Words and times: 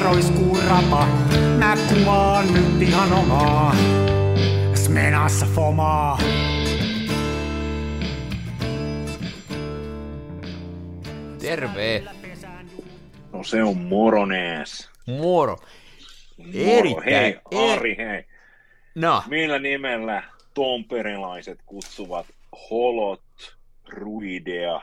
roiskuu 0.00 0.58
rapa. 0.68 1.06
Mä 1.58 1.76
kuvaan 1.88 2.54
nyt 2.54 2.82
ihan 2.88 3.12
omaa. 3.12 3.76
Smenassa 4.74 5.46
fomaa. 5.46 6.18
Terve. 11.40 12.02
No 13.32 13.42
se 13.44 13.62
on 13.62 13.78
moronees. 13.78 14.90
Moro. 15.06 15.56
Moro, 16.38 16.50
Erittäin. 16.54 17.04
hei, 17.04 17.32
er- 17.32 17.70
Ari, 17.72 17.96
hei. 17.98 18.24
No, 18.94 19.22
Millä 19.28 19.58
nimellä 19.58 20.22
tomperilaiset 20.54 21.58
kutsuvat 21.66 22.26
holot 22.70 23.22
ruidea 23.88 24.80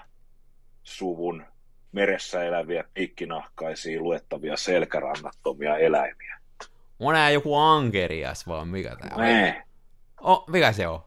suvun 0.83 1.45
meressä 1.91 2.43
eläviä 2.43 2.83
pikkinahkaisia 2.93 4.01
luettavia 4.01 4.57
selkärannattomia 4.57 5.77
eläimiä? 5.77 6.37
on 6.99 7.13
nää 7.13 7.29
joku 7.29 7.55
ankerias 7.55 8.47
vaan 8.47 8.67
mikä 8.67 8.95
tää 8.95 9.11
on? 9.15 9.21
Mee. 9.21 9.63
Oh, 10.21 10.45
mikä 10.47 10.71
se 10.71 10.87
on? 10.87 11.03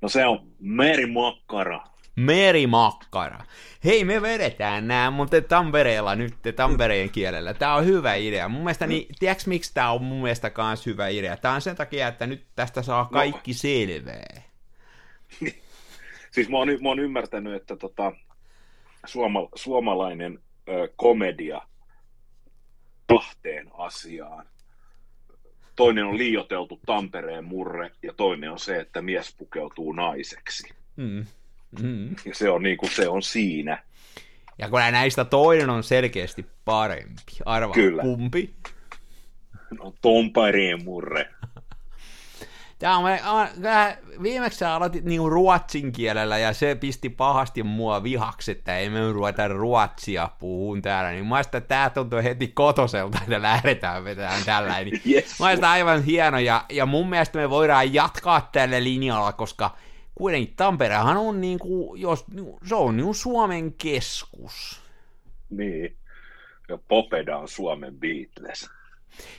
No 0.00 0.08
se 0.08 0.26
on 0.26 0.46
merimakkara. 0.60 1.84
Merimakkara. 2.16 3.44
Hei, 3.84 4.04
me 4.04 4.22
vedetään 4.22 4.88
nää, 4.88 5.10
mutta 5.10 5.40
Tampereella 5.40 6.14
nyt, 6.14 6.34
Tampereen 6.56 7.10
kielellä. 7.10 7.54
Tää 7.54 7.74
on 7.74 7.84
hyvä 7.84 8.14
idea. 8.14 8.48
Mun 8.48 8.62
mielestä, 8.62 8.86
niin, 8.86 9.06
tiedätkö 9.18 9.44
miksi 9.46 9.74
tää 9.74 9.92
on 9.92 10.04
mun 10.04 10.22
mielestä 10.22 10.50
kans 10.50 10.86
hyvä 10.86 11.08
idea? 11.08 11.36
Tää 11.36 11.52
on 11.52 11.60
sen 11.60 11.76
takia, 11.76 12.08
että 12.08 12.26
nyt 12.26 12.46
tästä 12.56 12.82
saa 12.82 13.08
kaikki 13.12 13.54
selvää. 13.54 14.42
Siis 16.30 16.48
mä 16.48 16.56
oon, 16.56 16.68
mä 16.82 16.88
oon 16.88 16.98
ymmärtänyt, 16.98 17.54
että 17.54 17.76
tota, 17.76 18.12
suoma, 19.06 19.48
suomalainen 19.54 20.38
ö, 20.68 20.88
komedia 20.96 21.60
kahteen 23.06 23.70
asiaan. 23.72 24.46
Toinen 25.76 26.04
on 26.04 26.18
liioteltu 26.18 26.80
Tampereen 26.86 27.44
murre 27.44 27.90
ja 28.02 28.12
toinen 28.12 28.50
on 28.50 28.58
se, 28.58 28.80
että 28.80 29.02
mies 29.02 29.34
pukeutuu 29.38 29.92
naiseksi. 29.92 30.74
Mm. 30.96 31.26
Mm. 31.82 32.16
Ja 32.24 32.34
se 32.34 32.50
on 32.50 32.62
niin 32.62 32.76
kuin 32.76 32.90
se 32.90 33.08
on 33.08 33.22
siinä. 33.22 33.82
Ja 34.58 34.68
kun 34.68 34.80
näistä 34.80 35.24
toinen 35.24 35.70
on 35.70 35.82
selkeästi 35.82 36.46
parempi. 36.64 37.22
Arvaa 37.44 37.74
Kyllä. 37.74 38.02
kumpi. 38.02 38.54
No, 39.78 39.94
Tampereen 40.02 40.84
murre. 40.84 41.30
Tää 42.78 42.96
on, 42.96 43.48
tää- 43.62 43.96
viimeksi 44.22 44.58
sä 44.58 44.74
aloitit 44.74 45.04
niinku 45.04 45.30
ruotsin 45.30 45.92
kielellä 45.92 46.38
ja 46.38 46.52
se 46.52 46.74
pisti 46.74 47.08
pahasti 47.08 47.62
mua 47.62 48.02
vihaksi, 48.02 48.50
että 48.50 48.78
ei 48.78 48.90
me 48.90 49.12
ruveta 49.12 49.48
ruotsia 49.48 50.28
puhun 50.38 50.82
täällä, 50.82 51.10
niin 51.10 51.26
mä 51.26 51.40
että 51.40 51.60
tää 51.60 51.90
tuntuu 51.90 52.22
heti 52.22 52.48
kotoselta, 52.48 53.18
että 53.22 53.42
lähdetään 53.42 54.04
vetämään 54.04 54.44
tällä. 54.44 54.84
Niin 54.84 55.02
Yes. 55.10 55.40
Mä 55.40 55.54
sitä 55.54 55.70
aivan 55.70 56.02
hieno 56.02 56.38
ja, 56.38 56.64
ja 56.68 56.86
mun 56.86 57.10
mielestä 57.10 57.38
me 57.38 57.50
voidaan 57.50 57.94
jatkaa 57.94 58.48
tällä 58.52 58.84
linjalla, 58.84 59.32
koska 59.32 59.76
kuitenkin 60.14 60.56
Tamperehan 60.56 61.16
on 61.16 61.40
niinku, 61.40 61.94
jos, 61.94 62.28
niinku, 62.28 62.58
se 62.66 62.74
on 62.74 62.96
niinku 62.96 63.14
Suomen 63.14 63.72
keskus. 63.72 64.82
Niin. 65.50 65.96
Ja 66.68 66.78
Popeda 66.88 67.38
on 67.38 67.48
Suomen 67.48 67.94
Beatles. 67.94 68.70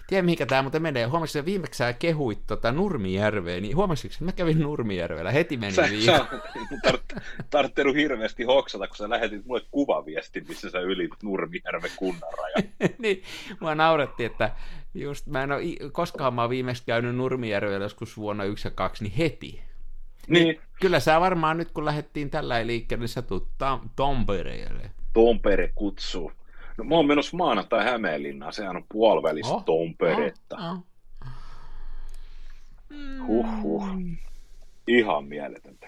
Tiedä 0.07 0.21
mihinkä 0.21 0.45
tämä 0.45 0.61
muuten 0.61 0.81
menee. 0.81 1.05
Huomasitko, 1.05 1.39
että 1.39 1.45
viimeksi 1.45 1.77
sä 1.77 1.93
kehuit 1.93 2.39
tota 2.47 2.71
Nurmijärveä, 2.71 3.59
niin 3.59 3.75
huomasitko, 3.75 4.13
että 4.15 4.25
mä 4.25 4.31
kävin 4.31 4.59
Nurmijärvellä, 4.59 5.31
heti 5.31 5.57
meni 5.57 5.73
Sä, 5.73 5.81
viikko. 5.89 6.05
sä 6.05 6.25
tar- 6.87 7.21
tarvittanut 7.49 7.95
hirveästi 7.95 8.43
hoksata, 8.43 8.87
kun 8.87 8.95
sä 8.97 9.09
lähetit 9.09 9.45
mulle 9.45 9.61
kuvaviestin, 9.71 10.45
missä 10.47 10.69
sä 10.69 10.79
ylit 10.79 11.11
Nurmijärven 11.23 11.91
kunnan 11.95 12.31
rajan. 12.37 12.69
niin, 12.99 13.23
mua 13.59 13.75
nauratti, 13.75 14.25
että 14.25 14.51
just 14.93 15.27
mä 15.27 15.43
en 15.43 15.51
ole 15.51 15.63
koskaan 15.91 16.33
mä 16.33 16.41
oon 16.41 16.49
viimeksi 16.49 16.83
käynyt 16.85 17.15
Nurmijärvellä 17.15 17.85
joskus 17.85 18.17
vuonna 18.17 18.43
1 18.43 18.67
ja 18.67 18.71
2, 18.71 19.03
niin 19.03 19.13
heti. 19.13 19.61
Niin, 20.27 20.61
Kyllä 20.81 20.99
sä 20.99 21.19
varmaan 21.19 21.57
nyt 21.57 21.71
kun 21.71 21.85
lähdettiin 21.85 22.29
tällä 22.29 22.67
liikkeelle, 22.67 23.01
niin 23.01 23.09
sä 23.09 23.21
tuut 23.21 23.47
Tam- 23.63 23.89
Tampereelle. 23.95 24.91
Tompere 25.13 25.71
kutsuu. 25.75 26.31
No 26.79 26.85
mä 26.85 26.95
oon 26.95 27.07
menossa 27.07 27.37
maanantai 27.37 27.85
Hämeenlinnaan, 27.85 28.53
sehän 28.53 28.75
on 28.75 28.85
puolivälistä 28.91 29.53
Oh, 29.53 29.65
Tomperetta. 29.65 30.55
Oh, 30.55 30.71
oh. 30.71 30.83
Huhhuh. 33.27 33.83
Ihan 34.87 35.25
mieletöntä. 35.25 35.87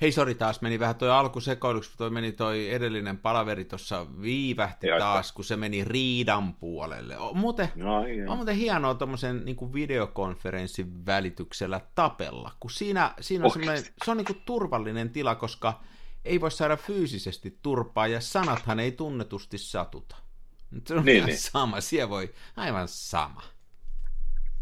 Hei, 0.00 0.12
sori 0.12 0.34
taas, 0.34 0.60
meni 0.60 0.78
vähän 0.78 0.94
toi 0.94 1.10
alku 1.10 1.40
sekoiluksi, 1.40 1.96
toi 1.98 2.10
meni 2.10 2.32
toi 2.32 2.70
edellinen 2.72 3.18
palaveri 3.18 3.64
tuossa 3.64 4.06
viivähti 4.22 4.86
Jatka. 4.86 5.04
taas, 5.04 5.32
kun 5.32 5.44
se 5.44 5.56
meni 5.56 5.84
riidan 5.84 6.54
puolelle. 6.54 7.18
On 7.18 7.36
muuten, 7.38 7.68
No, 7.74 7.96
on 8.28 8.36
muuten 8.36 8.56
hienoa 8.56 8.94
tuommoisen 8.94 9.44
niin 9.44 9.72
videokonferenssin 9.72 11.06
välityksellä 11.06 11.80
tapella, 11.94 12.52
kun 12.60 12.70
siinä, 12.70 13.14
siinä 13.20 13.44
on 13.44 13.50
se 14.04 14.10
on 14.10 14.16
niin 14.16 14.24
kuin 14.26 14.42
turvallinen 14.44 15.10
tila, 15.10 15.34
koska 15.34 15.80
ei 16.24 16.40
voi 16.40 16.50
saada 16.50 16.76
fyysisesti 16.76 17.58
turpaa 17.62 18.06
ja 18.06 18.20
sanathan 18.20 18.80
ei 18.80 18.92
tunnetusti 18.92 19.58
satuta. 19.58 20.16
Se 20.86 20.94
on 20.94 21.04
Niin, 21.04 21.26
niin, 21.26 21.38
sama, 21.38 21.80
siellä 21.80 22.10
voi, 22.10 22.34
aivan 22.56 22.88
sama. 22.88 23.42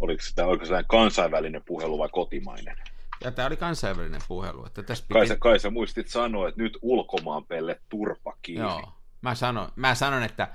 Oliko 0.01 0.23
sitä 0.23 0.43
se 0.69 0.85
kansainvälinen 0.89 1.63
puhelu 1.67 1.99
vai 1.99 2.09
kotimainen? 2.13 2.77
Ja 3.25 3.31
tämä 3.33 3.47
oli 3.47 3.57
kansainvälinen 3.57 4.21
puhelu, 4.29 4.67
että 4.67 4.83
tässä 4.83 5.05
piti... 5.09 5.15
Kai 5.15 5.27
sä, 5.27 5.37
kai 5.37 5.59
sä 5.59 5.71
muistit 5.71 6.09
sanoa, 6.09 6.49
että 6.49 6.63
nyt 6.63 6.79
ulkomaan 6.83 7.45
pelle 7.45 7.81
turpa 7.89 8.37
kiinni. 8.43 8.65
Joo. 8.65 8.93
Mä 9.21 9.35
sanon, 9.35 9.69
mä 9.77 9.95
sanon 9.95 10.23
että 10.23 10.49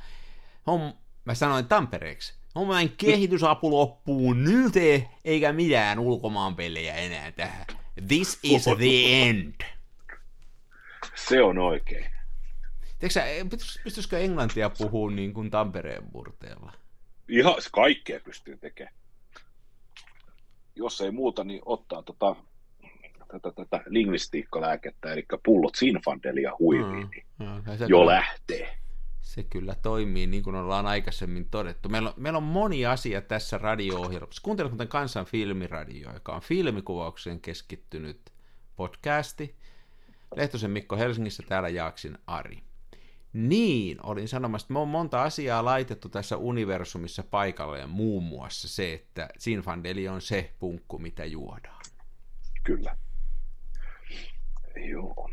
hom, 0.67 0.93
mä 1.25 1.33
sanoin 1.35 1.67
Tampereeksi. 1.67 2.33
Homman 2.55 2.89
kehitysapu 2.89 3.71
loppuu 3.71 4.33
nyt, 4.33 4.73
eikä 5.25 5.53
mitään 5.53 5.99
ulkomaan 5.99 6.55
pelejä 6.55 6.95
enää 6.95 7.31
tähän. 7.31 7.65
This 8.07 8.39
is 8.43 8.63
the 8.63 9.21
end. 9.29 9.53
Se 11.16 11.41
on 11.44 11.57
oikein. 11.57 12.06
Tiedätkö 13.00 13.09
sä, 13.09 13.25
pystyisikö 13.84 14.19
englantia 14.19 14.69
puhua 14.69 15.12
niin 15.12 15.34
kuin 15.34 15.51
Tampereen 15.51 16.03
murteella? 16.13 16.74
Ihan 17.29 17.62
se 17.62 17.69
kaikkea 17.72 18.19
pystyy 18.19 18.57
tekemään. 18.57 18.96
Jos 20.75 21.01
ei 21.01 21.12
muuta, 21.12 21.44
niin 21.44 21.62
ottaa 21.66 22.03
tota, 22.03 22.35
tätä, 23.31 23.51
tätä 23.51 23.84
lingvistiikkalääkettä, 23.85 25.13
eli 25.13 25.25
pullot 25.46 25.75
Sinfandelia 25.75 26.51
huiviin, 26.59 27.09
niin 27.09 27.25
Joo, 27.40 27.62
kai 27.66 27.78
se 27.78 27.85
jo 27.90 27.97
kyllä- 28.00 28.12
lähtee. 28.12 28.78
Se 29.22 29.44
kyllä 29.44 29.75
toimii, 29.75 30.28
niin 30.28 30.44
kuin 30.44 30.56
ollaan 30.56 30.85
aikaisemmin 30.85 31.50
todettu. 31.50 31.90
Meillä 31.90 32.09
on, 32.09 32.16
meillä 32.18 32.38
on 32.38 32.44
moni 32.44 32.85
asia 32.85 33.22
tässä 33.22 33.57
radio-ohjelmassa. 33.57 34.41
Kuuntelet 34.44 34.72
muuten 34.72 34.88
Kansan 34.88 35.25
filmiradio, 35.25 36.13
joka 36.13 36.35
on 36.35 36.41
filmikuvaukseen 36.41 37.40
keskittynyt 37.40 38.22
podcasti. 38.75 39.56
Lehtosen 40.35 40.71
Mikko 40.71 40.97
Helsingissä, 40.97 41.44
täällä 41.47 41.69
Jaaksin 41.69 42.17
Ari. 42.27 42.63
Niin, 43.33 43.97
olin 44.03 44.27
sanomassa, 44.27 44.66
että 44.66 44.73
me 44.73 44.79
on 44.79 44.88
monta 44.88 45.23
asiaa 45.23 45.66
laitettu 45.66 46.09
tässä 46.09 46.38
universumissa 46.38 47.23
paikalleen, 47.23 47.89
muun 47.89 48.23
muassa 48.23 48.67
se, 48.67 48.94
että 48.94 49.29
Sinfandeli 49.38 50.07
on 50.07 50.21
se 50.21 50.53
punkku, 50.59 50.99
mitä 50.99 51.25
juodaan. 51.25 51.81
Kyllä. 52.63 52.95
Joo. 54.75 55.29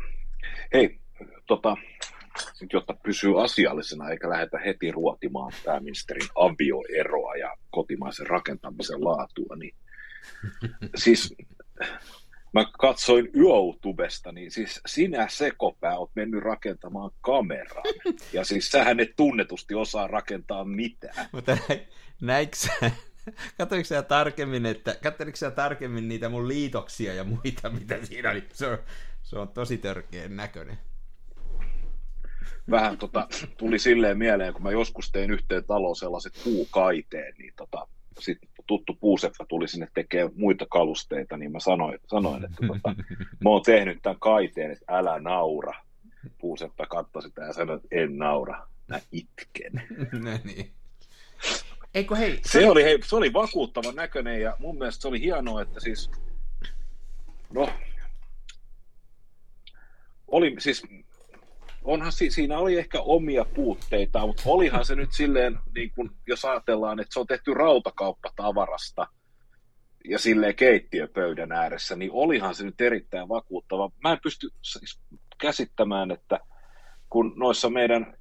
Hei, 0.73 0.99
tota, 1.47 1.77
sit 2.53 2.73
jotta 2.73 2.93
pysyy 2.93 3.43
asiallisena 3.43 4.09
eikä 4.09 4.29
lähdetä 4.29 4.59
heti 4.59 4.91
ruotimaan 4.91 5.51
pääministerin 5.65 6.29
avioeroa 6.35 7.35
ja 7.35 7.55
kotimaisen 7.71 8.27
rakentamisen 8.27 9.03
laatua, 9.03 9.55
niin 9.55 9.75
siis 10.95 11.35
mä 12.53 12.65
katsoin 12.79 13.29
YouTubesta, 13.33 14.31
niin 14.31 14.51
siis 14.51 14.81
sinä 14.85 15.27
sekopää 15.29 15.97
oot 15.97 16.11
mennyt 16.15 16.43
rakentamaan 16.43 17.11
kameraa. 17.21 17.83
Ja 18.33 18.43
siis 18.43 18.69
sähän 18.71 18.99
et 18.99 19.15
tunnetusti 19.15 19.75
osaa 19.75 20.07
rakentaa 20.07 20.65
mitään. 20.65 21.29
Mutta 21.31 21.55
nä- 21.69 21.79
näikö 22.21 22.55
sä, 22.57 22.71
katsoitko 23.57 23.87
sä 23.87 24.01
tarkemmin, 24.01 24.65
että, 24.65 24.95
katsoitko 25.03 25.35
sä 25.35 25.51
tarkemmin 25.51 26.07
niitä 26.07 26.29
mun 26.29 26.47
liitoksia 26.47 27.13
ja 27.13 27.23
muita, 27.23 27.69
mitä 27.69 28.05
siinä 28.05 28.31
oli? 28.31 28.43
Se 28.53 28.67
on, 28.67 28.77
se 29.23 29.39
on 29.39 29.47
tosi 29.49 29.77
törkeän 29.77 30.35
näköinen. 30.35 30.77
vähän 32.71 32.97
tota, 32.97 33.27
tuli 33.57 33.79
silleen 33.79 34.17
mieleen, 34.17 34.53
kun 34.53 34.63
mä 34.63 34.71
joskus 34.71 35.11
tein 35.11 35.31
yhteen 35.31 35.63
taloon 35.63 35.95
sellaiset 35.95 36.33
puukaiteen, 36.43 37.33
niin 37.37 37.53
tota, 37.55 37.87
sitten 38.19 38.49
tuttu 38.67 38.97
puuseppä 38.99 39.45
tuli 39.49 39.67
sinne 39.67 39.87
tekemään 39.93 40.31
muita 40.35 40.65
kalusteita, 40.69 41.37
niin 41.37 41.51
mä 41.51 41.59
sanoin, 41.59 41.99
sanoin 42.07 42.45
että 42.45 42.67
tota, 42.67 42.95
mä 43.43 43.49
oon 43.49 43.61
tehnyt 43.61 43.99
tämän 44.01 44.19
kaiteen, 44.19 44.71
että 44.71 44.85
älä 44.87 45.19
naura. 45.19 45.73
Puuseppä 46.37 46.85
katsoi 46.85 47.21
sitä 47.21 47.41
ja 47.41 47.53
sanoi, 47.53 47.75
että 47.75 47.87
en 47.91 48.17
naura, 48.17 48.67
mä 48.87 48.99
itken. 49.11 49.71
no 50.23 50.39
niin. 50.43 50.71
Eikö 51.93 52.15
hei, 52.15 52.39
Se 52.45 52.69
oli, 52.69 52.83
hei, 52.83 52.99
se 53.03 53.15
oli 53.15 53.33
vakuuttavan 53.33 53.95
näköinen 53.95 54.41
ja 54.41 54.55
mun 54.59 54.77
mielestä 54.77 55.01
se 55.01 55.07
oli 55.07 55.21
hienoa, 55.21 55.61
että 55.61 55.79
siis, 55.79 56.11
no, 57.53 57.69
oli 60.27 60.55
siis, 60.59 60.83
onhan 61.83 62.11
si- 62.11 62.31
siinä 62.31 62.57
oli 62.57 62.77
ehkä 62.77 63.01
omia 63.01 63.45
puutteita, 63.45 64.27
mutta 64.27 64.43
olihan 64.45 64.85
se 64.85 64.95
nyt 64.95 65.11
silleen, 65.11 65.59
niin 65.75 65.91
kun, 65.95 66.15
jos 66.27 66.45
ajatellaan, 66.45 66.99
että 66.99 67.13
se 67.13 67.19
on 67.19 67.27
tehty 67.27 67.53
rautakauppatavarasta 67.53 69.07
ja 70.09 70.19
silleen 70.19 70.55
keittiöpöydän 70.55 71.51
ääressä, 71.51 71.95
niin 71.95 72.11
olihan 72.13 72.55
se 72.55 72.63
nyt 72.63 72.81
erittäin 72.81 73.29
vakuuttava. 73.29 73.91
Mä 74.03 74.11
en 74.11 74.19
pysty 74.23 74.49
siis 74.61 74.99
käsittämään, 75.37 76.11
että 76.11 76.39
kun 77.09 77.33
noissa 77.35 77.69
meidän 77.69 78.17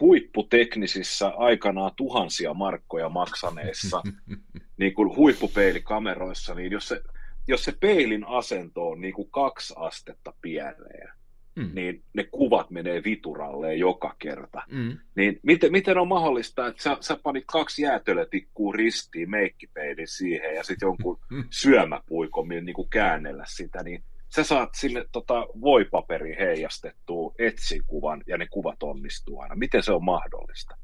huipputeknisissä 0.00 1.28
aikanaan 1.28 1.92
tuhansia 1.96 2.54
markkoja 2.54 3.08
maksaneissa 3.08 4.02
niin 4.80 4.94
kuin 4.94 5.16
huippupeilikameroissa, 5.16 6.54
niin 6.54 6.72
jos 6.72 6.88
se, 6.88 7.00
jos 7.48 7.64
se 7.64 7.72
peilin 7.80 8.24
asento 8.28 8.88
on 8.88 9.00
niin 9.00 9.14
kuin 9.14 9.30
kaksi 9.30 9.74
astetta 9.76 10.32
pieleen, 10.40 11.08
mm. 11.56 11.70
niin 11.74 12.02
ne 12.14 12.24
kuvat 12.24 12.70
menee 12.70 13.04
vituralleen 13.04 13.78
joka 13.78 14.14
kerta. 14.18 14.62
Mm. 14.70 14.98
Niin 15.16 15.40
miten, 15.42 15.72
miten 15.72 15.98
on 15.98 16.08
mahdollista, 16.08 16.66
että 16.66 16.82
sä, 16.82 16.96
sä 17.00 17.18
panit 17.22 17.44
kaksi 17.46 17.82
jäätelötikkuu 17.82 18.72
ristiin 18.72 19.30
meikkipeilin 19.30 20.08
siihen 20.08 20.54
ja 20.54 20.64
sitten 20.64 20.86
jonkun 20.86 21.18
mm. 21.30 21.44
syömäpuikon, 21.50 22.48
niin 22.48 22.74
kuin 22.74 22.90
käännellä 22.90 23.44
sitä, 23.48 23.82
niin 23.82 24.04
sä 24.28 24.44
saat 24.44 24.70
sille 24.74 25.08
tota, 25.12 25.46
voipaperi 25.60 26.36
heijastettua 26.38 27.34
etsikuvan 27.38 28.22
ja 28.26 28.38
ne 28.38 28.46
kuvat 28.46 28.82
onnistuu 28.82 29.40
aina. 29.40 29.54
Miten 29.54 29.82
se 29.82 29.92
on 29.92 30.04
mahdollista? 30.04 30.76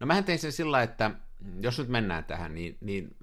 No 0.00 0.06
mä 0.06 0.22
tein 0.22 0.38
sen 0.38 0.52
sillä, 0.52 0.82
että 0.82 1.10
jos 1.60 1.78
nyt 1.78 1.88
mennään 1.88 2.24
tähän, 2.24 2.54
niin, 2.54 2.76
niin 2.80 3.16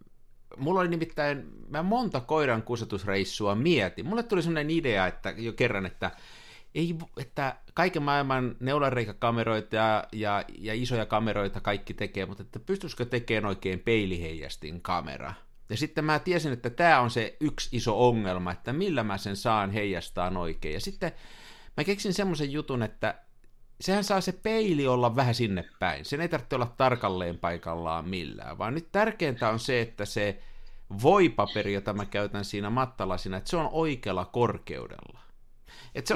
mulla 0.57 0.79
oli 0.79 0.89
nimittäin, 0.89 1.49
mä 1.69 1.83
monta 1.83 2.19
koiran 2.19 2.63
kusetusreissua 2.63 3.55
mietin. 3.55 4.05
Mulle 4.05 4.23
tuli 4.23 4.41
sellainen 4.41 4.77
idea, 4.77 5.07
että 5.07 5.33
jo 5.37 5.53
kerran, 5.53 5.85
että 5.85 6.11
ei, 6.75 6.95
että 7.17 7.55
kaiken 7.73 8.03
maailman 8.03 8.55
neulareikakameroita 8.59 9.75
ja, 9.75 10.07
ja, 10.11 10.43
ja 10.57 10.73
isoja 10.73 11.05
kameroita 11.05 11.61
kaikki 11.61 11.93
tekee, 11.93 12.25
mutta 12.25 12.43
että 12.43 12.59
pystyisikö 12.59 13.05
tekemään 13.05 13.45
oikein 13.45 13.79
peiliheijastin 13.79 14.81
kamera? 14.81 15.33
Ja 15.69 15.77
sitten 15.77 16.05
mä 16.05 16.19
tiesin, 16.19 16.53
että 16.53 16.69
tämä 16.69 16.99
on 16.99 17.11
se 17.11 17.37
yksi 17.39 17.69
iso 17.71 18.07
ongelma, 18.07 18.51
että 18.51 18.73
millä 18.73 19.03
mä 19.03 19.17
sen 19.17 19.35
saan 19.35 19.71
heijastaa 19.71 20.31
oikein. 20.37 20.73
Ja 20.73 20.81
sitten 20.81 21.11
mä 21.77 21.83
keksin 21.83 22.13
semmoisen 22.13 22.51
jutun, 22.51 22.83
että 22.83 23.15
sehän 23.81 24.03
saa 24.03 24.21
se 24.21 24.31
peili 24.31 24.87
olla 24.87 25.15
vähän 25.15 25.35
sinne 25.35 25.65
päin. 25.79 26.05
Sen 26.05 26.21
ei 26.21 26.29
tarvitse 26.29 26.55
olla 26.55 26.73
tarkalleen 26.77 27.39
paikallaan 27.39 28.09
millään, 28.09 28.57
vaan 28.57 28.73
nyt 28.73 28.91
tärkeintä 28.91 29.49
on 29.49 29.59
se, 29.59 29.81
että 29.81 30.05
se 30.05 30.39
voipaperi, 31.03 31.73
jota 31.73 31.93
mä 31.93 32.05
käytän 32.05 32.45
siinä 32.45 32.69
mattalasina, 32.69 33.37
että 33.37 33.49
se 33.49 33.57
on 33.57 33.69
oikealla 33.71 34.25
korkeudella. 34.25 35.22
Et 35.95 36.07
se 36.07 36.15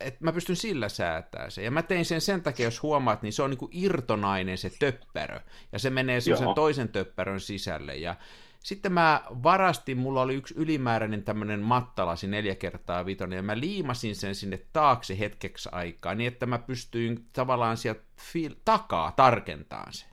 et 0.00 0.20
mä 0.20 0.32
pystyn 0.32 0.56
sillä 0.56 0.88
säätämään 0.88 1.50
sen. 1.50 1.64
Ja 1.64 1.70
mä 1.70 1.82
tein 1.82 2.04
sen 2.04 2.20
sen 2.20 2.42
takia, 2.42 2.66
jos 2.66 2.82
huomaat, 2.82 3.22
niin 3.22 3.32
se 3.32 3.42
on 3.42 3.50
niinku 3.50 3.68
irtonainen 3.72 4.58
se 4.58 4.70
töppärö. 4.78 5.40
Ja 5.72 5.78
se 5.78 5.90
menee 5.90 6.20
sen 6.20 6.36
toisen 6.54 6.88
töppärön 6.88 7.40
sisälle. 7.40 7.96
Ja 7.96 8.16
sitten 8.58 8.92
mä 8.92 9.22
varastin, 9.28 9.98
mulla 9.98 10.22
oli 10.22 10.34
yksi 10.34 10.54
ylimääräinen 10.56 11.22
tämmöinen 11.22 11.60
mattalasi 11.60 12.26
neljä 12.26 12.54
kertaa 12.54 13.06
vitonen, 13.06 13.36
ja 13.36 13.42
mä 13.42 13.60
liimasin 13.60 14.16
sen 14.16 14.34
sinne 14.34 14.60
taakse 14.72 15.18
hetkeksi 15.18 15.68
aikaa, 15.72 16.14
niin 16.14 16.28
että 16.28 16.46
mä 16.46 16.58
pystyin 16.58 17.26
tavallaan 17.32 17.76
sieltä 17.76 18.00
fil- 18.20 18.56
takaa 18.64 19.12
tarkentamaan 19.12 19.92
se. 19.92 20.06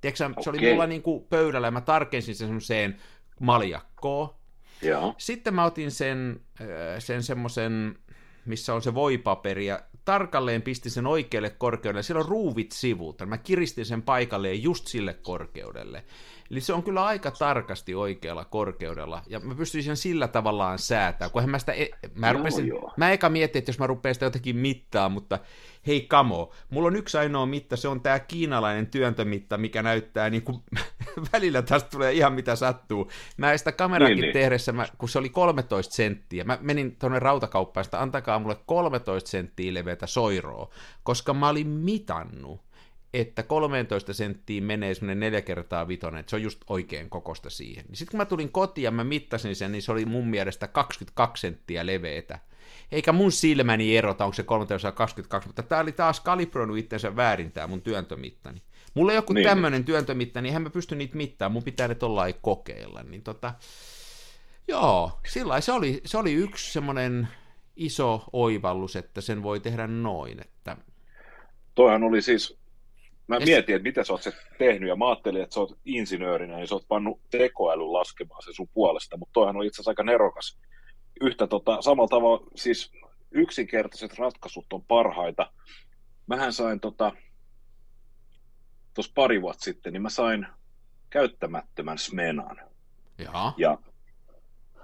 Tiedätkö, 0.00 0.26
okay. 0.26 0.42
se 0.42 0.50
oli 0.50 0.70
mulla 0.70 0.86
niin 0.86 1.02
kuin 1.02 1.24
pöydällä, 1.24 1.66
ja 1.66 1.70
mä 1.70 1.80
tarkensin 1.80 2.34
sen 2.34 2.46
semmoiseen 2.46 3.00
maljakkoon. 3.40 4.34
Joo. 4.82 5.14
Sitten 5.18 5.54
mä 5.54 5.64
otin 5.64 5.90
sen, 5.90 6.40
sen 6.98 7.22
semmoisen, 7.22 7.98
missä 8.50 8.74
on 8.74 8.82
se 8.82 8.94
voipaperi, 8.94 9.66
ja 9.66 9.80
tarkalleen 10.04 10.62
pistin 10.62 10.92
sen 10.92 11.06
oikealle 11.06 11.50
korkeudelle. 11.50 12.02
Siellä 12.02 12.20
on 12.20 12.28
ruuvit 12.28 12.72
sivut. 12.72 13.22
Mä 13.26 13.38
kiristin 13.38 13.86
sen 13.86 14.02
paikalleen 14.02 14.62
just 14.62 14.86
sille 14.86 15.14
korkeudelle. 15.14 16.04
Eli 16.50 16.60
se 16.60 16.72
on 16.72 16.82
kyllä 16.82 17.04
aika 17.04 17.30
tarkasti 17.30 17.94
oikealla 17.94 18.44
korkeudella, 18.44 19.22
ja 19.26 19.40
mä 19.40 19.54
pystyisin 19.54 19.96
sillä 19.96 20.28
tavallaan 20.28 20.78
säätää, 20.78 21.28
kun 21.28 21.50
mä 21.50 21.58
sitä, 21.58 21.72
e- 21.72 21.90
mä, 22.14 22.32
rupesin, 22.32 22.66
joo. 22.66 22.92
mä 22.96 23.12
eka 23.12 23.28
mietin, 23.28 23.58
että 23.58 23.68
jos 23.68 23.78
mä 23.78 23.86
rupean 23.86 24.14
sitä 24.14 24.26
jotenkin 24.26 24.56
mittaa, 24.56 25.08
mutta 25.08 25.38
hei 25.86 26.00
kamo, 26.00 26.52
mulla 26.70 26.86
on 26.86 26.96
yksi 26.96 27.18
ainoa 27.18 27.46
mitta, 27.46 27.76
se 27.76 27.88
on 27.88 28.00
tämä 28.00 28.18
kiinalainen 28.18 28.86
työntömitta, 28.86 29.58
mikä 29.58 29.82
näyttää 29.82 30.30
niin 30.30 30.42
kuin, 30.42 30.62
välillä 31.32 31.62
tästä 31.62 31.90
tulee 31.90 32.12
ihan 32.12 32.32
mitä 32.32 32.56
sattuu. 32.56 33.10
Mä 33.36 33.56
sitä 33.56 33.72
kamerakin 33.72 34.16
niin, 34.16 34.22
niin. 34.22 34.32
tehdessä, 34.32 34.72
mä, 34.72 34.86
kun 34.98 35.08
se 35.08 35.18
oli 35.18 35.28
13 35.28 35.94
senttiä, 35.94 36.44
mä 36.44 36.58
menin 36.60 36.96
tuonne 36.96 37.18
rautakauppaan, 37.18 37.84
että 37.84 38.02
antakaa 38.02 38.38
mulle 38.38 38.56
13 38.66 39.30
senttiä 39.30 39.74
leveätä 39.74 40.06
soiroa, 40.06 40.70
koska 41.02 41.34
mä 41.34 41.48
olin 41.48 41.68
mitannut 41.68 42.70
että 43.14 43.42
13 43.42 44.14
senttiin 44.14 44.64
menee 44.64 44.94
semmoinen 44.94 45.20
neljä 45.20 45.40
kertaa 45.40 45.88
vitonen, 45.88 46.20
että 46.20 46.30
se 46.30 46.36
on 46.36 46.42
just 46.42 46.60
oikein 46.66 47.10
kokosta 47.10 47.50
siihen. 47.50 47.84
Niin 47.88 47.96
sitten 47.96 48.10
kun 48.10 48.18
mä 48.18 48.24
tulin 48.24 48.52
kotiin 48.52 48.82
ja 48.82 48.90
mä 48.90 49.04
mittasin 49.04 49.56
sen, 49.56 49.72
niin 49.72 49.82
se 49.82 49.92
oli 49.92 50.04
mun 50.04 50.28
mielestä 50.28 50.68
22 50.68 51.40
senttiä 51.40 51.86
leveätä. 51.86 52.38
Eikä 52.92 53.12
mun 53.12 53.32
silmäni 53.32 53.96
erota, 53.96 54.24
onko 54.24 54.34
se 54.34 54.42
13 54.42 54.92
22, 54.92 55.48
mutta 55.48 55.62
tää 55.62 55.80
oli 55.80 55.92
taas 55.92 56.20
kalibroinut 56.20 56.78
itsensä 56.78 57.16
väärin 57.16 57.52
tää 57.52 57.66
mun 57.66 57.82
työntömittani. 57.82 58.62
Mulla 58.94 59.12
on 59.12 59.16
joku 59.16 59.32
niin. 59.32 59.48
tämmöinen 59.48 59.84
työntömitta, 59.84 60.40
niin 60.40 60.46
eihän 60.46 60.62
mä 60.62 60.70
pysty 60.70 60.96
niitä 60.96 61.16
mittaamaan, 61.16 61.52
mun 61.52 61.62
pitää 61.62 61.88
ne 61.88 61.94
tollain 61.94 62.34
kokeilla. 62.42 63.02
Niin 63.02 63.22
tota, 63.22 63.54
joo, 64.68 65.20
sillä 65.28 65.60
se 65.60 65.72
oli, 65.72 66.00
se 66.04 66.18
oli 66.18 66.32
yksi 66.32 66.72
semmoinen 66.72 67.28
iso 67.76 68.24
oivallus, 68.32 68.96
että 68.96 69.20
sen 69.20 69.42
voi 69.42 69.60
tehdä 69.60 69.86
noin. 69.86 70.40
Että... 70.40 70.76
Toihan 71.74 72.02
oli 72.02 72.22
siis 72.22 72.60
Mä 73.30 73.36
ja 73.36 73.46
mietin, 73.46 73.76
että 73.76 73.88
mitä 73.88 74.04
sä 74.04 74.12
oot 74.12 74.22
se 74.22 74.32
tehnyt, 74.58 74.88
ja 74.88 74.96
mä 74.96 75.08
ajattelin, 75.08 75.42
että 75.42 75.54
sä 75.54 75.60
oot 75.60 75.78
insinöörinä, 75.84 76.60
ja 76.60 76.66
sä 76.66 76.74
oot 76.74 76.88
pannut 76.88 77.20
tekoälyn 77.30 77.92
laskemaan 77.92 78.42
se 78.42 78.52
sun 78.52 78.68
puolesta, 78.74 79.16
mutta 79.16 79.32
toihan 79.32 79.56
on 79.56 79.64
itse 79.64 79.76
asiassa 79.76 79.90
aika 79.90 80.02
nerokas. 80.02 80.58
Yhtä 81.20 81.46
tota, 81.46 81.82
samalla 81.82 82.08
tavalla, 82.08 82.46
siis 82.54 82.92
yksinkertaiset 83.30 84.18
ratkaisut 84.18 84.72
on 84.72 84.84
parhaita. 84.84 85.52
Mähän 86.26 86.52
sain 86.52 86.80
tota, 86.80 87.12
tuossa 88.94 89.12
pari 89.14 89.42
vuotta 89.42 89.64
sitten, 89.64 89.92
niin 89.92 90.02
mä 90.02 90.10
sain 90.10 90.46
käyttämättömän 91.10 91.98
Smenan. 91.98 92.56
Jaha. 93.18 93.54
Ja 93.56 93.78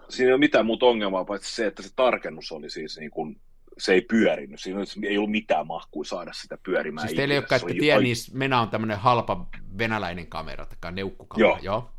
siinä 0.09 0.29
ei 0.29 0.33
ole 0.33 0.41
mitään 0.41 0.67
muuta 0.67 0.87
ongelmaa, 0.87 1.25
paitsi 1.25 1.55
se, 1.55 1.67
että 1.67 1.83
se 1.83 1.89
tarkennus 1.97 2.53
oli 2.53 2.71
siis 2.71 2.99
niin 2.99 3.11
kuin 3.11 3.41
se 3.79 3.93
ei 3.93 4.01
pyörinyt. 4.01 4.61
Siinä 4.61 4.81
ei 5.03 5.19
ollut 5.19 5.31
mitään 5.31 5.67
mahkua 5.67 6.05
saada 6.05 6.33
sitä 6.33 6.59
pyörimään. 6.63 7.09
Siis 7.09 7.17
teille, 7.17 7.35
jotka 7.35 7.57
ette 7.57 7.75
tiedä, 7.75 8.01
niin 8.01 8.17
Mena 8.33 8.61
on 8.61 8.71
tämmöinen 8.71 8.99
halpa 8.99 9.47
venäläinen 9.79 10.27
kamera, 10.27 10.67
tai 10.81 10.93
neukkukamera. 10.93 11.49
Joo. 11.49 11.59
Joo. 11.63 11.91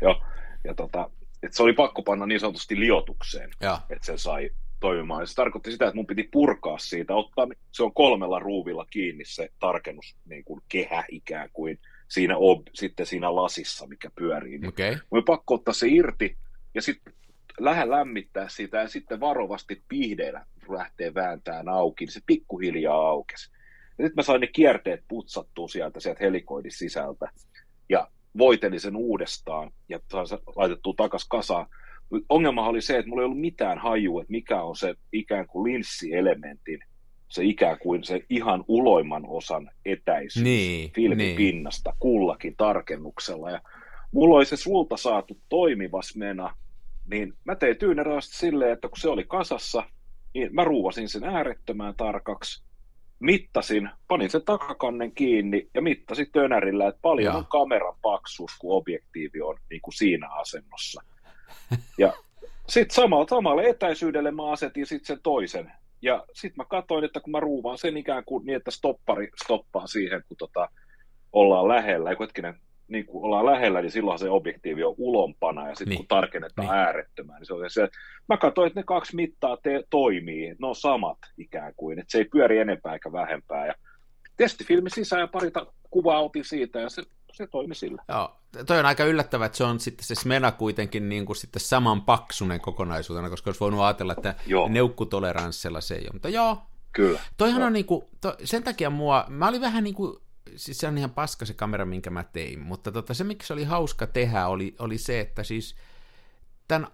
Joo. 0.00 0.22
Ja 0.64 0.74
tota, 0.74 1.10
että 1.42 1.56
se 1.56 1.62
oli 1.62 1.72
pakko 1.72 2.02
panna 2.02 2.26
niin 2.26 2.40
sanotusti 2.40 2.80
liotukseen, 2.80 3.50
että 3.90 4.06
se 4.06 4.18
sai 4.18 4.50
toimimaan. 4.80 5.22
Ja 5.22 5.26
se 5.26 5.34
tarkoitti 5.34 5.72
sitä, 5.72 5.84
että 5.84 5.96
mun 5.96 6.06
piti 6.06 6.28
purkaa 6.32 6.78
siitä, 6.78 7.14
ottaa, 7.14 7.48
se 7.72 7.82
on 7.82 7.94
kolmella 7.94 8.38
ruuvilla 8.38 8.86
kiinni 8.90 9.24
se 9.24 9.48
tarkennus, 9.58 10.16
niin 10.24 10.44
kuin 10.44 10.60
kehä 10.68 11.04
ikään 11.08 11.48
kuin, 11.52 11.78
siinä 12.08 12.36
ob, 12.36 12.66
sitten 12.74 13.06
siinä 13.06 13.34
lasissa, 13.34 13.86
mikä 13.86 14.10
pyörii. 14.14 14.60
Okay. 14.68 14.96
Mun 15.10 15.24
pakko 15.24 15.54
ottaa 15.54 15.74
se 15.74 15.88
irti, 15.88 16.36
ja 16.74 16.82
sitten 16.82 17.14
lähde 17.58 17.90
lämmittää 17.90 18.48
sitä, 18.48 18.78
ja 18.78 18.88
sitten 18.88 19.20
varovasti 19.20 19.82
pihdeillä 19.88 20.46
lähtee 20.68 21.14
vääntämään 21.14 21.68
auki, 21.68 22.04
niin 22.04 22.12
se 22.12 22.20
pikkuhiljaa 22.26 23.08
aukesi. 23.08 23.50
Ja 23.98 24.04
nyt 24.04 24.14
mä 24.16 24.22
sain 24.22 24.40
ne 24.40 24.46
kierteet 24.46 25.04
putsattua 25.08 25.68
sieltä, 25.68 26.00
sieltä 26.00 26.24
helikoidin 26.24 26.72
sisältä, 26.72 27.28
ja 27.88 28.08
voitelin 28.38 28.80
sen 28.80 28.96
uudestaan, 28.96 29.70
ja 29.88 30.00
sain 30.12 30.26
se 30.26 30.38
laitettua 30.56 30.94
takas 30.96 31.26
kasaan. 31.28 31.66
Ongelma 32.28 32.68
oli 32.68 32.80
se, 32.80 32.98
että 32.98 33.08
mulla 33.08 33.22
ei 33.22 33.24
ollut 33.24 33.40
mitään 33.40 33.78
hajua, 33.78 34.20
että 34.22 34.32
mikä 34.32 34.62
on 34.62 34.76
se 34.76 34.94
ikään 35.12 35.46
kuin 35.46 35.72
linssielementin, 35.72 36.80
se 37.28 37.44
ikään 37.44 37.78
kuin 37.78 38.04
se 38.04 38.20
ihan 38.30 38.64
uloimman 38.68 39.24
osan 39.26 39.70
etäisyys 39.84 40.44
niin, 40.44 40.92
filmipinnasta 40.92 41.90
niin. 41.90 41.98
kullakin 42.00 42.54
tarkennuksella. 42.56 43.50
Ja 43.50 43.60
mulla 44.12 44.36
oli 44.36 44.46
se 44.46 44.56
sulta 44.56 44.96
saatu 44.96 45.38
toimivas 45.48 46.16
mena, 46.16 46.56
niin 47.10 47.32
mä 47.44 47.56
tein 47.56 47.76
tyynerästi 47.76 48.36
silleen, 48.36 48.72
että 48.72 48.88
kun 48.88 48.98
se 48.98 49.08
oli 49.08 49.24
kasassa, 49.24 49.82
niin 50.34 50.54
mä 50.54 50.64
ruuvasin 50.64 51.08
sen 51.08 51.24
äärettömään 51.24 51.94
tarkaksi, 51.96 52.62
mittasin, 53.20 53.90
panin 54.08 54.30
sen 54.30 54.44
takakannen 54.44 55.12
kiinni 55.12 55.68
ja 55.74 55.82
mittasin 55.82 56.26
tönärillä, 56.32 56.88
että 56.88 57.00
paljon 57.02 57.34
on 57.36 57.46
kameran 57.46 57.94
paksuus, 58.02 58.50
kun 58.58 58.76
objektiivi 58.76 59.40
on 59.40 59.56
niin 59.70 59.80
kuin 59.80 59.94
siinä 59.94 60.28
asennossa. 60.28 61.02
Ja 61.98 62.12
sitten 62.68 62.94
samalla, 62.94 63.26
samalle 63.28 63.68
etäisyydelle 63.68 64.30
mä 64.30 64.50
asetin 64.50 64.86
sitten 64.86 65.06
sen 65.06 65.22
toisen. 65.22 65.72
Ja 66.02 66.24
sitten 66.32 66.56
mä 66.56 66.64
katsoin, 66.64 67.04
että 67.04 67.20
kun 67.20 67.30
mä 67.30 67.40
ruuvaan 67.40 67.78
sen 67.78 67.96
ikään 67.96 68.24
kuin 68.24 68.46
niin, 68.46 68.56
että 68.56 68.70
stoppari 68.70 69.28
stoppaa 69.44 69.86
siihen, 69.86 70.22
kun 70.28 70.36
tota, 70.36 70.68
ollaan 71.32 71.68
lähellä. 71.68 72.10
Eiku 72.10 72.22
hetkinen, 72.22 72.54
niin 72.88 73.06
kun 73.06 73.24
ollaan 73.24 73.46
lähellä, 73.46 73.80
niin 73.80 73.90
silloin 73.90 74.18
se 74.18 74.30
objektiivi 74.30 74.84
on 74.84 74.94
ulompana, 74.98 75.68
ja 75.68 75.74
sitten 75.74 75.88
niin. 75.88 75.98
kun 75.98 76.08
tarkennetaan 76.08 76.68
niin. 76.68 76.78
äärettömään, 76.78 77.38
niin 77.40 77.46
se 77.46 77.54
on 77.54 77.70
se, 77.70 77.88
mä 78.28 78.36
katsoin, 78.36 78.66
että 78.66 78.80
ne 78.80 78.84
kaksi 78.84 79.16
mittaa 79.16 79.56
te, 79.56 79.84
toimii, 79.90 80.48
ne 80.48 80.66
on 80.66 80.76
samat 80.76 81.18
ikään 81.38 81.72
kuin, 81.76 81.98
että 81.98 82.12
se 82.12 82.18
ei 82.18 82.24
pyöri 82.24 82.58
enempää 82.58 82.92
eikä 82.92 83.12
vähempää, 83.12 83.66
ja 83.66 83.74
testifilmi 84.36 84.90
sisään 84.90 85.20
ja 85.20 85.26
pari 85.26 85.50
kuvaa 85.90 86.22
otin 86.22 86.44
siitä, 86.44 86.80
ja 86.80 86.88
se, 86.88 87.02
se 87.32 87.46
toimi 87.46 87.74
sillä. 87.74 88.02
Joo, 88.08 88.36
toi 88.66 88.78
on 88.78 88.86
aika 88.86 89.04
yllättävää, 89.04 89.46
että 89.46 89.58
se 89.58 89.64
on 89.64 89.80
sitten 89.80 90.06
se 90.06 90.14
Smena 90.14 90.52
kuitenkin 90.52 91.08
niin 91.08 91.26
kuin 91.26 91.36
sitten 91.36 91.60
saman 91.60 92.02
paksunen 92.02 92.60
kokonaisuutena, 92.60 93.30
koska 93.30 93.48
olisi 93.48 93.60
voinut 93.60 93.80
ajatella, 93.80 94.12
että 94.12 94.34
joo. 94.46 94.68
neukkutoleranssilla 94.68 95.80
se 95.80 95.94
ei 95.94 96.02
ole, 96.02 96.12
mutta 96.12 96.28
joo, 96.28 96.58
Kyllä. 96.92 97.20
Toihan 97.36 97.60
joo. 97.60 97.66
on 97.66 97.72
niinku, 97.72 98.10
to, 98.20 98.36
sen 98.44 98.62
takia 98.62 98.90
mua, 98.90 99.24
mä 99.28 99.48
olin 99.48 99.60
vähän 99.60 99.84
niinku, 99.84 100.20
siis 100.56 100.78
se 100.78 100.88
on 100.88 100.98
ihan 100.98 101.10
paska 101.10 101.44
se 101.44 101.54
kamera, 101.54 101.84
minkä 101.84 102.10
mä 102.10 102.24
tein, 102.24 102.60
mutta 102.60 102.92
tota, 102.92 103.14
se, 103.14 103.24
miksi 103.24 103.52
oli 103.52 103.64
hauska 103.64 104.06
tehdä, 104.06 104.46
oli, 104.46 104.74
oli 104.78 104.98
se, 104.98 105.20
että 105.20 105.42
siis 105.44 105.76
tämän 106.68 106.86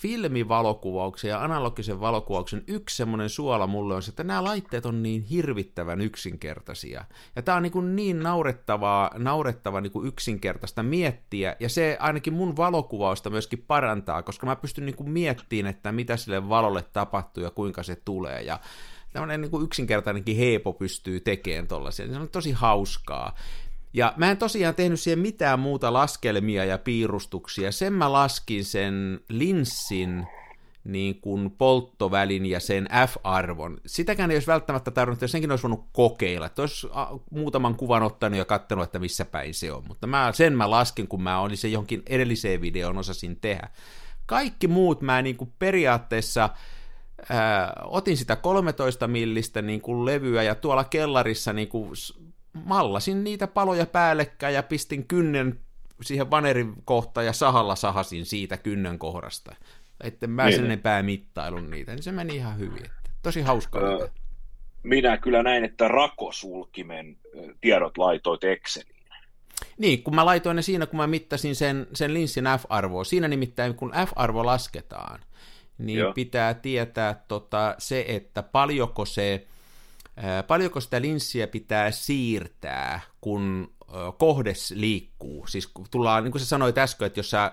filmivalokuvauksen 0.00 1.28
ja 1.28 1.44
analogisen 1.44 2.00
valokuvauksen 2.00 2.64
yksi 2.66 2.96
semmoinen 2.96 3.28
suola 3.28 3.66
mulle 3.66 3.94
on 3.94 4.02
se, 4.02 4.10
että 4.10 4.24
nämä 4.24 4.44
laitteet 4.44 4.86
on 4.86 5.02
niin 5.02 5.22
hirvittävän 5.22 6.00
yksinkertaisia. 6.00 7.04
Ja 7.36 7.42
tämä 7.42 7.56
on 7.56 7.62
niin, 7.62 7.96
niin 7.96 8.20
naurettavaa, 8.20 9.10
naurettava 9.18 9.80
niin 9.80 9.92
kuin 9.92 10.08
yksinkertaista 10.08 10.82
miettiä, 10.82 11.56
ja 11.60 11.68
se 11.68 11.96
ainakin 12.00 12.32
mun 12.32 12.56
valokuvausta 12.56 13.30
myöskin 13.30 13.64
parantaa, 13.66 14.22
koska 14.22 14.46
mä 14.46 14.56
pystyn 14.56 14.86
niin 14.86 14.96
kuin 14.96 15.10
miettimään, 15.10 15.70
että 15.70 15.92
mitä 15.92 16.16
sille 16.16 16.48
valolle 16.48 16.82
tapahtuu 16.82 17.42
ja 17.42 17.50
kuinka 17.50 17.82
se 17.82 17.96
tulee. 17.96 18.42
Ja 18.42 18.60
tämmöinen 19.12 19.40
niin 19.40 19.50
kuin 19.50 19.64
yksinkertainenkin 19.64 20.36
heepo 20.36 20.72
pystyy 20.72 21.20
tekemään 21.20 21.66
tollaisia. 21.66 22.08
Se 22.08 22.16
on 22.16 22.28
tosi 22.28 22.52
hauskaa. 22.52 23.34
Ja 23.92 24.14
mä 24.16 24.30
en 24.30 24.36
tosiaan 24.36 24.74
tehnyt 24.74 25.00
siihen 25.00 25.18
mitään 25.18 25.60
muuta 25.60 25.92
laskelmia 25.92 26.64
ja 26.64 26.78
piirustuksia. 26.78 27.72
Sen 27.72 27.92
mä 27.92 28.12
laskin 28.12 28.64
sen 28.64 29.20
linssin 29.28 30.26
niin 30.84 31.20
kuin 31.20 31.50
polttovälin 31.50 32.46
ja 32.46 32.60
sen 32.60 32.88
F-arvon. 33.06 33.80
Sitäkään 33.86 34.30
ei 34.30 34.36
olisi 34.36 34.46
välttämättä 34.46 34.90
tarvinnut, 34.90 35.22
jos 35.22 35.32
senkin 35.32 35.50
olisi 35.50 35.62
voinut 35.62 35.86
kokeilla. 35.92 36.46
Että 36.46 36.62
olisi 36.62 36.88
muutaman 37.30 37.74
kuvan 37.74 38.02
ottanut 38.02 38.38
ja 38.38 38.44
katsonut, 38.44 38.84
että 38.84 38.98
missä 38.98 39.24
päin 39.24 39.54
se 39.54 39.72
on. 39.72 39.84
Mutta 39.88 40.06
mä, 40.06 40.32
sen 40.34 40.56
mä 40.56 40.70
laskin, 40.70 41.08
kun 41.08 41.22
mä 41.22 41.40
olin 41.40 41.56
se 41.56 41.68
johonkin 41.68 42.02
edelliseen 42.06 42.60
videoon 42.60 42.98
osasin 42.98 43.36
tehdä. 43.40 43.68
Kaikki 44.26 44.68
muut 44.68 45.02
mä 45.02 45.22
niin 45.22 45.36
kuin 45.36 45.52
periaatteessa 45.58 46.50
ää, 47.28 47.72
otin 47.84 48.16
sitä 48.16 48.36
13 48.36 49.08
millistä 49.08 49.62
niin 49.62 49.80
kuin 49.80 50.04
levyä 50.04 50.42
ja 50.42 50.54
tuolla 50.54 50.84
kellarissa 50.84 51.52
niin 51.52 51.68
kuin 51.68 51.90
mallasin 52.52 53.24
niitä 53.24 53.46
paloja 53.46 53.86
päällekkäin 53.86 54.54
ja 54.54 54.62
pistin 54.62 55.06
kynnen 55.06 55.60
siihen 56.02 56.30
vanerin 56.30 56.74
kohtaan 56.84 57.26
ja 57.26 57.32
sahalla 57.32 57.76
sahasin 57.76 58.26
siitä 58.26 58.56
kynnen 58.56 58.98
kohdasta. 58.98 59.54
Että 60.04 60.26
mä 60.26 60.44
niin. 60.44 60.56
sen 60.56 60.64
enempää 60.64 61.02
mittailun 61.02 61.70
niitä, 61.70 61.92
niin 61.92 62.02
se 62.02 62.12
meni 62.12 62.36
ihan 62.36 62.58
hyvin. 62.58 62.84
Että 62.84 63.10
tosi 63.22 63.42
hauskaa. 63.42 63.82
Öö, 63.82 64.08
minä 64.82 65.16
kyllä 65.16 65.42
näin, 65.42 65.64
että 65.64 65.88
rakosulkimen 65.88 67.16
tiedot 67.60 67.98
laitoit 67.98 68.44
Exceliin. 68.44 69.00
Niin, 69.78 70.02
kun 70.02 70.14
mä 70.14 70.24
laitoin 70.24 70.56
ne 70.56 70.62
siinä, 70.62 70.86
kun 70.86 70.96
mä 70.96 71.06
mittasin 71.06 71.56
sen, 71.56 71.86
sen 71.94 72.14
linssin 72.14 72.44
F-arvoa. 72.44 73.04
Siinä 73.04 73.28
nimittäin, 73.28 73.74
kun 73.74 73.92
F-arvo 74.06 74.46
lasketaan, 74.46 75.20
niin 75.78 75.98
Joo. 75.98 76.12
pitää 76.12 76.54
tietää 76.54 77.24
tota, 77.28 77.74
se, 77.78 78.04
että 78.08 78.42
paljonko 78.42 79.04
se, 79.04 79.46
paljonko 80.46 80.80
sitä 80.80 81.00
linssiä 81.00 81.46
pitää 81.46 81.90
siirtää, 81.90 83.00
kun 83.20 83.74
kohdes 84.18 84.70
liikkuu. 84.70 85.46
Siis 85.46 85.68
tullaan, 85.90 86.24
niin 86.24 86.32
kuin 86.32 86.40
sä 86.40 86.46
sanoit 86.46 86.78
äsken, 86.78 87.06
että 87.06 87.18
jos 87.18 87.30
sä 87.30 87.52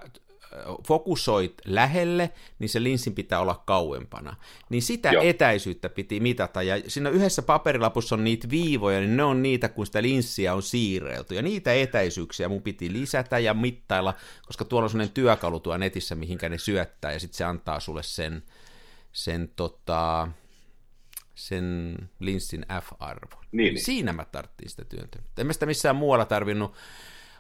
fokusoit 0.88 1.54
lähelle, 1.66 2.32
niin 2.60 2.70
se 2.70 2.84
linssin 2.84 3.16
pitää 3.16 3.40
olla 3.40 3.64
kauempana. 3.66 4.36
Niin 4.70 4.82
sitä 4.82 5.12
Joo. 5.12 5.24
etäisyyttä 5.24 5.90
piti 5.90 6.20
mitata, 6.20 6.64
ja 6.64 6.82
siinä 6.88 7.10
yhdessä 7.10 7.42
paperilapussa 7.42 8.16
on 8.16 8.24
niitä 8.24 8.50
viivoja, 8.50 9.00
niin 9.00 9.18
ne 9.18 9.24
on 9.24 9.44
niitä, 9.44 9.70
kun 9.70 9.86
sitä 9.86 10.02
linssiä 10.02 10.54
on 10.54 10.64
siirrelty, 10.64 11.36
ja 11.36 11.42
niitä 11.42 11.74
etäisyyksiä 11.74 12.50
mun 12.50 12.62
piti 12.62 12.94
lisätä 12.94 13.40
ja 13.40 13.54
mittailla, 13.54 14.14
koska 14.46 14.66
tuolla 14.66 14.86
on 14.86 14.90
sellainen 14.90 15.14
työkalu 15.14 15.60
tuo 15.60 15.78
netissä, 15.78 16.16
mihinkä 16.16 16.50
ne 16.50 16.58
syöttää, 16.58 17.12
ja 17.12 17.20
sitten 17.20 17.38
se 17.38 17.44
antaa 17.44 17.80
sulle 17.80 18.04
sen, 18.04 18.44
sen 19.12 19.50
tota, 19.56 20.28
sen 21.38 21.96
linssin 22.20 22.66
F-arvon. 22.82 23.46
Niin, 23.52 23.74
niin. 23.74 23.86
Siinä 23.86 24.14
mä 24.14 24.26
tarttiin 24.26 24.70
sitä 24.70 24.86
työntä. 24.86 25.20
En 25.38 25.48
mä 25.48 25.54
sitä 25.54 25.66
missään 25.66 25.96
muualla 25.96 26.26
tarvinnut 26.26 26.74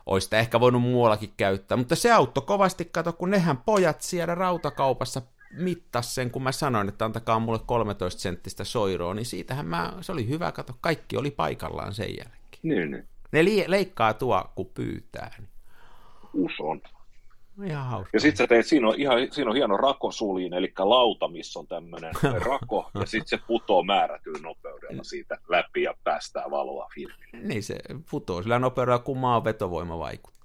olisi 0.05 0.25
sitä 0.25 0.39
ehkä 0.39 0.59
voinut 0.59 0.81
muuallakin 0.81 1.33
käyttää, 1.37 1.77
mutta 1.77 1.95
se 1.95 2.11
auttoi 2.11 2.43
kovasti, 2.47 2.85
kato, 2.85 3.13
kun 3.13 3.29
nehän 3.29 3.57
pojat 3.57 4.01
siellä 4.01 4.35
rautakaupassa 4.35 5.21
mittas 5.51 6.15
sen, 6.15 6.31
kun 6.31 6.43
mä 6.43 6.51
sanoin, 6.51 6.89
että 6.89 7.05
antakaa 7.05 7.39
mulle 7.39 7.59
13 7.65 8.21
senttistä 8.21 8.63
soiroa, 8.63 9.13
niin 9.13 9.25
siitähän 9.25 9.65
mä, 9.65 9.93
se 10.01 10.11
oli 10.11 10.27
hyvä, 10.27 10.51
kato, 10.51 10.73
kaikki 10.81 11.17
oli 11.17 11.31
paikallaan 11.31 11.93
sen 11.93 12.09
jälkeen. 12.09 12.59
Niin, 12.63 12.91
niin. 12.91 13.07
Ne 13.31 13.45
li- 13.45 13.65
leikkaa 13.67 14.13
tuo, 14.13 14.51
kun 14.55 14.71
pyytää. 14.73 15.31
Niin. 15.37 15.49
Uson. 16.33 16.81
Ihan 17.65 17.85
hauska. 17.85 18.09
Ja 18.13 18.19
sitten 18.19 18.37
sä 18.37 18.47
teet, 18.47 18.65
siinä 18.65 18.87
on, 18.87 18.93
ihan, 18.97 19.17
siinä 19.31 19.49
on 19.49 19.55
hieno 19.55 19.77
rakosuliin, 19.77 20.53
eli 20.53 20.73
lauta, 20.79 21.27
missä 21.27 21.59
on 21.59 21.67
tämmöinen 21.67 22.13
rako, 22.49 22.89
ja 22.93 23.05
sitten 23.05 23.27
se 23.39 23.45
putoo 23.47 23.83
määrätyllä 23.83 24.39
nopeudella 24.41 25.03
siitä 25.03 25.37
läpi 25.49 25.83
ja 25.83 25.93
päästää 26.03 26.45
valoa 26.51 26.89
filmiin. 26.95 27.47
Niin 27.47 27.63
se 27.63 27.75
putoo 28.11 28.41
sillä 28.41 28.59
nopeudella, 28.59 28.99
kun 28.99 29.17
maan 29.17 29.43
vetovoima 29.43 29.99
vaikuttaa. 29.99 30.36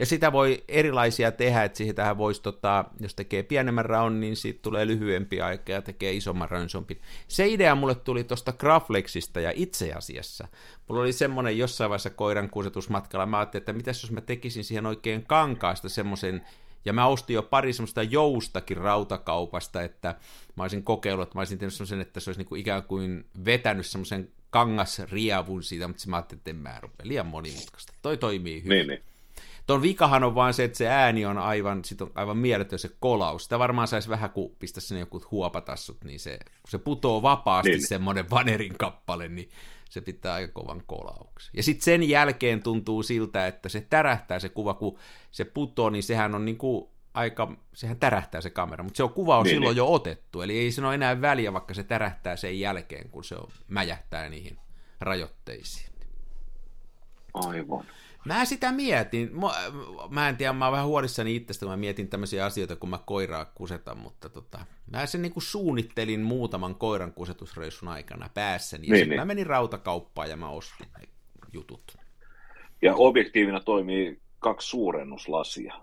Ja 0.00 0.06
sitä 0.06 0.32
voi 0.32 0.64
erilaisia 0.68 1.32
tehdä, 1.32 1.64
että 1.64 1.78
siihen 1.78 1.94
tähän 1.94 2.18
voisi, 2.18 2.42
tota, 2.42 2.84
jos 3.00 3.14
tekee 3.14 3.42
pienemmän 3.42 3.84
raun, 3.84 4.20
niin 4.20 4.36
siitä 4.36 4.62
tulee 4.62 4.86
lyhyempi 4.86 5.40
aika 5.40 5.72
ja 5.72 5.82
tekee 5.82 6.12
isomman 6.12 6.50
raun, 6.50 6.68
Se 7.28 7.48
idea 7.48 7.74
mulle 7.74 7.94
tuli 7.94 8.24
tuosta 8.24 8.52
Graflexista 8.52 9.40
ja 9.40 9.52
itse 9.54 9.92
asiassa. 9.92 10.48
Mulla 10.88 11.02
oli 11.02 11.12
semmoinen 11.12 11.58
jossain 11.58 11.90
vaiheessa 11.90 12.10
koiran 12.10 12.50
kuusetusmatkalla, 12.50 13.26
mä 13.26 13.38
ajattelin, 13.38 13.62
että 13.62 13.72
mitäs 13.72 14.02
jos 14.02 14.12
mä 14.12 14.20
tekisin 14.20 14.64
siihen 14.64 14.86
oikein 14.86 15.26
kankaasta 15.26 15.88
semmoisen, 15.88 16.46
ja 16.84 16.92
mä 16.92 17.06
ostin 17.06 17.34
jo 17.34 17.42
pari 17.42 17.72
semmoista 17.72 18.02
joustakin 18.02 18.76
rautakaupasta, 18.76 19.82
että 19.82 20.14
mä 20.56 20.62
olisin 20.62 20.82
kokeillut, 20.82 21.22
että 21.22 21.38
mä 21.38 21.40
olisin 21.40 21.58
tehnyt 21.58 21.74
semmoisen, 21.74 22.00
että 22.00 22.20
se 22.20 22.30
olisi 22.30 22.40
niinku 22.40 22.54
ikään 22.54 22.82
kuin 22.82 23.24
vetänyt 23.44 23.86
semmoisen 23.86 24.28
kangasriavun 24.50 25.62
siitä, 25.62 25.88
mutta 25.88 26.02
mä 26.06 26.16
ajattelin, 26.16 26.38
että 26.38 26.50
en 26.50 26.56
mä 26.56 26.78
rupea 26.80 27.08
liian 27.08 27.26
monimutkaista. 27.26 27.92
Toi 28.02 28.16
toimii 28.16 28.62
hyvin. 28.64 28.68
Niin, 28.68 28.86
niin. 28.86 29.09
Tuon 29.66 29.82
vikahan 29.82 30.24
on 30.24 30.34
vaan 30.34 30.54
se, 30.54 30.64
että 30.64 30.78
se 30.78 30.88
ääni 30.88 31.26
on 31.26 31.38
aivan, 31.38 31.84
sit 31.84 32.00
on 32.00 32.10
aivan 32.14 32.36
mieletön 32.36 32.78
se 32.78 32.90
kolaus. 33.00 33.42
Sitä 33.42 33.58
varmaan 33.58 33.88
saisi 33.88 34.08
vähän, 34.08 34.30
kun 34.30 34.56
pistä 34.58 34.80
sinne 34.80 35.00
joku 35.00 35.22
huopatassut, 35.30 36.04
niin 36.04 36.20
se, 36.20 36.38
kun 36.38 36.70
se 36.70 36.78
putoo 36.78 37.22
vapaasti 37.22 37.70
niin. 37.70 37.88
semmoinen 37.88 38.30
vanerin 38.30 38.78
kappale, 38.78 39.28
niin 39.28 39.50
se 39.90 40.00
pitää 40.00 40.34
aika 40.34 40.52
kovan 40.52 40.82
kolauksen. 40.86 41.50
Ja 41.56 41.62
sitten 41.62 41.84
sen 41.84 42.08
jälkeen 42.08 42.62
tuntuu 42.62 43.02
siltä, 43.02 43.46
että 43.46 43.68
se 43.68 43.80
tärähtää 43.80 44.38
se 44.38 44.48
kuva, 44.48 44.74
kun 44.74 44.98
se 45.30 45.44
putoo, 45.44 45.90
niin 45.90 46.02
sehän 46.02 46.34
on 46.34 46.44
niinku 46.44 46.90
aika, 47.14 47.56
sehän 47.74 47.96
tärähtää 47.96 48.40
se 48.40 48.50
kamera, 48.50 48.84
mutta 48.84 48.96
se 48.96 49.02
on 49.02 49.12
kuva 49.12 49.38
on 49.38 49.44
niin, 49.44 49.54
silloin 49.54 49.70
niin. 49.70 49.76
jo 49.76 49.92
otettu, 49.92 50.42
eli 50.42 50.58
ei 50.58 50.72
se 50.72 50.86
ole 50.86 50.94
enää 50.94 51.20
väliä, 51.20 51.52
vaikka 51.52 51.74
se 51.74 51.84
tärähtää 51.84 52.36
sen 52.36 52.60
jälkeen, 52.60 53.10
kun 53.10 53.24
se 53.24 53.34
on, 53.34 53.48
mäjähtää 53.68 54.28
niihin 54.28 54.58
rajoitteisiin. 55.00 55.90
Aivan. 57.34 57.84
Mä 58.24 58.44
sitä 58.44 58.72
mietin. 58.72 59.30
Mä, 59.40 59.48
mä 60.10 60.28
en 60.28 60.36
tiedä, 60.36 60.52
mä 60.52 60.64
oon 60.64 60.72
vähän 60.72 60.86
huolissani 60.86 61.36
itsestä, 61.36 61.66
kun 61.66 61.72
mä 61.72 61.76
mietin 61.76 62.08
tämmöisiä 62.08 62.44
asioita, 62.44 62.76
kun 62.76 62.90
mä 62.90 62.98
koiraa 63.06 63.44
kusetan, 63.44 63.98
mutta 63.98 64.28
tota, 64.28 64.58
mä 64.90 65.06
sen 65.06 65.22
niinku 65.22 65.40
suunnittelin 65.40 66.20
muutaman 66.20 66.74
koiran 66.74 67.12
kusetusreissun 67.12 67.88
aikana 67.88 68.30
päässäni. 68.34 68.86
Ja 68.86 68.94
niin, 68.94 69.08
niin. 69.08 69.20
mä 69.20 69.24
menin 69.24 69.46
rautakauppaan 69.46 70.30
ja 70.30 70.36
mä 70.36 70.48
ostin 70.48 70.86
ne 70.98 71.08
jutut. 71.52 71.96
Ja 72.82 72.94
objektiivina 72.94 73.60
toimii 73.60 74.20
kaksi 74.38 74.68
suurennuslasia. 74.68 75.74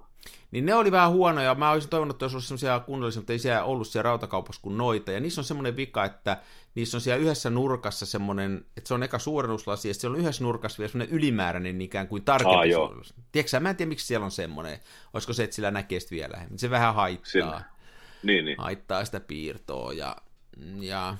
Niin 0.51 0.65
ne 0.65 0.75
oli 0.75 0.91
vähän 0.91 1.11
huonoja. 1.11 1.55
Mä 1.55 1.71
olisin 1.71 1.89
toivonut, 1.89 2.15
että 2.15 2.25
olisi 2.25 2.35
ollut 2.35 2.45
sellaisia 2.45 2.79
kunnollisia, 2.79 3.19
mutta 3.19 3.33
ei 3.33 3.39
siellä 3.39 3.63
ollut 3.63 3.87
siellä 3.87 4.03
rautakaupassa 4.03 4.61
kuin 4.61 4.77
noita. 4.77 5.11
Ja 5.11 5.19
niissä 5.19 5.41
on 5.41 5.45
semmoinen 5.45 5.75
vika, 5.75 6.05
että 6.05 6.37
niissä 6.77 6.97
on 6.97 7.01
siellä 7.01 7.21
yhdessä 7.21 7.49
nurkassa 7.49 8.05
semmoinen, 8.05 8.65
että 8.77 8.87
se 8.87 8.93
on 8.93 9.03
eka 9.03 9.19
suurennuslasi, 9.19 9.87
ja 9.87 9.93
siellä 9.93 10.15
on 10.15 10.21
yhdessä 10.21 10.43
nurkassa 10.43 10.79
vielä 10.79 10.91
semmoinen 10.91 11.15
ylimääräinen 11.15 11.81
ikään 11.81 12.07
kuin 12.07 12.23
tarkempi 12.23 12.75
ah, 12.75 13.13
Tiedätkö 13.31 13.59
mä 13.59 13.69
en 13.69 13.75
tiedä, 13.75 13.89
miksi 13.89 14.05
siellä 14.05 14.25
on 14.25 14.31
semmoinen. 14.31 14.79
Olisiko 15.13 15.33
se, 15.33 15.43
että 15.43 15.55
sillä 15.55 15.71
näkee 15.71 15.99
sitä 15.99 16.11
vielä. 16.11 16.47
Se 16.55 16.69
vähän 16.69 16.95
haittaa. 16.95 17.61
Niin, 18.23 18.45
niin. 18.45 18.57
Haittaa 18.57 19.05
sitä 19.05 19.19
piirtoa. 19.19 19.93
Ja, 19.93 20.15
ja... 20.79 21.17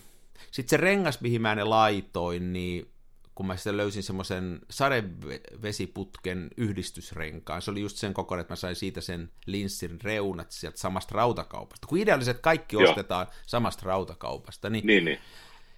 sitten 0.52 0.70
se 0.70 0.78
rengas, 0.78 1.22
mihin 1.22 1.42
mä 1.42 1.56
ne 1.56 1.64
laitoin, 1.64 2.54
niin 2.54 2.92
kun 3.36 3.48
mä 3.48 3.56
sitten 3.56 3.78
löysin 3.78 4.04
semmoisen 4.04 4.60
sadevesiputken 4.70 6.48
yhdistysrenkaan. 6.58 7.62
Se 7.62 7.72
oli 7.72 7.82
just 7.82 7.98
sen 7.98 8.14
kokoinen, 8.14 8.42
että 8.42 8.52
mä 8.52 8.56
sain 8.56 8.76
siitä 8.76 9.02
sen 9.02 9.32
linssin 9.46 10.02
reunat 10.02 10.52
sieltä 10.52 10.78
samasta 10.78 11.16
rautakaupasta. 11.16 11.88
Kun 11.88 11.98
ideaaliset 11.98 12.40
kaikki 12.40 12.76
Joo. 12.76 12.90
ostetaan 12.90 13.28
samasta 13.46 13.84
rautakaupasta, 13.86 14.70
niin, 14.70 14.88
niin, 14.88 15.06
niin. 15.06 15.20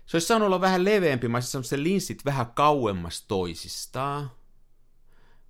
Se 0.10 0.18
olisi 0.18 0.28
saanut 0.28 0.46
olla 0.46 0.62
vähän 0.62 0.86
leveämpi. 0.86 1.28
Mä 1.28 1.38
olisin 1.38 1.64
sen 1.64 1.84
linssit 1.84 2.26
vähän 2.26 2.46
kauemmas 2.54 3.26
toisistaan. 3.28 4.32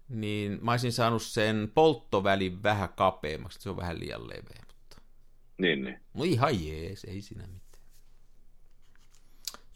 niin 0.09 0.59
mä 0.61 0.71
olisin 0.71 0.91
saanut 0.91 1.21
sen 1.21 1.71
polttovälin 1.73 2.63
vähän 2.63 2.89
kapeammaksi, 2.89 3.61
se 3.61 3.69
on 3.69 3.77
vähän 3.77 3.99
liian 3.99 4.27
leveä. 4.27 4.63
Mutta... 4.67 4.97
Niin, 5.57 5.83
niin. 5.83 5.99
No 6.13 6.23
ihan 6.23 6.67
jees, 6.67 7.03
ei 7.03 7.21
siinä 7.21 7.43
mitään. 7.47 7.83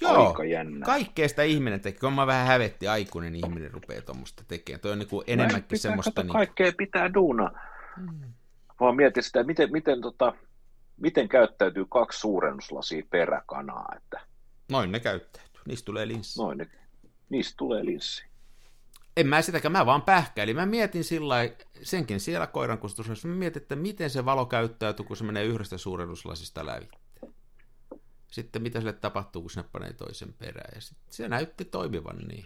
Joo, 0.01 0.27
Aika 0.27 0.43
jännä. 0.43 0.85
kaikkea 0.85 1.29
sitä 1.29 1.43
ihminen 1.43 1.81
tekee. 1.81 1.99
Kun 1.99 2.13
mä 2.13 2.27
vähän 2.27 2.47
hävetti, 2.47 2.87
aikuinen 2.87 3.35
ihminen 3.35 3.71
rupeaa 3.71 4.01
tuommoista 4.01 4.43
tekemään. 4.47 4.79
Toi 4.81 4.91
on 4.91 4.99
niin 4.99 5.09
kuin 5.09 5.23
enemmänkin 5.27 5.79
semmoista... 5.79 6.23
Niin... 6.23 6.33
Kaikkea 6.33 6.71
pitää 6.77 7.13
duuna. 7.13 7.51
Hmm. 7.95 8.33
Vaan 8.79 8.95
mietin 8.95 9.23
sitä, 9.23 9.43
miten, 9.43 9.71
miten, 9.71 10.01
tota, 10.01 10.33
miten 10.97 11.29
käyttäytyy 11.29 11.85
kaksi 11.89 12.19
suurennuslasia 12.19 13.03
peräkanaa. 13.09 13.93
Että... 13.97 14.32
Noin 14.69 14.91
ne 14.91 14.99
käyttäytyy. 14.99 15.61
Niistä 15.67 15.85
tulee 15.85 16.07
linssi. 16.07 16.39
Noin 16.39 16.57
ne. 16.57 16.69
Niistä 17.29 17.53
tulee 17.57 17.85
linssi. 17.85 18.25
En 19.17 19.27
mä 19.27 19.41
sitäkään, 19.41 19.71
mä 19.71 19.85
vaan 19.85 20.01
pähkäilin. 20.01 20.55
Mä 20.55 20.65
mietin 20.65 21.03
sillä 21.03 21.35
senkin 21.81 22.19
siellä 22.19 22.47
koiran 22.47 22.77
kustuksessa, 22.77 23.27
mä 23.27 23.35
mietin, 23.35 23.61
että 23.61 23.75
miten 23.75 24.09
se 24.09 24.25
valo 24.25 24.45
käyttäytyy, 24.45 25.05
kun 25.05 25.17
se 25.17 25.23
menee 25.23 25.43
yhdestä 25.43 25.77
suurennuslasista 25.77 26.65
läpi 26.65 26.89
sitten 28.33 28.61
mitä 28.61 28.79
sille 28.79 28.93
tapahtuu, 28.93 29.41
kun 29.41 29.51
sinne 29.51 29.69
panee 29.71 29.93
toisen 29.93 30.33
perään. 30.33 30.71
Ja 30.75 30.81
sit 30.81 30.97
se 31.09 31.27
näytti 31.27 31.65
toimivan 31.65 32.17
niin. 32.17 32.45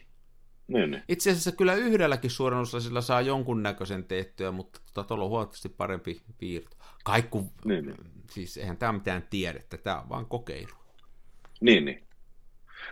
Niin, 0.68 0.92
niin. 0.92 1.04
Itse 1.08 1.32
asiassa 1.32 1.52
kyllä 1.52 1.76
yhdelläkin 1.76 2.32
suurennuslasilla 2.32 3.02
saa 3.02 3.22
jonkunnäköisen 3.22 4.04
tehtyä, 4.04 4.52
mutta 4.52 4.80
tuota, 4.94 5.08
tuolla 5.08 5.24
on 5.24 5.30
huomattavasti 5.30 5.70
parempi 5.70 6.22
piirto. 6.38 6.78
Kaikku, 7.04 7.54
niin, 7.66 7.86
niin. 7.86 7.98
siis 8.32 8.58
eihän 8.58 8.78
tämä 8.78 8.94
mitään 8.94 9.28
tiedettä, 9.30 9.78
tämä 9.78 10.02
on 10.02 10.10
vaan 10.10 10.26
kokeilu. 10.26 10.74
Niin, 11.62 11.86
niin. 11.86 12.07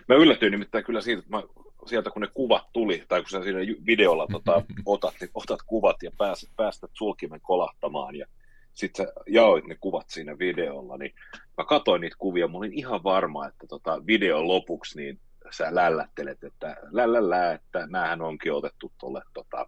Mä 0.08 0.14
yllätyin 0.14 0.52
nimittäin 0.52 0.84
kyllä 0.84 1.00
siitä, 1.00 1.18
että 1.18 1.30
mä, 1.36 1.42
sieltä 1.86 2.10
kun 2.10 2.22
ne 2.22 2.28
kuvat 2.34 2.66
tuli, 2.72 3.04
tai 3.08 3.20
kun 3.20 3.30
sä 3.30 3.42
siinä 3.42 3.58
videolla 3.86 4.26
tota, 4.32 4.62
otat, 4.86 5.14
otat 5.34 5.60
kuvat 5.66 5.96
ja 6.02 6.10
pääset, 6.18 6.50
päästät 6.56 6.90
sulkimen 6.94 7.40
kolahtamaan 7.40 8.16
ja 8.16 8.26
sitten 8.74 9.06
sä 9.06 9.12
jaoit 9.26 9.66
ne 9.66 9.76
kuvat 9.80 10.10
siinä 10.10 10.38
videolla, 10.38 10.96
niin 10.96 11.14
mä 11.58 11.64
katsoin 11.64 12.00
niitä 12.00 12.16
kuvia, 12.18 12.48
mä 12.48 12.58
olin 12.58 12.72
ihan 12.72 13.02
varma, 13.04 13.46
että 13.46 13.66
tota 13.66 14.06
videon 14.06 14.48
lopuksi 14.48 14.98
niin 14.98 15.20
sä 15.50 15.74
lällättelet, 15.74 16.44
että 16.44 16.76
lällällä, 16.90 17.52
että 17.52 17.86
näähän 17.86 18.22
onkin 18.22 18.52
otettu 18.52 18.92
tuolle 18.98 19.22
tota, 19.32 19.66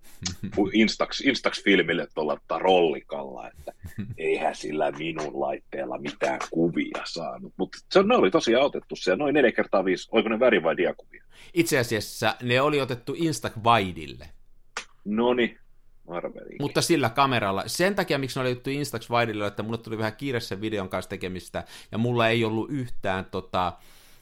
Instax, 0.73 1.21
Instax-filmille 1.21 2.07
tuolla 2.15 2.39
rollikalla, 2.59 3.49
että 3.49 3.73
eihän 4.19 4.55
sillä 4.55 4.91
minun 4.91 5.41
laitteella 5.41 5.99
mitään 5.99 6.39
kuvia 6.51 7.03
saanut. 7.05 7.53
Mutta 7.57 7.79
se, 7.93 8.03
ne 8.03 8.17
oli 8.17 8.31
tosiaan 8.31 8.65
otettu 8.65 8.97
siellä 8.97 9.17
noin 9.17 9.35
neljä 9.35 9.53
kertaa 9.53 9.85
viisi, 9.85 10.09
oliko 10.13 10.29
ne 10.29 10.37
väri- 10.37 10.63
vai 10.63 10.77
diakuvia? 10.77 11.25
Itse 11.55 11.79
asiassa 11.79 12.37
ne 12.43 12.61
oli 12.61 12.81
otettu 12.81 13.15
Instax 13.19 13.53
Wideille. 13.65 14.29
No 15.05 15.35
niin. 15.35 15.59
Mutta 16.61 16.83
sillä 16.83 17.11
kameralla. 17.11 17.63
Sen 17.67 17.95
takia, 17.95 18.19
miksi 18.19 18.39
ne 18.39 18.41
oli 18.41 18.51
juttu 18.51 18.71
Instax 18.71 19.11
Widelle, 19.11 19.47
että 19.47 19.63
mulle 19.63 19.79
tuli 19.79 19.99
vähän 19.99 20.17
kiire 20.17 20.41
sen 20.41 20.61
videon 20.61 20.89
kanssa 20.89 21.09
tekemistä, 21.09 21.65
ja 21.93 21.99
mulla 21.99 22.29
ei 22.29 22.45
ollut 22.45 22.71
yhtään 22.71 23.25
tota, 23.25 23.73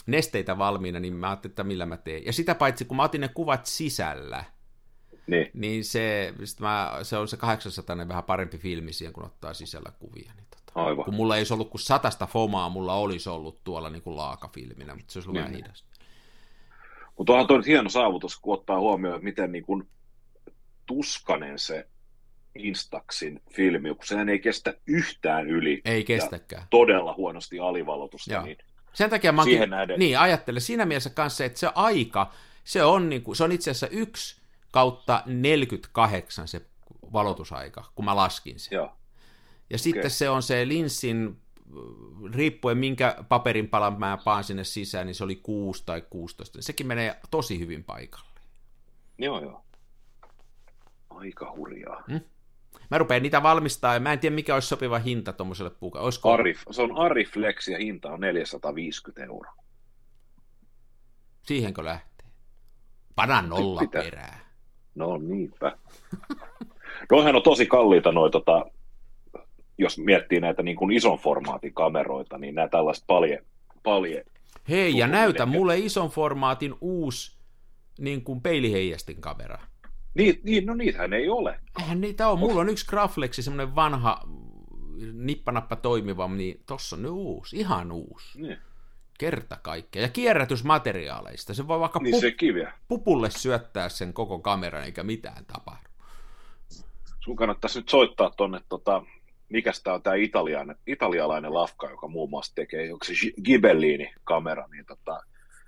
nesteitä 0.06 0.58
valmiina, 0.58 1.00
niin 1.00 1.16
mä 1.16 1.28
ajattelin, 1.28 1.52
että 1.52 1.64
millä 1.64 1.86
mä 1.86 1.96
teen. 1.96 2.24
Ja 2.24 2.32
sitä 2.32 2.54
paitsi, 2.54 2.84
kun 2.84 2.96
mä 2.96 3.02
otin 3.02 3.20
ne 3.20 3.28
kuvat 3.28 3.66
sisällä, 3.66 4.44
niin, 5.26 5.50
niin 5.54 5.84
se, 5.84 6.34
mä, 6.60 6.98
se 7.02 7.16
on 7.16 7.28
se 7.28 7.36
800 7.36 8.08
vähän 8.08 8.24
parempi 8.24 8.58
filmi 8.58 8.92
siihen, 8.92 9.12
kun 9.12 9.24
ottaa 9.24 9.54
sisällä 9.54 9.92
kuvia. 9.98 10.32
Niin 10.36 10.46
tota, 10.50 10.84
Aivan. 10.84 11.04
Kun 11.04 11.14
mulla 11.14 11.36
ei 11.36 11.40
olisi 11.40 11.54
ollut 11.54 11.70
kuin 11.70 11.80
satasta 11.80 12.26
fomaa, 12.26 12.68
mulla 12.68 12.94
olisi 12.94 13.28
ollut 13.28 13.64
tuolla 13.64 13.90
niin 13.90 14.02
kuin 14.02 14.16
laakafilminä, 14.16 14.94
mutta 14.94 15.12
se 15.12 15.18
olisi 15.18 15.28
ollut 15.28 15.42
niin. 15.42 15.52
vähän 15.52 15.64
hidasta. 15.64 15.88
Mutta 17.18 17.32
onhan 17.32 17.46
tuo 17.46 17.62
hieno 17.66 17.88
saavutus, 17.88 18.38
kun 18.38 18.54
ottaa 18.54 18.80
huomioon, 18.80 19.24
miten 19.24 19.52
niin 19.52 19.64
kuin 19.64 19.88
tuskanen 20.86 21.58
se 21.58 21.88
Instaxin 22.54 23.40
filmi, 23.50 23.94
kun 23.94 24.06
sehän 24.06 24.28
ei 24.28 24.38
kestä 24.38 24.74
yhtään 24.86 25.50
yli. 25.50 25.80
Ei 25.84 26.04
kestäkään. 26.04 26.66
Todella 26.70 27.14
huonosti 27.14 27.58
alivalotusta. 27.58 28.32
Joo. 28.32 28.42
Niin 28.44 28.58
Sen 28.96 29.10
takia 29.10 29.32
mä 29.32 29.44
siihen 29.44 29.70
nähden... 29.70 29.98
Niin, 29.98 30.18
ajattelen 30.18 30.60
siinä 30.60 30.86
mielessä 30.86 31.10
kanssa, 31.10 31.44
että 31.44 31.58
se 31.58 31.68
aika, 31.74 32.32
se 32.64 32.84
on, 32.84 33.08
niin 33.08 33.22
kuin, 33.22 33.36
se 33.36 33.44
on 33.44 33.52
itse 33.52 33.70
asiassa 33.70 33.88
yksi 33.88 34.40
kautta 34.72 35.22
48 35.26 36.48
se 36.48 36.62
valotusaika, 37.12 37.84
kun 37.94 38.04
mä 38.04 38.16
laskin 38.16 38.60
sen. 38.60 38.76
Joo. 38.76 38.92
Ja 39.70 39.78
sitten 39.78 40.00
okay. 40.00 40.10
se 40.10 40.30
on 40.30 40.42
se 40.42 40.68
linssin, 40.68 41.40
riippuen 42.34 42.78
minkä 42.78 43.16
paperin 43.28 43.68
palan 43.68 44.00
mä 44.00 44.18
paan 44.24 44.44
sinne 44.44 44.64
sisään, 44.64 45.06
niin 45.06 45.14
se 45.14 45.24
oli 45.24 45.36
6 45.36 45.82
tai 45.86 46.02
16. 46.10 46.62
Sekin 46.62 46.86
menee 46.86 47.20
tosi 47.30 47.58
hyvin 47.58 47.84
paikalle. 47.84 48.40
Joo, 49.18 49.42
joo. 49.42 49.64
Aika 51.10 51.54
hurjaa. 51.56 52.04
Hmm? 52.08 52.20
Mä 52.90 52.98
rupean 52.98 53.22
niitä 53.22 53.42
valmistaa 53.42 53.94
ja 53.94 54.00
mä 54.00 54.12
en 54.12 54.18
tiedä 54.18 54.34
mikä 54.34 54.54
olisi 54.54 54.68
sopiva 54.68 54.98
hinta 54.98 55.32
tuommoiselle 55.32 55.70
puukalle. 55.70 56.04
Olisiko... 56.04 56.32
Arif, 56.32 56.60
se 56.70 56.82
on 56.82 56.98
Ariflex 56.98 57.68
ja 57.68 57.78
hinta 57.78 58.10
on 58.10 58.20
450 58.20 59.24
euroa. 59.24 59.54
Siihenkö 61.42 61.84
lähtee? 61.84 62.26
Pana 63.14 63.42
nolla 63.42 63.80
Pitää. 63.80 64.02
perää. 64.02 64.38
No 64.94 65.16
niinpä. 65.16 65.78
Noihän 67.10 67.36
on 67.36 67.42
tosi 67.42 67.66
kalliita 67.66 68.12
noin, 68.12 68.32
tota, 68.32 68.66
jos 69.78 69.98
miettii 69.98 70.40
näitä 70.40 70.62
niin 70.62 70.76
kuin 70.76 70.92
ison 70.92 71.18
formaatin 71.18 71.74
kameroita, 71.74 72.38
niin 72.38 72.54
nämä 72.54 72.68
tällaiset 72.68 73.04
palje, 73.06 73.44
palje 73.82 74.24
Hei, 74.68 74.98
ja 74.98 75.06
näytä 75.06 75.46
mulle 75.46 75.78
ison 75.78 76.10
formaatin 76.10 76.74
uusi 76.80 77.36
niin 77.98 78.24
kuin 78.24 78.40
peiliheijastin 78.40 79.20
kamera. 79.20 79.58
Niin, 80.16 80.40
niin, 80.42 80.66
no 80.66 80.74
niitähän 80.74 81.12
ei 81.12 81.28
ole. 81.28 81.60
Eihän 81.80 82.00
niitä 82.00 82.28
ole. 82.28 82.38
Mulla 82.38 82.60
on 82.60 82.68
yksi 82.68 82.86
Graflexi, 82.86 83.42
semmoinen 83.42 83.74
vanha 83.74 84.20
nippanappa 85.12 85.76
toimiva, 85.76 86.28
niin 86.28 86.60
tossa 86.66 86.96
on 86.96 87.02
nyt 87.02 87.10
uusi, 87.10 87.56
ihan 87.56 87.92
uusi. 87.92 88.42
Niin. 88.42 88.58
Kerta 89.18 89.56
kaikkea. 89.62 90.02
Ja 90.02 90.08
kierrätysmateriaaleista. 90.08 91.54
Se 91.54 91.68
voi 91.68 91.80
vaikka 91.80 91.98
niin 92.02 92.14
pu- 92.14 92.20
se 92.20 92.30
kiviä. 92.30 92.72
pupulle 92.88 93.30
syöttää 93.30 93.88
sen 93.88 94.12
koko 94.12 94.38
kameran, 94.38 94.84
eikä 94.84 95.02
mitään 95.02 95.44
tapahdu. 95.46 95.88
Sun 97.20 97.36
kannattaisi 97.36 97.78
nyt 97.78 97.88
soittaa 97.88 98.30
tonne, 98.36 98.60
tota, 98.68 99.02
mikä 99.48 99.72
tämä 99.84 99.94
on 99.94 100.02
tämä 100.02 100.16
italialainen, 100.16 100.76
italialainen 100.86 101.54
lafka, 101.54 101.90
joka 101.90 102.08
muun 102.08 102.30
muassa 102.30 102.54
tekee, 102.54 102.92
onko 102.92 103.04
se 103.04 103.12
Gibellini-kamera, 103.44 104.66
niin 104.70 104.86
tota, 104.86 105.20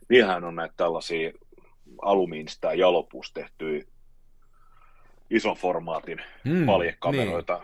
niinhän 0.09 0.45
on 0.45 0.57
näitä 0.57 0.75
tällaisia 0.77 1.33
alumiinista 2.03 2.67
ja 2.67 2.75
jalopuusta 2.75 3.41
tehtyjä 3.41 3.85
ison 5.31 5.57
formaatin 5.57 6.21
mm, 6.45 6.67
paljekameroita, 6.67 7.61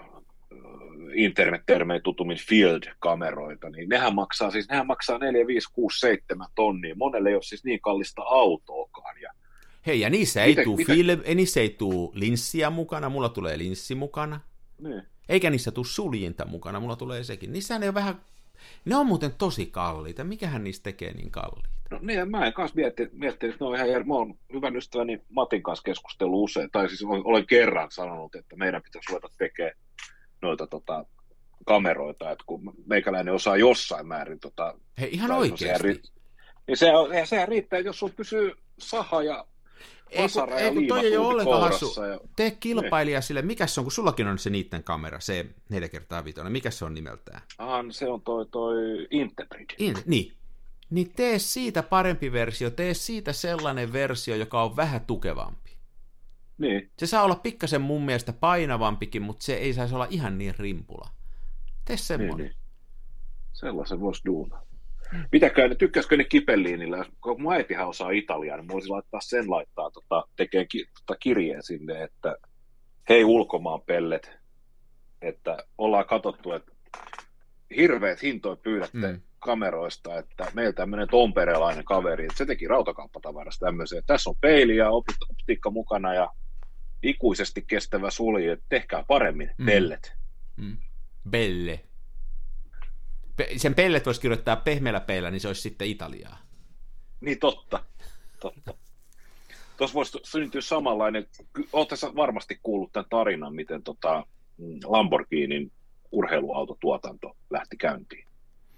niin. 0.50 1.18
internettermein 1.18 2.02
tutummin 2.02 2.38
field-kameroita, 2.38 3.70
niin 3.70 3.88
nehän 3.88 4.14
maksaa 4.14 4.50
siis, 4.50 4.68
nehän 4.68 4.86
maksaa 4.86 5.18
4, 5.18 5.46
5, 5.46 5.68
6, 5.72 6.00
7 6.00 6.46
tonnia. 6.54 6.94
Monelle 6.94 7.28
ei 7.28 7.34
ole 7.34 7.42
siis 7.42 7.64
niin 7.64 7.80
kallista 7.80 8.22
autoakaan. 8.22 9.20
Ja 9.20 9.32
Hei, 9.86 10.00
ja 10.00 10.10
niissä 10.10 10.44
ei, 10.44 10.56
tule 10.64 10.84
film, 10.84 11.20
niissä 11.34 11.60
ei 11.60 11.70
tule 11.70 12.10
linssiä 12.14 12.70
mukana, 12.70 13.08
mulla 13.08 13.28
tulee 13.28 13.58
linssi 13.58 13.94
mukana. 13.94 14.40
Niin. 14.78 15.02
Eikä 15.28 15.50
niissä 15.50 15.70
tule 15.70 15.86
suljinta 15.86 16.46
mukana, 16.46 16.80
mulla 16.80 16.96
tulee 16.96 17.24
sekin. 17.24 17.52
Niissä 17.52 17.78
ne 17.78 17.88
on 17.88 17.94
vähän, 17.94 18.20
ne 18.84 18.96
on 18.96 19.06
muuten 19.06 19.32
tosi 19.32 19.66
kalliita. 19.66 20.24
Mikähän 20.24 20.64
niistä 20.64 20.84
tekee 20.84 21.12
niin 21.12 21.30
kalliita? 21.30 21.68
No 21.94 22.00
niin, 22.02 22.30
mä 22.30 22.46
en 22.46 22.52
kanssa 22.52 22.76
miettinyt, 22.76 23.12
miettinyt 23.12 23.54
että 23.54 23.64
ne 23.64 23.68
on 23.68 23.76
ihan 23.76 23.90
jär... 23.90 24.04
Mä 24.04 24.14
oon 24.14 24.34
hyvän 24.52 24.76
ystäväni 24.76 25.22
Matin 25.28 25.62
kanssa 25.62 25.82
keskustellut 25.82 26.42
usein, 26.42 26.70
tai 26.70 26.88
siis 26.88 27.02
olen 27.04 27.46
kerran 27.46 27.90
sanonut, 27.90 28.34
että 28.34 28.56
meidän 28.56 28.82
pitäisi 28.82 29.12
ruveta 29.12 29.28
tekemään 29.38 29.76
noita 30.42 30.66
tota, 30.66 31.04
kameroita, 31.66 32.30
että 32.30 32.44
kun 32.46 32.74
meikäläinen 32.86 33.34
osaa 33.34 33.56
jossain 33.56 34.06
määrin... 34.06 34.40
Tota, 34.40 34.74
Hei, 35.00 35.08
ihan 35.12 35.30
oikeasti. 35.30 35.88
Ri... 35.88 36.00
Niin 36.66 36.76
se, 36.76 36.86
sehän 37.24 37.48
riittää, 37.48 37.78
jos 37.78 37.98
sun 37.98 38.12
pysyy 38.12 38.52
saha 38.78 39.22
ja 39.22 39.46
ei, 40.10 40.28
kun, 40.32 40.52
ei, 40.52 40.74
kun 40.74 40.86
toi 40.86 41.06
ei 41.06 41.16
ole 41.16 41.26
ollenkaan 41.26 41.60
hassu. 41.60 42.02
Ja... 42.02 42.20
Tee 42.36 42.50
kilpailija 42.50 43.18
niin. 43.18 43.22
sille, 43.22 43.42
mikä 43.42 43.66
se 43.66 43.80
on, 43.80 43.84
kun 43.84 43.92
sullakin 43.92 44.26
on 44.26 44.38
se 44.38 44.50
niiden 44.50 44.84
kamera, 44.84 45.20
se 45.20 45.46
4 45.68 45.88
kertaa 45.88 46.24
5 46.24 46.40
mikä 46.48 46.70
se 46.70 46.84
on 46.84 46.94
nimeltään? 46.94 47.42
Ah, 47.58 47.84
se 47.90 48.08
on 48.08 48.22
toi, 48.22 48.46
toi 48.46 48.76
Interbrid. 49.10 49.70
In, 49.78 49.96
niin, 50.06 50.32
niin 50.90 51.12
tee 51.16 51.38
siitä 51.38 51.82
parempi 51.82 52.32
versio, 52.32 52.70
tee 52.70 52.94
siitä 52.94 53.32
sellainen 53.32 53.92
versio, 53.92 54.36
joka 54.36 54.62
on 54.62 54.76
vähän 54.76 55.00
tukevampi. 55.00 55.70
Niin. 56.58 56.90
Se 56.98 57.06
saa 57.06 57.22
olla 57.22 57.34
pikkasen 57.34 57.80
mun 57.80 58.04
mielestä 58.04 58.32
painavampikin, 58.32 59.22
mutta 59.22 59.44
se 59.44 59.54
ei 59.54 59.72
saisi 59.72 59.94
olla 59.94 60.06
ihan 60.10 60.38
niin 60.38 60.54
rimpula. 60.58 61.08
Tee 61.84 61.96
semmoinen. 61.96 62.36
Niin, 62.36 62.46
niin. 62.46 62.64
Sellaisen 63.52 64.00
voisi 64.00 64.22
duunaa. 64.26 64.62
Mitäkään, 65.32 65.70
ne 65.70 65.76
tykkäskö 65.76 66.16
ne 66.16 66.24
Kipelliinillä? 66.24 67.04
Kun 67.20 67.42
mun 67.42 67.52
äitihän 67.52 67.88
osaa 67.88 68.10
italiaa, 68.10 68.56
niin 68.56 68.68
voisi 68.68 68.88
laittaa 68.88 69.20
sen 69.20 69.50
laittaa, 69.50 69.90
tota, 69.90 70.24
tekee 70.36 70.66
ki, 70.66 70.86
tota 71.00 71.18
kirjeen 71.20 71.62
sinne, 71.62 72.02
että 72.02 72.36
hei 73.08 73.24
ulkomaan 73.24 73.80
pellet, 73.80 74.30
että 75.22 75.56
ollaan 75.78 76.06
katsottu, 76.06 76.52
että 76.52 76.72
hirveät 77.76 78.22
hintoja 78.22 78.56
pyydätte 78.56 79.12
mm 79.12 79.20
kameroista, 79.44 80.18
että 80.18 80.50
meillä 80.54 80.72
tämmöinen 80.72 81.08
tomperelainen 81.08 81.84
kaveri, 81.84 82.24
että 82.24 82.38
se 82.38 82.46
teki 82.46 82.68
rautakauppatavarasta 82.68 83.66
tämmöisen, 83.66 83.98
että 83.98 84.14
tässä 84.14 84.30
on 84.30 84.36
peili 84.40 84.76
ja 84.76 84.90
optiikka 84.90 85.70
mukana 85.70 86.14
ja 86.14 86.30
ikuisesti 87.02 87.62
kestävä 87.62 88.10
sulje, 88.10 88.58
tehkää 88.68 89.04
paremmin, 89.08 89.50
mm. 89.58 89.66
pellet. 89.66 90.14
Mm. 90.56 90.76
Belle. 91.30 91.80
Pe- 93.36 93.48
sen 93.56 93.74
pellet 93.74 94.06
voisi 94.06 94.20
kirjoittaa 94.20 94.56
pehmeällä 94.56 95.00
peillä, 95.00 95.30
niin 95.30 95.40
se 95.40 95.48
olisi 95.48 95.62
sitten 95.62 95.88
Italiaa. 95.88 96.38
Niin 97.20 97.38
totta, 97.38 97.84
totta. 98.40 98.74
Tuossa 99.76 99.94
voisi 99.94 100.18
syntyä 100.22 100.60
samanlainen, 100.60 101.26
olette 101.72 101.96
varmasti 102.16 102.60
kuullut 102.62 102.92
tämän 102.92 103.06
tarinan, 103.10 103.54
miten 103.54 103.82
tota 103.82 104.26
mm, 104.58 104.78
Lamborghinin 104.84 105.72
urheiluautotuotanto 106.12 107.36
lähti 107.50 107.76
käyntiin. 107.76 108.26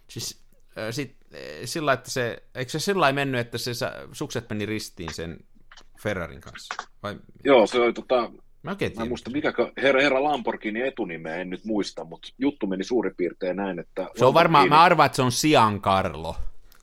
Siis 0.08 0.44
äh, 0.78 0.88
sit, 0.90 1.16
sillä 1.64 1.92
että 1.92 2.10
se, 2.10 2.42
eikö 2.54 2.70
se 2.70 2.78
sillä 2.78 3.12
mennyt, 3.12 3.40
että 3.40 3.58
se 3.58 3.70
sukset 4.12 4.50
meni 4.50 4.66
ristiin 4.66 5.14
sen 5.14 5.38
Ferrarin 6.02 6.40
kanssa? 6.40 6.74
Vai? 7.02 7.16
Joo, 7.44 7.66
se 7.66 7.80
oli 7.80 7.92
tota, 7.92 8.30
Mä, 8.66 8.76
mä 8.96 9.02
en 9.02 9.08
muista, 9.08 9.30
mikä 9.30 9.52
herra, 9.82 10.00
herra 10.00 10.24
Lamborghini 10.24 10.80
etunimeä 10.80 11.36
en 11.36 11.50
nyt 11.50 11.64
muista, 11.64 12.04
mutta 12.04 12.28
juttu 12.38 12.66
meni 12.66 12.84
suurin 12.84 13.14
piirtein 13.16 13.56
näin, 13.56 13.78
että... 13.78 14.08
Se 14.16 14.24
on 14.24 14.34
varmaan, 14.34 14.68
mä 14.68 14.82
arvaan, 14.82 15.06
että 15.06 15.16
se 15.16 15.22
on 15.22 15.30
Giancarlo. 15.40 16.36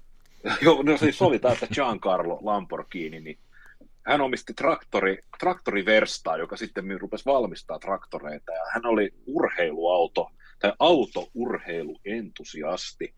Joo, 0.62 0.84
no 0.84 0.98
siis 0.98 1.18
sovitaan, 1.18 1.54
että 1.54 1.68
Giancarlo 1.68 2.40
Lamborghini, 2.42 3.20
niin 3.20 3.38
hän 4.06 4.22
omisti 4.22 4.54
traktori, 4.54 5.18
traktoriverstaa, 5.40 6.38
joka 6.38 6.58
sitten 6.58 7.02
rupesi 7.02 7.26
valmistaa 7.26 7.80
traktoreita, 7.80 8.52
ja 8.52 8.66
hän 8.74 8.86
oli 8.86 9.14
urheiluauto, 9.26 10.32
tai 10.60 10.74
autourheiluentusiasti, 10.80 13.16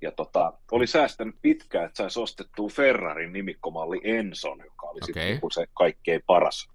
ja 0.00 0.12
tota, 0.12 0.52
oli 0.72 0.86
säästänyt 0.86 1.34
pitkään, 1.42 1.86
että 1.86 1.96
saisi 1.96 2.20
ostettua 2.20 2.68
Ferrarin 2.68 3.32
nimikkomalli 3.32 4.00
Enson, 4.04 4.58
joka 4.64 4.86
oli 4.86 4.98
okay. 4.98 5.06
sitten 5.06 5.26
niin 5.26 5.40
se 5.54 5.66
kaikkein 5.74 6.22
paras 6.26 6.68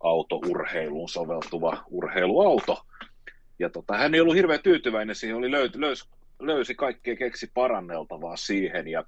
autourheiluun 0.00 1.08
soveltuva 1.08 1.84
urheiluauto. 1.90 2.86
Ja 3.58 3.70
tota, 3.70 3.96
hän 3.96 4.14
ei 4.14 4.20
ollut 4.20 4.36
hirveän 4.36 4.62
tyytyväinen 4.62 5.14
siihen, 5.14 5.36
oli 5.36 5.50
löy, 5.50 5.70
löysi, 5.74 6.08
löysi 6.40 6.74
kaikkea 6.74 7.16
keksi 7.16 7.50
paranneltavaa 7.54 8.36
siihen 8.36 8.88
ja 8.88 9.04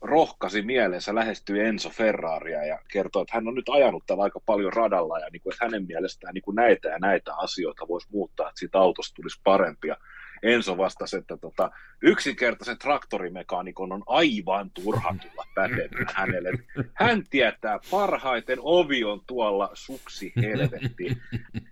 rohkasi 0.00 0.62
mielensä, 0.62 1.14
lähestyi 1.14 1.60
Enzo 1.60 1.90
Ferraria 1.90 2.64
ja 2.64 2.78
kertoi, 2.92 3.22
että 3.22 3.34
hän 3.34 3.48
on 3.48 3.54
nyt 3.54 3.68
ajanut 3.68 4.06
täällä 4.06 4.24
aika 4.24 4.40
paljon 4.46 4.72
radalla 4.72 5.18
ja 5.18 5.28
niin 5.32 5.42
kuin, 5.42 5.52
että 5.52 5.64
hänen 5.64 5.86
mielestään 5.86 6.34
niin 6.34 6.42
kuin 6.42 6.54
näitä 6.54 6.88
ja 6.88 6.98
näitä 6.98 7.34
asioita 7.36 7.88
voisi 7.88 8.08
muuttaa, 8.12 8.48
että 8.48 8.58
siitä 8.58 8.78
autosta 8.78 9.14
tulisi 9.14 9.40
parempia. 9.44 9.96
Enso 10.42 10.78
vastasi, 10.78 11.16
että 11.16 11.36
tota, 11.36 11.70
yksinkertaisen 12.02 12.78
traktorimekaanikon 12.78 13.92
on 13.92 14.02
aivan 14.06 14.70
turha 14.70 15.14
tulla 15.22 15.46
pätevänä 15.54 16.12
hänelle. 16.14 16.50
Hän 16.94 17.24
tietää 17.30 17.78
parhaiten, 17.90 18.58
ovi 18.60 19.04
on 19.04 19.20
tuolla 19.26 19.70
suksi 19.74 20.32
helvetti. 20.36 21.16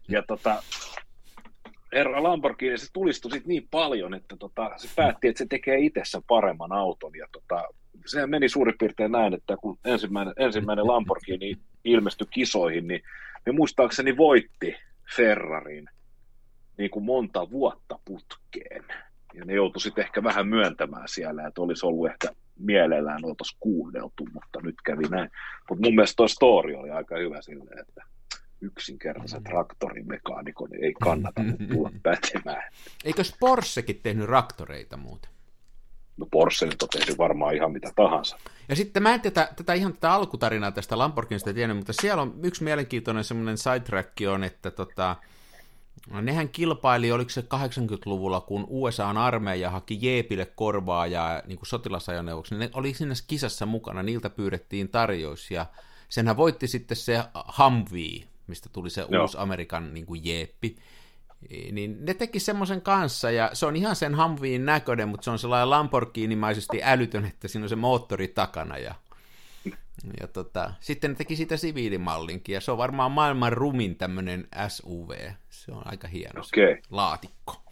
Ja 0.08 0.22
tota, 0.22 0.62
herra 1.94 2.22
Lamborghini, 2.22 2.78
se 2.78 2.92
tulistui 2.92 3.30
sit 3.30 3.46
niin 3.46 3.68
paljon, 3.70 4.14
että 4.14 4.36
tota, 4.36 4.70
se 4.76 4.88
päätti, 4.96 5.28
että 5.28 5.38
se 5.38 5.46
tekee 5.46 5.78
itsessä 5.78 6.22
paremman 6.28 6.72
auton. 6.72 7.12
Ja 7.16 7.26
tota, 7.32 7.64
se 8.06 8.26
meni 8.26 8.48
suurin 8.48 8.78
piirtein 8.78 9.12
näin, 9.12 9.34
että 9.34 9.56
kun 9.56 9.78
ensimmäinen, 9.84 10.34
ensimmäinen 10.38 10.86
Lamborghini 10.86 11.58
ilmestyi 11.84 12.26
kisoihin, 12.30 12.86
niin 12.86 13.02
me 13.46 13.52
muistaakseni 13.52 14.16
voitti 14.16 14.74
Ferrarin 15.16 15.88
niin 16.78 16.90
kuin 16.90 17.04
monta 17.04 17.50
vuotta 17.50 17.98
putkeen. 18.04 18.84
Ja 19.34 19.44
ne 19.44 19.54
joutui 19.54 19.80
sitten 19.80 20.04
ehkä 20.04 20.22
vähän 20.22 20.48
myöntämään 20.48 21.08
siellä, 21.08 21.46
että 21.46 21.62
olisi 21.62 21.86
ollut 21.86 22.06
ehkä 22.06 22.28
mielellään 22.58 23.24
oltaisiin 23.24 23.58
kuunneltu, 23.60 24.28
mutta 24.32 24.60
nyt 24.62 24.74
kävi 24.84 25.02
näin. 25.10 25.30
Mutta 25.68 25.84
mun 25.84 25.94
mielestä 25.94 26.16
tuo 26.16 26.28
story 26.28 26.74
oli 26.74 26.90
aika 26.90 27.16
hyvä 27.16 27.42
silleen, 27.42 27.78
että 27.78 28.04
yksinkertaisen 28.60 29.44
traktorimekaanikon 29.44 30.68
ei 30.82 30.94
kannata 31.02 31.40
tulla 31.68 31.90
pätemään. 32.02 32.72
Eikö 33.04 33.22
Porschekin 33.40 34.00
tehnyt 34.02 34.26
traktoreita 34.26 34.96
muuten? 34.96 35.30
No 36.16 36.26
Porsche 36.30 36.66
nyt 36.66 36.82
on 36.82 36.88
tehnyt 36.88 37.18
varmaan 37.18 37.54
ihan 37.54 37.72
mitä 37.72 37.92
tahansa. 37.96 38.36
Ja 38.68 38.76
sitten 38.76 39.02
mä 39.02 39.14
en 39.14 39.20
tätä, 39.20 39.48
tätä 39.56 39.74
ihan 39.74 39.92
tätä 39.92 40.12
alkutarinaa 40.12 40.72
tästä 40.72 40.98
Lamborghinista 40.98 41.54
tiennyt, 41.54 41.76
mutta 41.76 41.92
siellä 41.92 42.22
on 42.22 42.34
yksi 42.42 42.64
mielenkiintoinen 42.64 43.24
semmoinen 43.24 43.58
sidetrack 43.58 44.12
on, 44.32 44.44
että 44.44 44.70
tota, 44.70 45.16
No, 46.10 46.20
nehän 46.20 46.48
kilpaili, 46.48 47.12
oliko 47.12 47.30
se 47.30 47.40
80-luvulla, 47.40 48.40
kun 48.40 48.66
USAn 48.68 49.16
armeija 49.16 49.70
haki 49.70 49.98
Jeepille 50.02 50.46
korvaajaa 50.46 51.42
niin 51.46 51.58
kuin 51.58 51.66
sotilasajoneuvoksi, 51.66 52.54
ne 52.54 52.70
oli 52.72 52.94
siinä 52.94 53.14
kisassa 53.26 53.66
mukana, 53.66 54.02
niiltä 54.02 54.30
pyydettiin 54.30 54.88
tarjous, 54.88 55.50
ja 55.50 55.66
senhän 56.08 56.36
voitti 56.36 56.66
sitten 56.68 56.96
se 56.96 57.24
Humvee, 57.58 58.28
mistä 58.46 58.68
tuli 58.72 58.90
se 58.90 59.06
Joo. 59.08 59.22
uusi 59.22 59.38
Amerikan 59.40 59.94
niin 59.94 60.06
kuin 60.06 60.20
Jeeppi, 60.24 60.76
niin 61.72 62.04
ne 62.04 62.14
teki 62.14 62.40
semmoisen 62.40 62.82
kanssa, 62.82 63.30
ja 63.30 63.50
se 63.52 63.66
on 63.66 63.76
ihan 63.76 63.96
sen 63.96 64.16
Humveen 64.16 64.66
näköinen, 64.66 65.08
mutta 65.08 65.24
se 65.24 65.30
on 65.30 65.38
sellainen 65.38 65.70
Lamborghini-maisesti 65.70 66.80
älytön, 66.82 67.24
että 67.24 67.48
siinä 67.48 67.64
on 67.64 67.68
se 67.68 67.76
moottori 67.76 68.28
takana, 68.28 68.78
ja 68.78 68.94
ja 70.20 70.28
tota, 70.28 70.74
sitten 70.80 71.10
ne 71.10 71.16
teki 71.16 71.36
sitä 71.36 71.56
siviilimallinkin, 71.56 72.54
ja 72.54 72.60
se 72.60 72.70
on 72.70 72.78
varmaan 72.78 73.12
maailman 73.12 73.52
rumin 73.52 73.96
tämmöinen 73.96 74.48
SUV. 74.68 75.30
Se 75.50 75.72
on 75.72 75.82
aika 75.84 76.08
hieno 76.08 76.40
okay. 76.40 76.82
laatikko. 76.90 77.62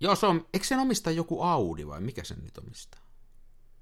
Joo, 0.00 0.14
se 0.14 0.26
on, 0.26 0.46
eikö 0.54 0.66
sen 0.66 0.78
omista 0.78 1.10
joku 1.10 1.42
Audi 1.42 1.86
vai 1.86 2.00
mikä 2.00 2.24
sen 2.24 2.38
nyt 2.42 2.58
omistaa? 2.58 3.00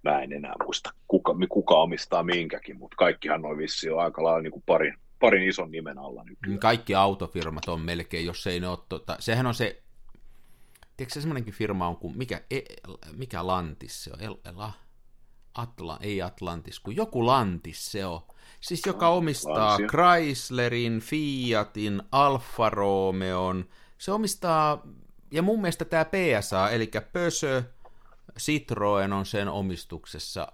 Mä 0.02 0.22
en 0.22 0.32
enää 0.32 0.54
muista, 0.64 0.92
kuka, 1.08 1.34
kuka 1.48 1.74
omistaa 1.74 2.22
minkäkin, 2.22 2.78
mutta 2.78 2.96
kaikkihan 2.96 3.42
noin 3.42 3.58
vissi 3.58 3.90
on 3.90 4.00
aika 4.00 4.24
lailla 4.24 4.40
niin 4.40 4.52
kuin 4.52 4.62
parin, 4.66 4.94
parin 5.20 5.48
ison 5.48 5.70
nimen 5.70 5.98
alla 5.98 6.24
nykyään. 6.24 6.58
Kaikki 6.58 6.94
autofirmat 6.94 7.68
on 7.68 7.80
melkein, 7.80 8.26
jos 8.26 8.46
ei 8.46 8.60
ne 8.60 8.68
ole, 8.68 8.78
tota, 8.88 9.16
sehän 9.18 9.46
on 9.46 9.54
se, 9.54 9.82
tiedätkö 10.96 11.14
se 11.14 11.20
semmoinenkin 11.20 11.54
firma 11.54 11.88
on 11.88 11.96
kuin, 11.96 12.18
mikä, 12.18 12.40
e, 12.50 12.60
mikä 13.12 13.46
Lantis 13.46 14.04
se 14.04 14.10
on, 14.12 14.20
El, 14.20 14.36
El, 14.44 14.54
Atla, 15.54 15.98
ei 16.00 16.22
Atlantis, 16.22 16.80
kun 16.80 16.96
joku 16.96 17.26
Lantis 17.26 17.92
se 17.92 18.06
on. 18.06 18.20
Siis 18.60 18.86
joka 18.86 19.08
omistaa 19.08 19.68
Lansia. 19.68 19.88
Chryslerin, 19.88 21.00
Fiatin, 21.00 22.02
Alfa 22.12 22.70
Romeon. 22.70 23.64
Se 23.98 24.12
omistaa, 24.12 24.86
ja 25.30 25.42
mun 25.42 25.60
mielestä 25.60 25.84
tämä 25.84 26.04
PSA, 26.04 26.70
eli 26.70 26.90
Pösö, 27.12 27.62
Citroen 28.38 29.12
on 29.12 29.26
sen 29.26 29.48
omistuksessa. 29.48 30.52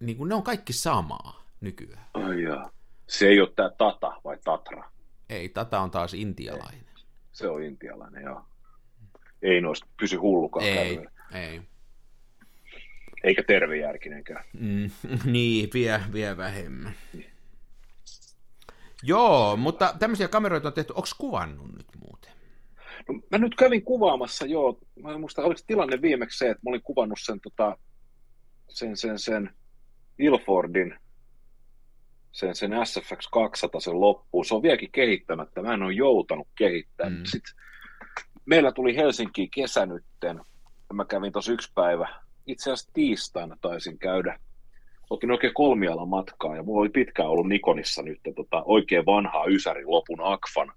Niin 0.00 0.16
kuin 0.16 0.28
ne 0.28 0.34
on 0.34 0.42
kaikki 0.42 0.72
samaa 0.72 1.44
nykyään. 1.60 2.06
Ai 2.14 2.42
jaa. 2.42 2.70
Se 3.06 3.28
ei 3.28 3.40
ole 3.40 3.52
tämä 3.56 3.70
Tata 3.78 4.12
vai 4.24 4.38
Tatra? 4.44 4.90
Ei, 5.28 5.48
Tata 5.48 5.80
on 5.80 5.90
taas 5.90 6.14
intialainen. 6.14 6.84
Ei. 6.96 7.02
Se 7.32 7.48
on 7.48 7.62
intialainen, 7.62 8.22
joo. 8.22 8.44
Ei 9.42 9.60
noista 9.60 9.86
pysy 10.00 10.16
hullukaan 10.16 10.64
Ei, 10.66 10.96
kärvellä. 10.96 11.10
ei 11.34 11.62
eikä 13.24 13.42
tervejärkinenkään. 13.42 14.44
Mm, 14.52 14.90
niin, 15.32 15.70
vie, 15.74 16.00
vie 16.12 16.36
vähemmän. 16.36 16.94
Niin. 17.12 17.30
Joo, 19.02 19.56
mutta 19.56 19.94
tämmöisiä 19.98 20.28
kameroita 20.28 20.68
on 20.68 20.74
tehty. 20.74 20.92
Onko 20.92 21.08
kuvannut 21.18 21.72
nyt 21.76 21.86
muuten? 22.04 22.29
No, 23.12 23.20
mä 23.30 23.38
nyt 23.38 23.54
kävin 23.54 23.84
kuvaamassa, 23.84 24.46
joo. 24.46 24.78
Mä 25.02 25.12
en 25.12 25.20
muista, 25.20 25.42
oliko 25.42 25.60
tilanne 25.66 26.02
viimeksi 26.02 26.38
se, 26.38 26.50
että 26.50 26.60
mä 26.64 26.70
olin 26.70 26.82
kuvannut 26.82 27.18
sen, 27.22 27.40
tota, 27.40 27.76
sen, 28.68 28.96
sen, 28.96 29.18
sen 29.18 29.50
Ilfordin, 30.18 30.94
sen, 32.32 32.54
sen 32.54 32.72
SFX 32.84 33.28
200 33.32 33.80
sen 33.80 34.00
loppuun. 34.00 34.44
Se 34.44 34.54
on 34.54 34.62
vieläkin 34.62 34.92
kehittämättä. 34.92 35.62
Mä 35.62 35.74
en 35.74 35.82
ole 35.82 35.92
joutanut 35.92 36.48
kehittämään. 36.58 37.18
Mm. 37.18 37.24
Sitten 37.24 37.54
meillä 38.46 38.72
tuli 38.72 38.96
Helsinkiin 38.96 39.50
kesä 39.54 39.86
nytten. 39.86 40.40
Mä 40.92 41.04
kävin 41.04 41.32
tuossa 41.32 41.52
yksi 41.52 41.72
päivä 41.74 42.08
itse 42.46 42.72
asiassa 42.72 42.90
tiistaina 42.92 43.56
taisin 43.60 43.98
käydä, 43.98 44.38
otin 45.10 45.30
oikein 45.30 45.54
kolmialan 45.54 46.08
matkaa 46.08 46.56
ja 46.56 46.62
mulla 46.62 46.80
oli 46.80 46.88
pitkään 46.88 47.28
ollut 47.28 47.48
Nikonissa 47.48 48.02
nyt 48.02 48.20
tota, 48.34 48.62
oikein 48.64 49.06
vanhaa 49.06 49.46
Ysärin 49.46 49.90
lopun 49.90 50.20
Akfan, 50.22 50.72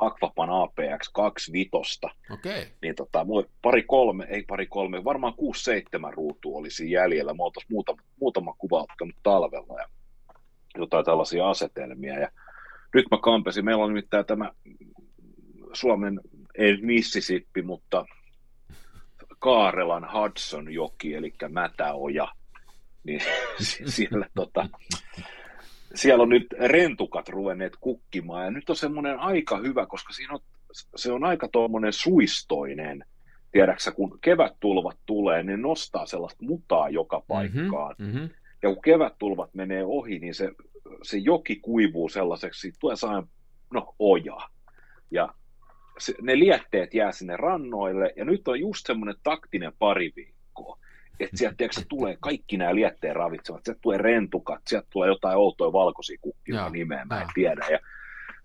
Akvapan 0.00 0.50
APX 0.50 1.08
25. 1.12 2.00
Okay. 2.30 2.66
Niin 2.82 2.94
tota, 2.94 3.26
pari 3.62 3.82
kolme, 3.82 4.26
ei 4.30 4.42
pari 4.42 4.66
kolme, 4.66 5.04
varmaan 5.04 5.34
kuusi 5.34 5.64
seitsemän 5.64 6.14
ruutua 6.14 6.58
olisi 6.58 6.90
jäljellä. 6.90 7.34
Mä 7.34 7.42
oltais 7.42 7.66
muutama, 7.70 8.02
muutama 8.20 8.54
kuva 8.58 8.82
ottanut 8.82 9.16
talvella 9.22 9.80
ja 9.80 9.88
jotain 10.78 11.04
tällaisia 11.04 11.50
asetelmia. 11.50 12.18
Ja 12.18 12.28
nyt 12.94 13.06
mä 13.10 13.18
kampesin, 13.22 13.64
meillä 13.64 13.84
on 13.84 13.90
nimittäin 13.90 14.26
tämä 14.26 14.50
Suomen, 15.72 16.20
ei 16.58 16.76
Mississippi, 16.80 17.62
mutta 17.62 18.04
Kaarelan 19.38 20.08
Hudson 20.12 20.74
joki, 20.74 21.14
eli 21.14 21.34
Mätäoja, 21.48 22.28
niin 23.04 23.20
siellä, 23.96 24.26
tota, 24.34 24.68
siellä 25.94 26.22
on 26.22 26.28
nyt 26.28 26.46
rentukat 26.58 27.28
ruvenneet 27.28 27.72
kukkimaan, 27.80 28.44
ja 28.44 28.50
nyt 28.50 28.70
on 28.70 28.76
semmoinen 28.76 29.18
aika 29.18 29.58
hyvä, 29.58 29.86
koska 29.86 30.12
siinä 30.12 30.34
on, 30.34 30.40
se 30.96 31.12
on 31.12 31.24
aika 31.24 31.48
tuommoinen 31.48 31.92
suistoinen, 31.92 33.04
tiedäksä, 33.52 33.92
kun 33.92 34.18
kevättulvat 34.20 34.96
tulee, 35.06 35.42
ne 35.42 35.56
nostaa 35.56 36.06
sellaista 36.06 36.44
mutaa 36.44 36.88
joka 36.88 37.18
mhm, 37.18 37.26
paikkaan, 37.28 37.94
mm-hmm, 37.98 38.18
mm-hmm. 38.18 38.34
ja 38.62 38.68
kun 38.68 38.82
kevättulvat 38.82 39.54
menee 39.54 39.84
ohi, 39.84 40.18
niin 40.18 40.34
se 40.34 40.50
se 41.02 41.18
joki 41.18 41.56
kuivuu 41.56 42.08
sellaiseksi, 42.08 42.60
siitä 42.60 42.78
tulee 42.80 42.96
sellainen, 42.96 43.30
no, 43.70 43.94
oja. 43.98 44.36
Ja 45.10 45.34
se, 45.98 46.14
ne 46.22 46.38
lietteet 46.38 46.94
jää 46.94 47.12
sinne 47.12 47.36
rannoille, 47.36 48.12
ja 48.16 48.24
nyt 48.24 48.48
on 48.48 48.60
just 48.60 48.86
semmoinen 48.86 49.16
taktinen 49.22 49.72
pari 49.78 50.12
viikkoa, 50.16 50.78
että 51.24 51.36
sieltä 51.36 51.56
tiedätkö, 51.56 51.82
tulee 51.88 52.16
kaikki 52.20 52.56
nämä 52.56 52.74
lietteen 52.74 53.16
ravitsevat, 53.16 53.64
sieltä 53.64 53.80
tulee 53.82 53.98
rentukat, 53.98 54.60
sieltä 54.66 54.86
tulee 54.92 55.08
jotain 55.08 55.36
outoja 55.36 55.72
valkoisia 55.72 56.18
kukkia 56.20 56.68
nimeä, 56.68 57.04
mä 57.04 57.16
en 57.16 57.20
joo. 57.20 57.30
tiedä, 57.34 57.66
ja 57.70 57.78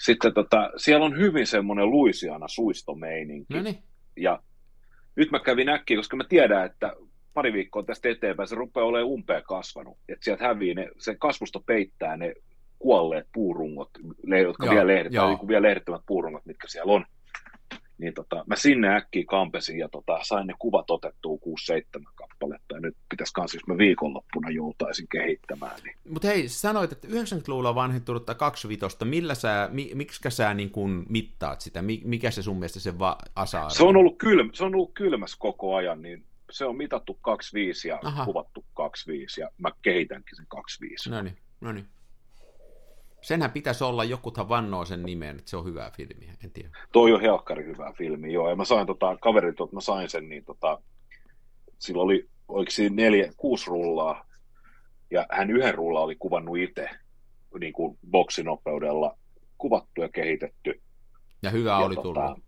sitten 0.01 0.33
tota, 0.33 0.71
siellä 0.77 1.05
on 1.05 1.17
hyvin 1.17 1.47
semmoinen 1.47 1.89
Luisiana 1.89 2.47
suistomeininki, 2.47 3.53
Noniin. 3.53 3.83
ja 4.17 4.39
nyt 5.15 5.31
mä 5.31 5.39
kävin 5.39 5.69
äkkiä, 5.69 5.97
koska 5.97 6.17
mä 6.17 6.23
tiedän, 6.29 6.65
että 6.65 6.93
pari 7.33 7.53
viikkoa 7.53 7.83
tästä 7.83 8.09
eteenpäin 8.09 8.47
se 8.47 8.55
rupeaa 8.55 8.85
olemaan 8.85 9.11
umpea 9.11 9.41
kasvanut, 9.41 9.97
että 10.09 10.25
sieltä 10.25 10.47
hävii 10.47 10.73
ne, 10.73 10.89
se 10.97 11.15
kasvusto 11.15 11.59
peittää 11.59 12.17
ne 12.17 12.33
kuolleet 12.79 13.27
puurungot, 13.33 13.89
jotka 14.43 14.65
joo, 14.65 14.75
vielä, 14.75 14.87
lehdetään, 14.87 15.29
niin 15.29 15.47
vielä 15.47 15.67
lehdettömät 15.67 16.01
puurungot, 16.05 16.45
mitkä 16.45 16.67
siellä 16.67 16.93
on 16.93 17.05
niin 17.97 18.13
tota, 18.13 18.43
mä 18.47 18.55
sinne 18.55 18.95
äkkiä 18.95 19.23
kampesin 19.27 19.79
ja 19.79 19.89
tota, 19.89 20.19
sain 20.23 20.47
ne 20.47 20.53
kuvat 20.59 20.91
otettua 20.91 21.37
6-7 21.99 22.03
kappaletta 22.15 22.75
ja 22.75 22.79
nyt 22.81 22.95
pitäisi 23.09 23.33
kans, 23.33 23.53
jos 23.53 23.67
mä 23.67 23.77
viikonloppuna 23.77 24.49
joutaisin 24.49 25.07
kehittämään. 25.07 25.79
Niin... 25.83 25.97
Mutta 26.09 26.27
hei, 26.27 26.47
sanoit, 26.47 26.91
että 26.91 27.07
90-luvulla 27.07 27.69
on 27.69 27.75
vanhentunutta 27.75 28.35
25, 28.35 29.05
millä 29.05 29.35
sä, 29.35 29.69
mi, 29.71 29.91
miksi 29.93 30.29
sä 30.29 30.53
niin 30.53 30.71
kun 30.71 31.05
mittaat 31.09 31.61
sitä, 31.61 31.81
mikä 32.03 32.31
se 32.31 32.43
sun 32.43 32.57
mielestä 32.57 32.79
se 32.79 32.99
va- 32.99 33.17
asa 33.35 33.69
se 33.69 33.83
on, 33.83 33.97
ollut 33.97 34.17
kylm, 34.17 34.49
se 34.53 34.63
on 34.63 34.75
ollut 34.75 34.93
kylmäs 34.93 35.35
koko 35.35 35.75
ajan, 35.75 36.01
niin 36.01 36.23
se 36.51 36.65
on 36.65 36.77
mitattu 36.77 37.13
25 37.13 37.87
ja 37.87 37.99
Aha. 38.03 38.25
kuvattu 38.25 38.65
25 38.73 39.41
ja 39.41 39.49
mä 39.57 39.69
kehitänkin 39.81 40.35
sen 40.35 40.45
25. 40.47 41.09
No 41.09 41.21
niin, 41.21 41.37
no 41.61 41.71
niin. 41.71 41.87
Senhän 43.25 43.51
pitäisi 43.51 43.83
olla, 43.83 44.03
jokuthan 44.03 44.49
vannoo 44.49 44.85
sen 44.85 45.03
nimen, 45.03 45.35
että 45.39 45.49
se 45.49 45.57
on 45.57 45.65
hyvä 45.65 45.91
filmi, 45.97 46.29
en 46.43 46.51
tiedä. 46.51 46.69
Toi 46.91 47.13
on 47.13 47.21
helkkari 47.21 47.65
hyvä 47.65 47.93
filmi, 47.97 48.33
joo. 48.33 48.49
Ja 48.49 48.55
mä 48.55 48.65
sain 48.65 48.87
tota, 48.87 49.17
kaverit, 49.21 49.49
että 49.49 49.75
mä 49.75 49.81
sain 49.81 50.09
sen, 50.09 50.29
niin 50.29 50.45
tota, 50.45 50.81
sillä 51.79 52.01
oli, 52.01 52.29
oliko 52.47 52.71
siinä 52.71 52.95
neljä, 52.95 53.31
kuusi 53.37 53.69
rullaa, 53.69 54.25
ja 55.11 55.25
hän 55.31 55.51
yhden 55.51 55.75
rullaa 55.75 56.03
oli 56.03 56.15
kuvannut 56.15 56.57
itse, 56.57 56.89
niin 57.59 57.73
kuin 57.73 57.97
boksinopeudella 58.11 59.17
kuvattu 59.57 60.01
ja 60.01 60.09
kehitetty. 60.09 60.81
Ja 61.43 61.49
hyvä 61.49 61.69
ja 61.69 61.77
oli 61.77 61.95
tota, 61.95 62.03
tullut. 62.03 62.39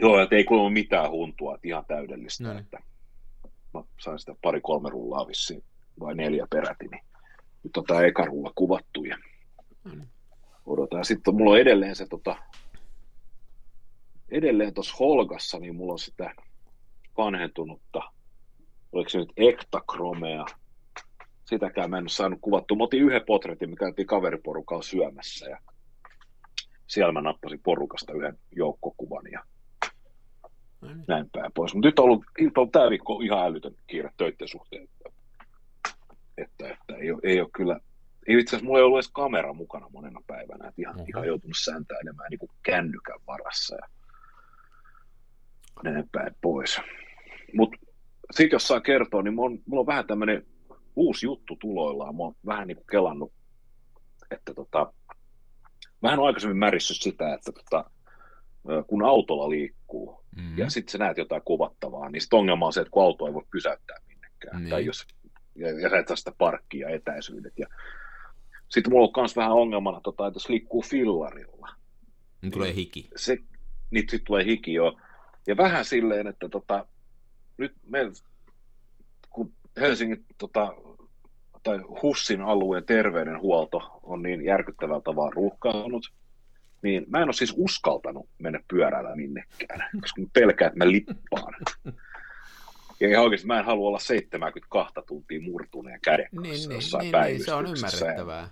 Joo, 0.00 0.20
että 0.20 0.36
ei 0.36 0.44
kuulemma 0.44 0.70
mitään 0.70 1.10
huntua, 1.10 1.54
että 1.54 1.68
ihan 1.68 1.84
täydellistä. 1.88 2.44
No 2.44 2.50
niin. 2.50 2.64
Että 2.64 2.78
mä 3.74 3.82
sain 4.00 4.18
sitä 4.18 4.34
pari-kolme 4.42 4.90
rullaa 4.90 5.26
vissiin, 5.26 5.62
vai 6.00 6.14
neljä 6.14 6.46
peräti, 6.50 6.88
niin 6.88 7.04
nyt 7.62 7.72
tota 7.72 8.02
eka 8.02 8.24
rulla 8.24 8.52
kuvattu. 8.54 9.04
Ja. 9.04 9.18
Odotan. 10.66 11.04
Sitten 11.04 11.34
mulla 11.34 11.50
on 11.50 11.58
edelleen 11.58 11.96
se 11.96 12.06
tota, 12.06 12.36
edelleen 14.30 14.74
tuossa 14.74 14.96
Holgassa, 15.00 15.58
niin 15.58 15.76
mulla 15.76 15.92
on 15.92 15.98
sitä 15.98 16.34
vanhentunutta, 17.16 18.00
oliko 18.92 19.08
se 19.08 19.18
nyt 19.18 19.32
ektakromea, 19.36 20.44
sitäkään 21.44 21.90
mä 21.90 21.98
en 21.98 22.04
ole 22.04 22.08
saanut 22.08 22.38
kuvattua. 22.42 22.76
Mä 22.76 22.84
otin 22.84 23.02
yhden 23.02 23.24
potretin, 23.26 23.70
mikä 23.70 23.84
käytiin 23.84 24.06
kaveriporukalla 24.06 24.82
syömässä 24.82 25.50
ja 25.50 25.58
siellä 26.86 27.12
mä 27.12 27.20
nappasin 27.20 27.60
porukasta 27.62 28.12
yhden 28.12 28.38
joukkokuvan 28.56 29.24
ja 29.32 29.44
no 30.80 30.88
niin. 30.88 31.04
näin 31.08 31.30
päin 31.32 31.52
pois. 31.52 31.74
Mutta 31.74 31.88
nyt 31.88 31.98
on 31.98 32.04
ollut, 32.04 32.24
nyt 32.40 32.58
on 32.58 32.70
tämä 32.70 32.90
viikko 32.90 33.20
ihan 33.20 33.46
älytön 33.46 33.74
kiire 33.86 34.10
töiden 34.16 34.48
suhteen, 34.48 34.82
että, 34.82 35.10
että, 36.38 36.68
että 36.68 36.96
ei, 36.96 37.10
ole, 37.10 37.20
ei 37.22 37.40
ole 37.40 37.50
kyllä 37.56 37.80
ei 38.28 38.38
itse 38.38 38.56
asiassa 38.56 38.66
mulla 38.66 38.78
ei 38.78 38.84
ollut 38.84 38.98
edes 38.98 39.10
kamera 39.12 39.52
mukana 39.52 39.88
monena 39.88 40.20
päivänä, 40.26 40.68
että 40.68 40.82
ihan, 40.82 40.94
mm-hmm. 40.94 41.08
ihan 41.08 41.26
joutunut 41.26 41.56
sääntäilemään 41.64 42.30
niin 42.30 42.38
kuin 42.38 42.50
kännykän 42.62 43.20
varassa 43.26 43.76
ja 43.76 43.88
näin 45.82 46.08
päin 46.12 46.34
pois. 46.40 46.80
Mutta 47.56 47.76
sitten 48.30 48.56
jos 48.56 48.68
saa 48.68 48.80
kertoa, 48.80 49.22
niin 49.22 49.34
mulla 49.34 49.50
on, 49.50 49.58
mulla 49.66 49.80
on 49.80 49.86
vähän 49.86 50.06
tämmöinen 50.06 50.46
uusi 50.96 51.26
juttu 51.26 51.56
tuloillaan. 51.56 52.16
Mä 52.16 52.22
oon 52.22 52.34
vähän 52.46 52.68
niin 52.68 52.76
kuin 52.76 52.86
kelannut, 52.90 53.32
että 54.30 54.54
tota, 54.54 54.92
vähän 56.02 56.18
on 56.18 56.26
aikaisemmin 56.26 56.58
märissyt 56.58 56.96
sitä, 57.00 57.34
että 57.34 57.52
tota, 57.52 57.90
kun 58.86 59.04
autolla 59.04 59.48
liikkuu 59.50 60.24
mm-hmm. 60.36 60.58
ja 60.58 60.70
sitten 60.70 60.92
sä 60.92 60.98
näet 60.98 61.18
jotain 61.18 61.42
kuvattavaa, 61.44 62.10
niin 62.10 62.20
sitten 62.20 62.38
ongelma 62.38 62.66
on 62.66 62.72
se, 62.72 62.80
että 62.80 62.90
kun 62.90 63.02
auto 63.02 63.26
ei 63.26 63.34
voi 63.34 63.44
pysäyttää 63.50 63.96
minnekään. 64.08 64.62
Niin. 64.62 64.70
Tai 64.70 64.84
jos, 64.84 65.06
ja, 65.54 65.80
ja 65.80 65.90
sä 65.90 65.98
et 65.98 66.08
saa 66.08 66.16
sitä 66.16 66.32
parkkia 66.38 66.88
ja 66.88 66.94
etäisyydet. 66.94 67.52
Ja 67.58 67.66
sitten 68.68 68.92
mulla 68.92 69.06
on 69.06 69.12
myös 69.16 69.36
vähän 69.36 69.52
ongelmana, 69.52 70.00
tota, 70.00 70.26
että 70.26 70.36
jos 70.36 70.48
liikkuu 70.48 70.82
fillarilla. 70.82 71.68
Niin 72.42 72.52
tulee 72.52 72.74
hiki. 72.74 73.08
Se, 73.16 73.38
niin 73.90 74.04
sitten 74.10 74.26
tulee 74.26 74.44
hiki 74.44 74.74
jo. 74.74 74.96
Ja 75.46 75.56
vähän 75.56 75.84
silleen, 75.84 76.26
että 76.26 76.48
tota, 76.48 76.86
nyt 77.58 77.72
me, 77.86 77.98
kun 79.30 79.52
Helsingin 79.80 80.24
tota, 80.38 80.74
tai 81.62 81.78
Hussin 82.02 82.40
alueen 82.40 82.84
terveydenhuolto 82.84 84.00
on 84.02 84.22
niin 84.22 84.44
järkyttävällä 84.44 85.00
tavalla 85.00 85.30
ruuhkaantunut, 85.30 86.12
niin 86.82 87.04
mä 87.08 87.18
en 87.18 87.24
ole 87.24 87.32
siis 87.32 87.54
uskaltanut 87.56 88.28
mennä 88.38 88.60
pyörällä 88.68 89.16
minnekään, 89.16 89.88
koska 90.00 90.20
mä 90.20 90.26
pelkään, 90.32 90.68
että 90.68 90.84
mä 90.84 90.92
lippaan. 90.92 91.54
Ja 93.00 93.08
ihan 93.08 93.24
oikeasti 93.24 93.46
mä 93.46 93.58
en 93.58 93.64
halua 93.64 93.88
olla 93.88 93.98
72 93.98 94.94
tuntia 95.06 95.40
murtuneen 95.40 96.00
käden 96.04 96.28
kanssa 96.36 96.52
niin, 96.52 96.68
niin 96.68 96.76
jossain 96.76 97.02
niin, 97.02 97.24
niin, 97.24 97.44
se 97.44 97.54
on 97.54 97.66
ymmärrettävää. 97.66 98.48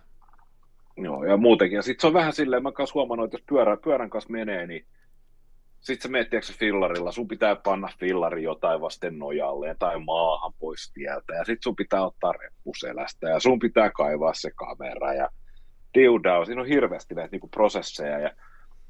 Joo, 0.97 1.25
ja 1.25 1.37
muutenkin. 1.37 1.77
Ja 1.77 1.83
sitten 1.83 2.01
se 2.01 2.07
on 2.07 2.13
vähän 2.13 2.33
silleen, 2.33 2.63
mä 2.63 2.73
kanssa 2.73 2.95
huomannut, 2.95 3.25
että 3.25 3.35
jos 3.35 3.45
pyörä, 3.49 3.77
pyörän 3.77 4.11
kanssa 4.11 4.33
menee, 4.33 4.67
niin 4.67 4.87
sitten 5.83 6.03
sä 6.03 6.09
menet, 6.09 6.45
se 6.45 6.53
fillarilla, 6.53 7.13
sun 7.13 7.29
pitää 7.29 7.57
panna 7.57 7.89
fillari 7.99 8.43
jotain 8.43 8.81
vasten 8.81 9.19
nojalle 9.19 9.77
tai 9.79 10.01
maahan 10.01 10.53
pois 10.59 10.93
tieltä, 10.95 11.35
ja 11.35 11.45
sitten 11.45 11.63
sun 11.63 11.77
pitää 11.77 12.07
ottaa 12.07 12.33
reppuselästä, 12.33 13.29
ja 13.29 13.41
sun 13.41 13.59
pitää 13.59 13.91
kaivaa 13.91 14.35
se 14.35 14.51
kamera, 14.51 15.15
ja 15.15 15.29
diudao, 15.95 16.45
siinä 16.45 16.61
on 16.61 16.69
hirveästi 16.69 17.15
näitä 17.15 17.33
niinku 17.33 17.49
prosesseja, 17.49 18.19
ja 18.19 18.31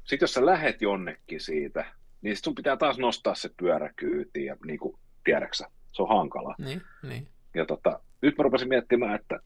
sitten 0.03 0.23
jos 0.23 0.33
sä 0.33 0.45
lähet 0.45 0.81
jonnekin 0.81 1.41
siitä, 1.41 1.85
niin 2.21 2.35
sit 2.35 2.45
sun 2.45 2.55
pitää 2.55 2.77
taas 2.77 2.97
nostaa 2.97 3.35
se 3.35 3.49
pyörä 3.57 3.93
kyytiin, 3.95 4.45
ja 4.45 4.55
niinku, 4.65 4.99
tiedäksä, 5.23 5.67
se 5.91 6.01
on 6.01 6.17
hankala. 6.17 6.55
Niin, 6.57 6.81
niin. 7.03 7.27
Ja 7.55 7.65
tota, 7.65 7.99
nyt 8.21 8.37
mä 8.37 8.43
rupesin 8.43 8.69
miettimään, 8.69 9.15
että 9.15 9.39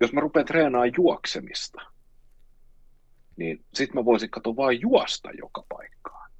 jos 0.00 0.12
mä 0.12 0.20
rupean 0.20 0.46
treenaamaan 0.46 0.92
juoksemista, 0.96 1.82
niin 3.36 3.64
sitten 3.74 4.00
mä 4.00 4.04
voisin 4.04 4.30
katsoa 4.30 4.56
vain 4.56 4.80
juosta 4.80 5.30
joka 5.38 5.64
paikkaan. 5.68 6.30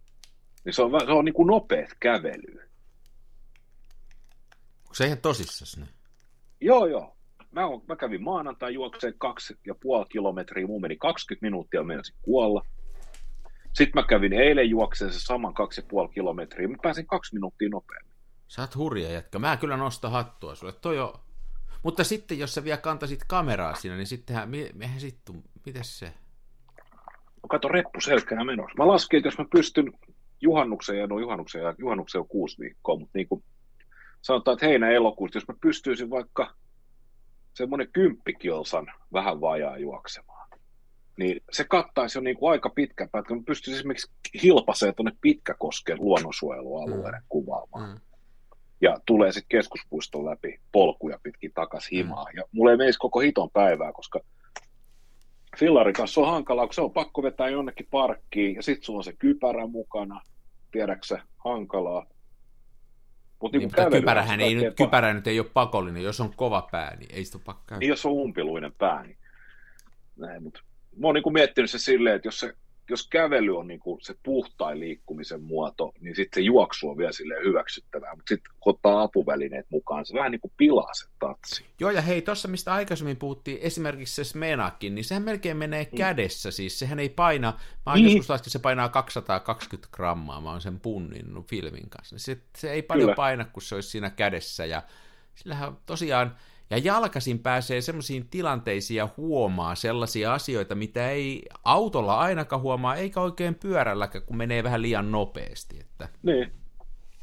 Niin 0.64 0.73
se 0.73 0.83
on, 0.83 1.01
se 1.01 1.12
on 1.12 1.25
niin 1.25 1.35
kuin 1.35 1.47
nopeat 1.47 1.90
kävelyä. 2.01 2.64
Onko 4.83 4.95
se 4.95 5.07
ihan 5.07 5.19
tosissas 5.19 5.77
ne? 5.77 5.87
Joo, 6.61 6.87
joo. 6.87 7.17
Mä, 7.51 7.62
mä 7.88 7.97
kävin 7.97 8.23
maanantai 8.23 8.75
juokseen 8.75 9.14
kaksi 9.19 9.59
ja 9.67 9.75
puoli 9.83 10.07
kilometriä, 10.09 10.67
mun 10.67 10.81
meni 10.81 10.97
20 10.97 11.47
minuuttia, 11.47 11.83
menisin 11.83 12.17
kuolla. 12.23 12.67
Sitten 13.75 14.03
mä 14.03 14.07
kävin 14.09 14.33
eilen 14.33 14.71
juokseen 14.71 15.12
se 15.12 15.21
saman 15.21 15.55
kaksi 15.55 15.81
ja 15.81 15.87
puoli 15.90 16.09
kilometriä, 16.09 16.69
mä 16.69 16.77
pääsin 16.83 17.07
kaksi 17.07 17.35
minuuttia 17.35 17.69
nopeammin. 17.69 18.13
Sä 18.49 18.63
oot 18.63 18.77
hurja 18.77 19.13
jätkä. 19.13 19.39
Mä 19.39 19.57
kyllä 19.57 19.77
nostan 19.77 20.13
hattua 20.13 20.55
sulle. 20.55 20.73
Toi 20.73 20.99
on 20.99 21.15
mutta 21.85 22.05
sitten 22.05 22.39
jos 22.39 22.55
sä 22.55 22.65
vielä 22.65 22.77
kantaisit 22.77 23.25
kameraa 23.29 23.75
siinä, 23.75 23.97
niin 23.97 24.07
sittenhän, 24.07 24.49
mehän 24.75 25.01
sitten, 25.01 25.43
miten 25.67 25.85
se? 25.85 26.13
No 27.43 27.49
kato, 27.49 27.69
reppu 27.69 28.01
selkää 28.01 28.45
menossa. 28.45 28.79
Mä 28.79 28.87
laskin, 28.87 29.19
että 29.19 29.27
jos 29.27 29.39
mä 29.39 29.45
pystyn 29.53 29.93
juhannukseen, 30.41 30.99
ja 30.99 31.07
no 31.07 31.19
juhannukseen, 31.19 31.65
ja 31.65 31.75
juhannukseen 31.79 32.21
on 32.21 32.29
kuusi 32.29 32.59
viikkoa, 32.59 32.99
mutta 32.99 33.19
niin 33.19 33.29
kuin 33.29 33.45
sanotaan, 34.23 34.53
että 34.53 34.67
heinä 34.67 34.91
elokuusta, 34.91 35.37
jos 35.37 35.49
mä 35.49 35.55
pystyisin 35.61 36.11
vaikka 36.11 36.55
semmoinen 37.55 37.89
kymppikilsan 37.93 38.87
vähän 39.13 39.41
vajaa 39.41 39.79
juoksemaan, 39.79 40.49
niin 41.19 41.41
se 41.53 41.65
kattaisi 41.65 42.19
jo 42.19 42.23
niin 42.23 42.37
kuin 42.37 42.51
aika 42.51 42.71
pitkä 42.71 43.09
pätkä. 43.13 43.35
Mä 43.35 43.43
pystyisin 43.47 43.79
esimerkiksi 43.79 44.11
hilpaseen 44.43 44.95
tuonne 44.95 45.13
Pitkäkosken 45.21 46.01
luonnonsuojelualueelle 46.01 47.19
mm. 47.19 47.27
kuvaamaan. 47.29 47.91
Mm 47.91 48.01
ja 48.81 48.99
tulee 49.07 49.33
sitten 49.33 49.59
keskuspuiston 49.59 50.25
läpi 50.25 50.61
polkuja 50.73 51.19
pitkin 51.23 51.53
takas 51.55 51.91
himaa. 51.93 52.25
Mm. 52.25 52.37
Ja 52.37 52.45
mulle 52.53 52.71
ei 52.71 52.77
meisi 52.77 52.99
koko 52.99 53.21
hiton 53.21 53.51
päivää, 53.51 53.93
koska 53.93 54.21
fillarin 55.59 55.95
kanssa 55.95 56.21
on 56.21 56.27
hankalaa, 56.27 56.67
kun 56.67 56.75
se 56.75 56.81
on 56.81 56.93
pakko 56.93 57.23
vetää 57.23 57.49
jonnekin 57.49 57.89
parkkiin, 57.91 58.57
ja 58.57 58.63
sitten 58.63 58.85
sulla 58.85 58.99
on 58.99 59.05
se 59.05 59.13
kypärä 59.13 59.67
mukana, 59.67 60.21
tiedäksä, 60.73 61.23
hankalaa. 61.37 62.07
Mut 63.43 63.53
niin, 63.53 63.63
mutta 63.63 63.91
kypärähän 63.91 64.41
ei 64.41 64.55
nyt, 64.55 64.77
kypärä 64.77 65.15
nyt 65.15 65.27
ei 65.27 65.41
ole 65.41 65.49
pakollinen, 65.55 66.03
jos 66.03 66.21
on 66.21 66.33
kova 66.37 66.69
pää, 66.71 66.97
niin 66.97 67.15
ei 67.15 67.25
sitä 67.25 67.39
ole 67.39 67.45
pakko 67.45 67.77
Niin, 67.77 67.89
jos 67.89 68.07
on 68.07 68.13
umpiluinen 68.13 68.73
pää, 68.79 69.03
niin 69.03 69.17
näin, 70.17 70.43
mutta 70.43 70.61
mä 70.97 71.07
oon 71.07 71.15
niin 71.15 71.33
miettinyt 71.33 71.71
se 71.71 71.79
silleen, 71.79 72.17
että 72.17 72.29
jos 72.29 72.41
se 72.41 72.55
jos 72.90 73.09
kävely 73.09 73.59
on 73.59 73.66
niin 73.66 73.81
kuin 73.81 74.01
se 74.03 74.14
puhtain 74.23 74.81
liikkumisen 74.81 75.42
muoto, 75.42 75.92
niin 76.01 76.16
sitten 76.16 76.42
se 76.42 76.44
juoksu 76.44 76.88
on 76.88 76.99
vielä 76.99 77.12
silleen 77.12 77.44
hyväksyttävää, 77.44 78.14
mutta 78.16 78.29
sitten 78.29 78.53
kun 78.61 78.70
ottaa 78.70 79.03
apuvälineet 79.03 79.66
mukaan, 79.70 80.07
se 80.07 80.14
vähän 80.14 80.33
niin 80.33 80.40
kuin 80.40 80.53
pilaa 80.57 80.94
se 80.94 81.07
tatsi. 81.18 81.64
Joo, 81.81 81.90
ja 81.90 82.01
hei, 82.01 82.23
tuossa 82.23 82.49
mistä 82.49 82.75
aikaisemmin 82.75 83.16
puhuttiin, 83.16 83.59
esimerkiksi 83.61 84.14
se 84.14 84.25
Smenakin, 84.25 84.94
niin 84.94 85.05
sehän 85.05 85.23
melkein 85.23 85.57
menee 85.57 85.88
mm. 85.92 85.97
kädessä, 85.97 86.51
siis 86.51 86.79
sehän 86.79 86.99
ei 86.99 87.09
paina, 87.09 87.53
mä 87.87 87.92
oon 87.92 87.94
niin. 87.94 88.16
joskus 88.16 88.31
laskin, 88.31 88.53
se 88.53 88.59
painaa 88.59 88.88
220 88.88 89.88
grammaa, 89.92 90.40
mä 90.40 90.51
oon 90.51 90.61
sen 90.61 90.81
punninnut 90.81 91.49
filmin 91.49 91.90
kanssa, 91.90 92.18
se, 92.18 92.38
se 92.57 92.73
ei 92.73 92.83
paljon 92.83 93.07
Kyllä. 93.07 93.16
paina, 93.16 93.44
kun 93.44 93.62
se 93.62 93.75
olisi 93.75 93.88
siinä 93.88 94.11
kädessä, 94.11 94.66
ja 94.66 94.83
sillähän 95.35 95.77
tosiaan, 95.87 96.37
ja 96.75 96.79
jalkasin 96.79 97.39
pääsee 97.39 97.81
semmoisiin 97.81 98.29
tilanteisiin 98.29 98.99
ja 98.99 99.09
huomaa 99.17 99.75
sellaisia 99.75 100.35
asioita, 100.35 100.75
mitä 100.75 101.11
ei 101.11 101.43
autolla 101.65 102.19
ainakaan 102.19 102.63
huomaa, 102.63 102.97
eikä 102.97 103.21
oikein 103.21 103.55
pyörälläkään, 103.55 104.25
kun 104.25 104.37
menee 104.37 104.63
vähän 104.63 104.83
liian 104.83 105.13
nopeasti. 105.13 105.81
Että... 105.81 106.09
Niin. 106.23 106.53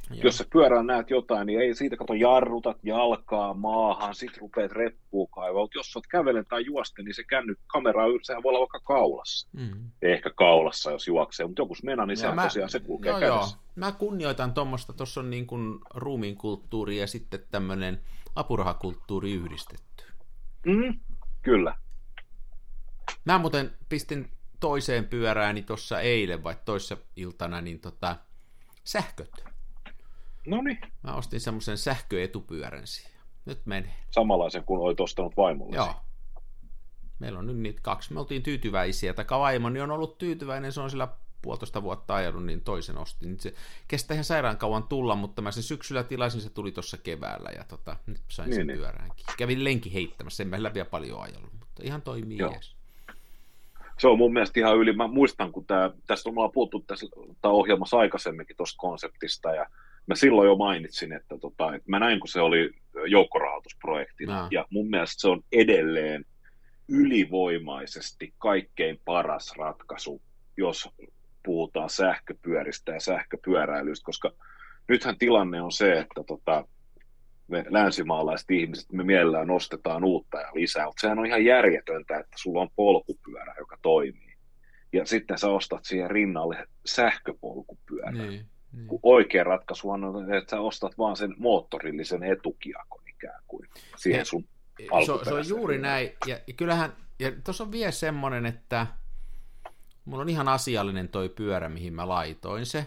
Joo. 0.10 0.20
Jos 0.24 0.38
sä 0.38 0.46
pyörällä 0.54 0.84
näet 0.84 1.10
jotain, 1.10 1.48
niin 1.48 1.60
ei 1.60 1.76
siitä 1.76 1.98
kato 1.98 2.14
jarrutat 2.14 2.78
jalkaa 2.84 3.54
maahan, 3.54 4.16
sit 4.16 4.38
rupeat 4.38 4.72
reppua 4.72 5.28
kaivaa. 5.28 5.68
Jos 5.76 5.96
oot 5.96 6.08
kävelen 6.08 6.46
tai 6.46 6.66
juosten, 6.66 7.06
niin 7.06 7.16
se 7.16 7.24
kännyt 7.24 7.60
kamera, 7.68 8.04
sehän 8.22 8.44
voi 8.44 8.50
olla 8.50 8.60
vaikka 8.60 8.80
kaulassa. 8.80 9.48
Mm. 9.54 9.92
Ehkä 10.02 10.30
kaulassa, 10.30 10.92
jos 10.92 11.08
juoksee, 11.08 11.48
mutta 11.48 11.62
joku 11.62 11.76
mena, 11.84 12.06
niin 12.06 12.18
sehän 12.18 12.36
mä, 12.36 12.44
tosiaan 12.44 12.70
se 12.70 12.80
kulkee 12.80 13.12
joo, 13.12 13.20
kädessä. 13.20 13.58
Joo. 13.58 13.64
Mä 13.76 13.92
kunnioitan 13.92 14.54
tuommoista, 14.54 14.94
tuossa 14.94 15.20
on 15.20 15.30
niin 15.30 15.48
kuin 15.48 15.80
ruumiin 15.94 16.38
kulttuuri 16.38 16.98
ja 16.98 17.08
sitten 17.08 17.40
tämmöinen 17.52 18.02
apurahakulttuuri 18.36 19.32
yhdistetty. 19.32 20.04
Mm, 20.66 21.00
kyllä. 21.42 21.78
Mä 23.26 23.38
muuten 23.38 23.78
pistin 23.90 24.32
toiseen 24.60 25.08
pyörääni 25.08 25.62
tuossa 25.62 26.00
eilen 26.00 26.44
vai 26.44 26.56
toissa 26.66 26.98
iltana 27.16 27.62
niin 27.62 27.80
tota, 27.80 28.16
sähköt. 28.84 29.46
No 30.48 30.62
niin. 30.62 30.80
Mä 31.04 31.16
ostin 31.16 31.40
semmoisen 31.40 31.78
sähköetupyörän 31.78 32.88
siihen. 32.88 33.22
Nyt 33.46 33.66
menee. 33.66 33.96
Samanlaisen 34.12 34.64
kuin 34.64 34.82
olit 34.82 35.00
ostanut 35.00 35.38
vaimolle. 35.38 35.76
Joo. 35.76 35.96
Meillä 37.20 37.40
on 37.40 37.48
nyt 37.48 37.58
niitä 37.58 37.82
kaksi. 37.82 38.14
Me 38.14 38.20
oltiin 38.20 38.44
tyytyväisiä. 38.44 39.14
Tai 39.14 39.26
vaimoni 39.30 39.82
on 39.82 39.92
ollut 39.92 40.18
tyytyväinen. 40.18 40.72
Se 40.72 40.82
on 40.82 40.90
sillä 40.90 41.08
puolitoista 41.42 41.84
vuotta 41.84 42.16
ajanut, 42.16 42.46
niin 42.46 42.62
toisen 42.62 42.98
ostin. 42.98 43.40
Se 43.40 43.54
kestää 43.88 44.16
ihan 44.16 44.24
sairaan 44.24 44.58
kauan 44.58 44.84
tulla, 44.84 45.16
mutta 45.16 45.42
mä 45.42 45.52
sen 45.52 45.64
syksyllä 45.64 46.04
tilasin, 46.04 46.42
se 46.42 46.50
tuli 46.50 46.72
tuossa 46.72 46.98
keväällä 46.98 47.50
ja 47.50 47.64
tota, 47.64 47.96
nyt 48.06 48.22
sain 48.28 48.50
niin, 48.50 48.56
sen 48.56 48.68
niin. 48.68 48.80
pyöräänkin. 48.80 49.26
Kävin 49.38 49.64
lenki 49.64 49.94
heittämässä, 49.94 50.44
en 50.44 50.50
mä 50.50 50.64
läpi 50.64 50.84
paljon 50.84 51.22
ajellut, 51.22 51.54
mutta 51.60 51.82
ihan 51.84 52.02
toimii 52.02 52.38
Joo. 52.38 52.52
Jees. 52.52 52.76
Se 54.00 54.08
on 54.08 54.18
mun 54.18 54.34
mielestä 54.34 54.60
ihan 54.60 54.78
yli. 54.78 54.94
Mä 54.94 55.08
muistan, 55.08 55.52
kun 55.52 55.66
tää, 55.66 55.92
tästä 56.08 56.30
on 56.30 56.52
puhuttu 56.52 56.80
tässä 56.80 57.06
ohjelmassa 57.44 57.98
aikaisemminkin 57.98 58.58
tuosta 58.58 58.78
konseptista 58.78 59.56
ja 59.56 59.66
mä 60.08 60.16
silloin 60.16 60.48
jo 60.48 60.56
mainitsin, 60.56 61.14
että, 61.14 61.38
tota, 61.38 61.76
että 61.76 61.90
mä 61.90 62.00
näin, 62.00 62.20
kun 62.20 62.30
se 62.30 62.42
oli 62.42 62.72
joukkorahoitusprojekti, 63.08 64.26
no. 64.26 64.48
ja 64.52 64.66
mun 64.70 64.90
mielestä 64.90 65.22
se 65.22 65.28
on 65.28 65.42
edelleen 65.52 66.26
ylivoimaisesti 66.88 68.34
kaikkein 68.38 69.02
paras 69.06 69.54
ratkaisu, 69.58 70.22
jos 70.58 70.90
puhutaan 71.46 71.90
sähköpyöristä 71.90 72.92
ja 72.92 73.00
sähköpyöräilystä, 73.00 74.06
koska 74.06 74.32
nythän 74.88 75.18
tilanne 75.18 75.62
on 75.62 75.72
se, 75.72 76.00
että 76.00 76.24
tota, 76.28 76.66
me 77.48 77.66
länsimaalaiset 77.70 78.52
ihmiset, 78.52 78.92
me 78.92 79.04
mielellään 79.04 79.48
nostetaan 79.48 80.04
uutta 80.04 80.40
ja 80.40 80.52
lisää, 80.54 80.86
mutta 80.86 81.02
sehän 81.02 81.20
on 81.20 81.26
ihan 81.26 81.46
järjetöntä, 81.46 82.20
että 82.20 82.36
sulla 82.36 82.62
on 82.62 82.70
polkupyörä, 82.76 83.56
joka 83.60 83.78
toimii. 83.82 84.36
Ja 84.94 85.06
sitten 85.06 85.38
sä 85.38 85.50
ostat 85.50 85.86
siihen 85.86 86.12
rinnalle 86.12 86.68
sähköpolkupyörän. 86.86 88.14
Niin, 88.14 88.46
niin. 88.74 88.88
Oikea 89.04 89.44
ratkaisu 89.44 89.90
on, 89.90 90.34
että 90.34 90.50
sä 90.50 90.60
ostat 90.60 90.98
vaan 90.98 91.16
sen 91.16 91.36
moottorillisen 91.38 92.24
etukiakon 92.24 93.04
ikään 93.10 93.44
kuin 93.48 93.68
siihen 93.98 94.26
sun 94.26 94.46
se, 94.80 95.26
se 95.30 95.34
on 95.34 95.48
juuri 95.48 95.78
näin. 95.78 96.10
Ja, 96.28 96.40
ja 96.48 96.54
kyllähän, 96.54 96.94
ja 97.20 97.32
tuossa 97.44 97.64
on 97.64 97.72
vielä 97.72 97.92
semmoinen, 97.92 98.46
että 98.46 98.88
mulla 100.06 100.22
on 100.22 100.30
ihan 100.30 100.48
asiallinen 100.48 101.10
toi 101.10 101.30
pyörä, 101.30 101.70
mihin 101.70 101.94
mä 101.94 102.08
laitoin 102.08 102.66
se, 102.66 102.86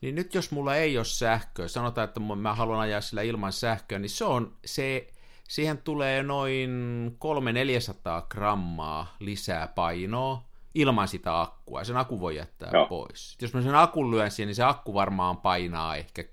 niin 0.00 0.14
nyt 0.14 0.34
jos 0.34 0.50
mulla 0.50 0.76
ei 0.76 0.98
ole 0.98 1.04
sähköä, 1.04 1.68
sanotaan, 1.68 2.04
että 2.04 2.20
mä 2.20 2.54
haluan 2.54 2.80
ajaa 2.80 3.00
sillä 3.00 3.22
ilman 3.22 3.52
sähköä, 3.52 3.98
niin 3.98 4.10
se 4.10 4.24
on, 4.24 4.56
se, 4.64 5.08
siihen 5.48 5.78
tulee 5.78 6.22
noin 6.22 6.70
300-400 8.22 8.26
grammaa 8.28 9.16
lisää 9.20 9.68
painoa 9.68 10.44
ilman 10.74 11.08
sitä 11.08 11.40
akkua, 11.40 11.84
sen 11.84 11.96
akku 11.96 12.20
voi 12.20 12.36
jättää 12.36 12.70
Joo. 12.72 12.86
pois. 12.86 13.36
Jos 13.42 13.54
mä 13.54 13.62
sen 13.62 13.74
akun 13.74 14.10
lyön 14.10 14.30
siihen, 14.30 14.46
niin 14.46 14.54
se 14.54 14.62
akku 14.62 14.94
varmaan 14.94 15.36
painaa 15.36 15.96
ehkä 15.96 16.24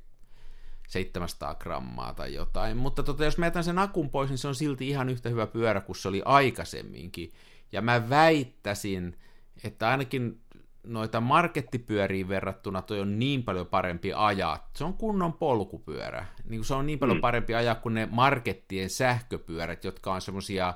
700 0.88 1.56
grammaa 1.56 2.14
tai 2.14 2.34
jotain, 2.34 2.78
mutta 2.78 3.04
tota, 3.04 3.26
jos 3.26 3.38
mä 3.38 3.46
jätän 3.46 3.64
sen 3.64 3.80
akun 3.80 4.10
pois, 4.10 4.30
niin 4.30 4.38
se 4.38 4.48
on 4.48 4.56
silti 4.56 4.90
ihan 4.90 5.10
yhtä 5.10 5.30
hyvä 5.30 5.48
pyörä 5.48 5.82
kuin 5.82 5.96
se 5.96 6.08
oli 6.08 6.22
aikaisemminkin. 6.26 7.34
Ja 7.72 7.82
mä 7.82 8.10
väittäisin, 8.10 9.18
että 9.64 9.90
ainakin 9.90 10.42
noita 10.84 11.22
markettipyöriin 11.22 12.28
verrattuna 12.28 12.82
toi 12.82 13.00
on 13.00 13.20
niin 13.20 13.44
paljon 13.44 13.68
parempi 13.68 14.14
ajaa. 14.14 14.70
Se 14.76 14.84
on 14.84 14.94
kunnon 14.94 15.34
polkupyörä. 15.34 16.26
Niin 16.50 16.64
se 16.64 16.74
on 16.74 16.86
niin 16.86 17.00
paljon 17.00 17.18
mm. 17.18 17.22
parempi 17.22 17.56
ajaa 17.56 17.76
kuin 17.76 17.94
ne 17.94 18.08
markettien 18.12 18.90
sähköpyörät, 18.90 19.84
jotka 19.84 20.14
on 20.14 20.22
semmosia... 20.22 20.74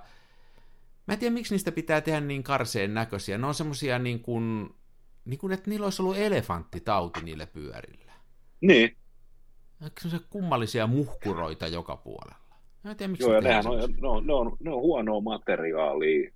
Mä 1.08 1.14
en 1.14 1.20
tiedä, 1.20 1.34
miksi 1.34 1.54
niistä 1.54 1.72
pitää 1.72 2.02
tehdä 2.02 2.22
niin 2.22 2.44
karseen 2.44 2.94
näköisiä. 2.94 3.38
Ne 3.38 3.48
on 3.48 3.54
semmosia 3.54 4.00
niin 4.00 4.20
kuin, 4.20 4.76
niin 5.26 5.40
kuin, 5.40 5.54
että 5.54 5.70
niillä 5.70 5.84
olisi 5.84 6.02
ollut 6.02 6.18
elefanttitauti 6.18 7.20
niille 7.24 7.46
pyörillä. 7.46 8.12
Niin. 8.62 8.98
Semmoisia 10.02 10.28
kummallisia 10.30 10.88
muhkuroita 10.88 11.68
joka 11.68 11.98
puolella. 11.98 12.46
Mä 12.84 12.92
en 12.92 12.98
tiedä, 12.98 13.12
miksi 13.12 13.24
Joo, 13.24 13.34
ja 13.36 13.42
nehän 13.42 13.68
on, 13.68 13.78
ne, 13.78 14.08
on, 14.08 14.28
ne, 14.28 14.34
on, 14.34 14.58
ne 14.60 14.72
on 14.72 14.82
huonoa 14.82 15.22
materiaalia 15.22 16.32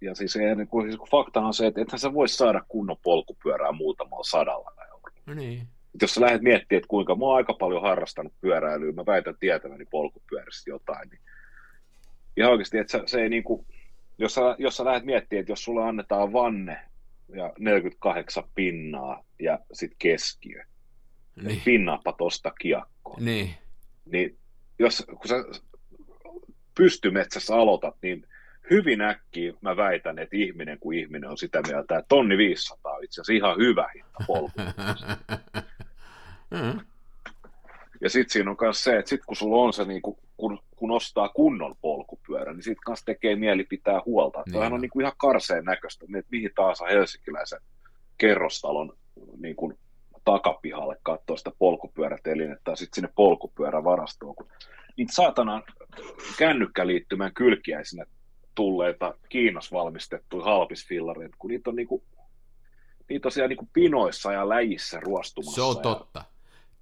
ja 0.00 0.14
siis, 0.14 0.36
niin 0.56 0.68
kuin, 0.68 0.90
siis 0.92 1.10
fakta 1.10 1.40
on 1.40 1.54
se, 1.54 1.66
että 1.66 1.80
ethän 1.80 1.98
sä 1.98 2.14
voi 2.14 2.28
saada 2.28 2.64
kunnon 2.68 2.96
polkupyörää 3.02 3.72
muutamalla 3.72 4.24
sadalla 4.24 4.72
eurolla. 4.88 5.16
No 5.26 5.34
niin. 5.34 5.68
Jos 6.00 6.14
sä 6.14 6.20
lähdet 6.20 6.42
miettimään, 6.42 6.78
että 6.78 6.88
kuinka 6.88 7.14
mä 7.14 7.24
oon 7.24 7.36
aika 7.36 7.54
paljon 7.54 7.82
harrastanut 7.82 8.32
pyöräilyä, 8.40 8.92
mä 8.92 9.06
väitän 9.06 9.36
tietäväni 9.40 9.84
polkupyörästä 9.90 10.70
jotain, 10.70 11.08
niin 11.08 11.20
ihan 12.36 12.52
oikeasti, 12.52 12.78
että 12.78 12.98
se, 12.98 13.02
se 13.06 13.22
ei 13.22 13.28
niin 13.28 13.44
kuin, 13.44 13.66
jos 14.18 14.34
sä, 14.34 14.40
jos 14.58 14.76
sä 14.76 14.84
lähdet 14.84 15.04
miettimään, 15.04 15.40
että 15.40 15.52
jos 15.52 15.64
sulle 15.64 15.84
annetaan 15.84 16.32
vanne 16.32 16.78
ja 17.28 17.52
48 17.58 18.44
pinnaa 18.54 19.24
ja 19.40 19.58
sitten 19.72 19.98
keskiö, 19.98 20.64
niin. 21.42 21.62
pinnaappa 21.64 22.12
tosta 22.12 22.50
kiekkoon. 22.50 23.24
Niin. 23.24 23.54
Niin 24.04 24.38
jos, 24.78 25.04
kun 25.06 25.28
sä 25.28 25.34
pystymetsässä 26.74 27.54
aloitat, 27.54 27.96
niin 28.02 28.26
hyvin 28.70 29.00
äkkiä 29.00 29.52
mä 29.60 29.76
väitän, 29.76 30.18
että 30.18 30.36
ihminen 30.36 30.78
kuin 30.78 30.98
ihminen 30.98 31.30
on 31.30 31.38
sitä 31.38 31.62
mieltä, 31.68 31.98
että 31.98 32.08
tonni 32.08 32.38
500 32.38 32.92
on 32.92 33.04
itse 33.04 33.20
asiassa 33.20 33.32
ihan 33.32 33.56
hyvä 33.56 33.90
hinta 33.94 34.18
mm. 36.50 36.80
Ja 38.00 38.10
sitten 38.10 38.32
siinä 38.32 38.50
on 38.50 38.56
myös 38.60 38.84
se, 38.84 38.98
että 38.98 39.08
sit 39.08 39.24
kun 39.26 39.36
sulla 39.36 39.62
on 39.62 39.72
se, 39.72 39.84
niin 39.84 40.02
kun, 40.02 40.16
kun, 40.36 40.58
kun 40.76 40.90
ostaa 40.90 41.28
kunnon 41.28 41.74
polkupyörä, 41.80 42.52
niin 42.52 42.62
sitten 42.62 42.84
kanssa 42.84 43.06
tekee 43.06 43.36
mieli 43.36 43.64
pitää 43.64 44.00
huolta. 44.06 44.42
Niin. 44.46 44.52
Toihan 44.52 44.72
on 44.72 44.80
niin 44.80 44.90
kuin 44.90 45.02
ihan 45.02 45.16
karseen 45.16 45.64
näköistä, 45.64 46.04
että 46.04 46.30
mihin 46.30 46.50
taas 46.54 46.80
helsinkiläisen 46.90 47.60
kerrostalon 48.18 48.92
niin 49.38 49.56
kuin 49.56 49.78
takapihalle 50.24 50.96
katsoa 51.02 51.36
sitä 51.36 51.50
polkupyörätelinettä 51.58 52.64
tai 52.64 52.76
sitten 52.76 52.94
sinne 52.94 53.08
polkupyörävarastoon, 53.16 54.34
kun 54.34 54.48
niitä 54.96 55.14
saatana 55.14 55.62
kännykkäliittymän 56.38 57.34
kylkiäisinä 57.34 58.04
tulleita 58.54 59.14
Kiinassa 59.28 59.76
valmistettuja 59.76 60.44
halpisfillareita, 60.44 61.36
kun 61.38 61.50
niitä 61.50 61.70
on, 61.70 61.76
niinku, 61.76 62.04
niitä 63.08 63.28
on 63.28 63.32
siellä 63.32 63.48
niinku 63.48 63.68
pinoissa 63.72 64.32
ja 64.32 64.48
läjissä 64.48 65.00
ruostumassa. 65.00 65.54
Se 65.54 65.62
on 65.62 65.82
totta. 65.82 66.18
Ja... 66.18 66.24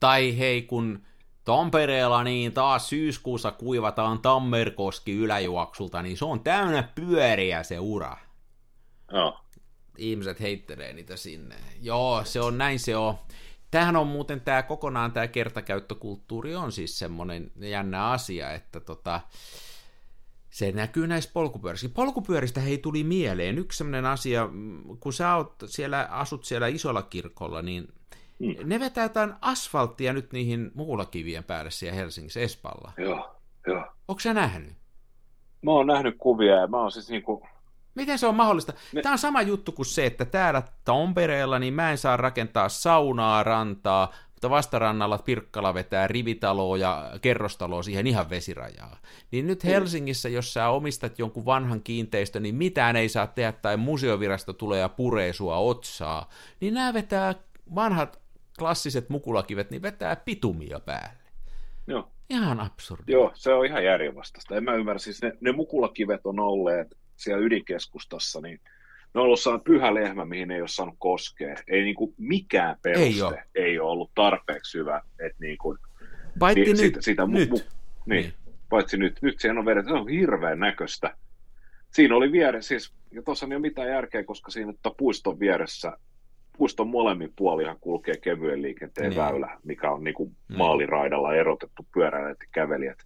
Tai 0.01 0.39
hei, 0.39 0.63
kun 0.63 1.03
Tampereella 1.45 2.25
niin 2.25 2.53
taas 2.53 2.89
syyskuussa 2.89 3.53
kuivataan 3.53 4.19
Tammerkoski 4.19 5.13
yläjuoksulta, 5.17 6.03
niin 6.03 6.17
se 6.17 6.25
on 6.25 6.41
täynnä 6.41 6.83
pyöriä 6.95 7.63
se 7.63 7.79
ura. 7.79 8.17
Joo. 9.13 9.39
Ihmiset 9.99 10.41
heittelee 10.41 10.93
niitä 10.93 11.17
sinne. 11.17 11.57
Joo, 11.81 12.25
se 12.25 12.41
on 12.41 12.59
näin 12.59 12.79
se 12.79 12.97
on. 12.97 13.15
Tämähän 13.71 13.97
on 13.97 14.07
muuten 14.07 14.41
tämä 14.41 14.63
kokonaan 14.63 15.13
tämä 15.13 15.29
kertakäyttökulttuuri 15.29 16.55
on 16.55 16.73
siis 16.73 16.99
semmoinen 16.99 17.53
jännä 17.57 18.11
asia, 18.11 18.53
että 18.53 18.81
tota, 18.81 19.21
se 20.53 20.73
näkyy 20.73 21.07
näissä 21.07 21.31
polkupyörissä. 21.35 21.89
Polkupyöristä 21.89 22.61
hei 22.61 22.79
tuli 22.79 23.05
mieleen 23.05 23.59
yksi 23.59 23.79
sellainen 23.79 24.07
asia, 24.07 24.49
kun 25.01 25.13
sä 25.13 25.37
oot 25.37 25.55
siellä, 25.67 26.09
asut 26.11 26.45
siellä 26.45 26.67
isolla 26.67 27.03
kirkolla, 27.03 27.63
niin 27.63 27.89
mm. 28.39 28.55
ne 28.65 28.81
vetää 28.81 29.05
jotain 29.05 29.35
asfalttia 29.41 30.13
nyt 30.13 30.33
niihin 30.33 30.71
muulakivien 30.75 31.45
päälle 31.45 31.71
siellä 31.71 31.97
Helsingissä 31.97 32.41
Espalla. 32.41 32.93
Joo, 32.99 33.37
joo. 33.67 33.87
Onko 34.09 34.21
sä 34.21 34.35
nähnyt? 34.35 34.73
Mä 35.63 35.71
oon 35.71 35.87
nähnyt 35.87 36.15
kuvia 36.19 36.55
ja 36.55 36.67
mä 36.67 36.77
oon 36.77 36.93
siis 36.93 37.09
niinku, 37.09 37.43
Miten 37.95 38.19
se 38.19 38.27
on 38.27 38.35
mahdollista? 38.35 38.73
Me... 38.93 39.03
Tämä 39.03 39.13
on 39.13 39.19
sama 39.19 39.43
juttu 39.43 39.73
kuin 39.73 39.87
se, 39.87 40.07
että 40.07 40.25
täällä 40.25 40.63
Tampereella 40.85 41.59
niin 41.59 41.75
mä 41.75 41.91
en 41.91 41.99
saa 41.99 42.17
rakentaa 42.17 42.69
saunaa, 42.69 43.43
rantaa, 43.43 44.13
mutta 44.43 44.51
vastarannalla 44.51 45.19
Pirkkala 45.19 45.75
vetää 45.75 46.07
rivitaloa 46.07 46.77
ja 46.77 47.11
kerrostaloa 47.21 47.83
siihen 47.83 48.07
ihan 48.07 48.31
vesirajaa. 48.31 48.97
Niin 49.31 49.47
nyt 49.47 49.65
Helsingissä, 49.65 50.29
jos 50.29 50.55
sä 50.55 50.69
omistat 50.69 51.19
jonkun 51.19 51.47
vanhan 51.47 51.83
kiinteistön, 51.83 52.43
niin 52.43 52.55
mitään 52.55 52.97
ei 52.97 53.09
saa 53.09 53.27
tehdä, 53.27 53.53
tai 53.53 53.77
museovirasto 53.77 54.53
tulee 54.53 54.81
ja 54.81 54.89
puree 54.89 55.33
sua 55.33 55.57
otsaa, 55.57 56.31
niin 56.61 56.75
nämä 56.75 56.95
vetää 56.95 57.35
vanhat 57.75 58.21
klassiset 58.59 59.09
mukulakivet, 59.09 59.71
niin 59.71 59.83
vetää 59.83 60.17
pitumia 60.17 60.81
päälle. 60.81 61.23
Joo. 61.87 62.09
Ihan 62.31 62.61
absurdi. 62.61 63.13
Joo, 63.13 63.31
se 63.35 63.53
on 63.53 63.67
ihan 63.67 63.85
järjenvastaista. 63.85 64.57
En 64.57 64.65
mä 64.65 64.75
ymmärrä, 64.75 64.99
siis 64.99 65.23
ne, 65.23 65.33
ne 65.41 65.53
mukulakivet 65.53 66.27
on 66.27 66.41
olleet 66.41 66.97
siellä 67.17 67.45
ydinkeskustassa, 67.45 68.41
niin 68.41 68.61
ne 69.15 69.21
on 69.21 69.25
ollut 69.25 69.41
saanut 69.41 69.65
pyhä 69.65 69.95
lehmä, 69.95 70.25
mihin 70.25 70.51
ei 70.51 70.61
ole 70.61 70.69
saanut 70.69 70.95
koskea. 70.99 71.57
Ei 71.69 71.83
niin 71.83 71.95
kuin 71.95 72.15
mikään 72.19 72.77
peruste 72.83 73.05
ei 73.05 73.23
ole, 73.23 73.45
ei 73.55 73.79
ole 73.79 73.91
ollut 73.91 74.11
tarpeeksi 74.15 74.79
hyvä, 74.79 75.03
että 75.19 75.37
niin 75.41 75.59
kuin, 75.59 75.79
Paitsi 76.39 76.61
niin, 76.61 76.71
nyt, 76.71 76.79
sitä, 76.79 77.01
sitä, 77.01 77.27
nyt. 77.27 77.51
Mu, 77.51 77.57
niin, 77.57 77.65
niin, 78.07 78.33
paitsi 78.69 78.97
nyt. 78.97 79.19
Nyt 79.23 79.41
siihen 79.41 79.59
on 79.59 79.65
vedetty, 79.65 79.91
se 79.91 79.97
on 79.97 80.09
hirveän 80.09 80.59
näköistä. 80.59 81.17
Siinä 81.91 82.17
oli 82.17 82.33
vieressä, 82.33 82.69
siis, 82.69 82.93
ja 83.11 83.23
tuossa 83.23 83.47
ei 83.47 83.55
ole 83.55 83.61
mitään 83.61 83.89
järkeä, 83.89 84.25
koska 84.25 84.51
siinä 84.51 84.71
että 84.71 84.91
puiston 84.97 85.41
vieressä, 85.41 85.97
puiston 86.59 86.89
molemmin 86.89 87.33
puolihan 87.37 87.77
kulkee 87.81 88.17
kevyen 88.17 88.63
liikenteen 88.63 89.11
niin. 89.11 89.21
väylä, 89.21 89.59
mikä 89.65 89.91
on 89.91 90.05
niin 90.05 90.15
kuin 90.15 90.37
niin. 90.49 90.59
maaliraidalla 90.59 91.35
erotettu 91.35 91.87
pyöräilijät 91.95 92.39
ja 92.41 92.49
kävelijät. 92.53 92.99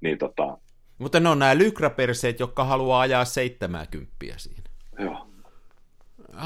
Niin 0.00 0.18
tota, 0.18 0.58
mutta 0.98 1.20
ne 1.20 1.28
on 1.28 1.38
nämä 1.38 1.58
lykräperseet, 1.58 2.40
jotka 2.40 2.64
haluaa 2.64 3.00
ajaa 3.00 3.24
70 3.24 4.14
siinä. 4.36 4.71
Joo. 4.98 5.28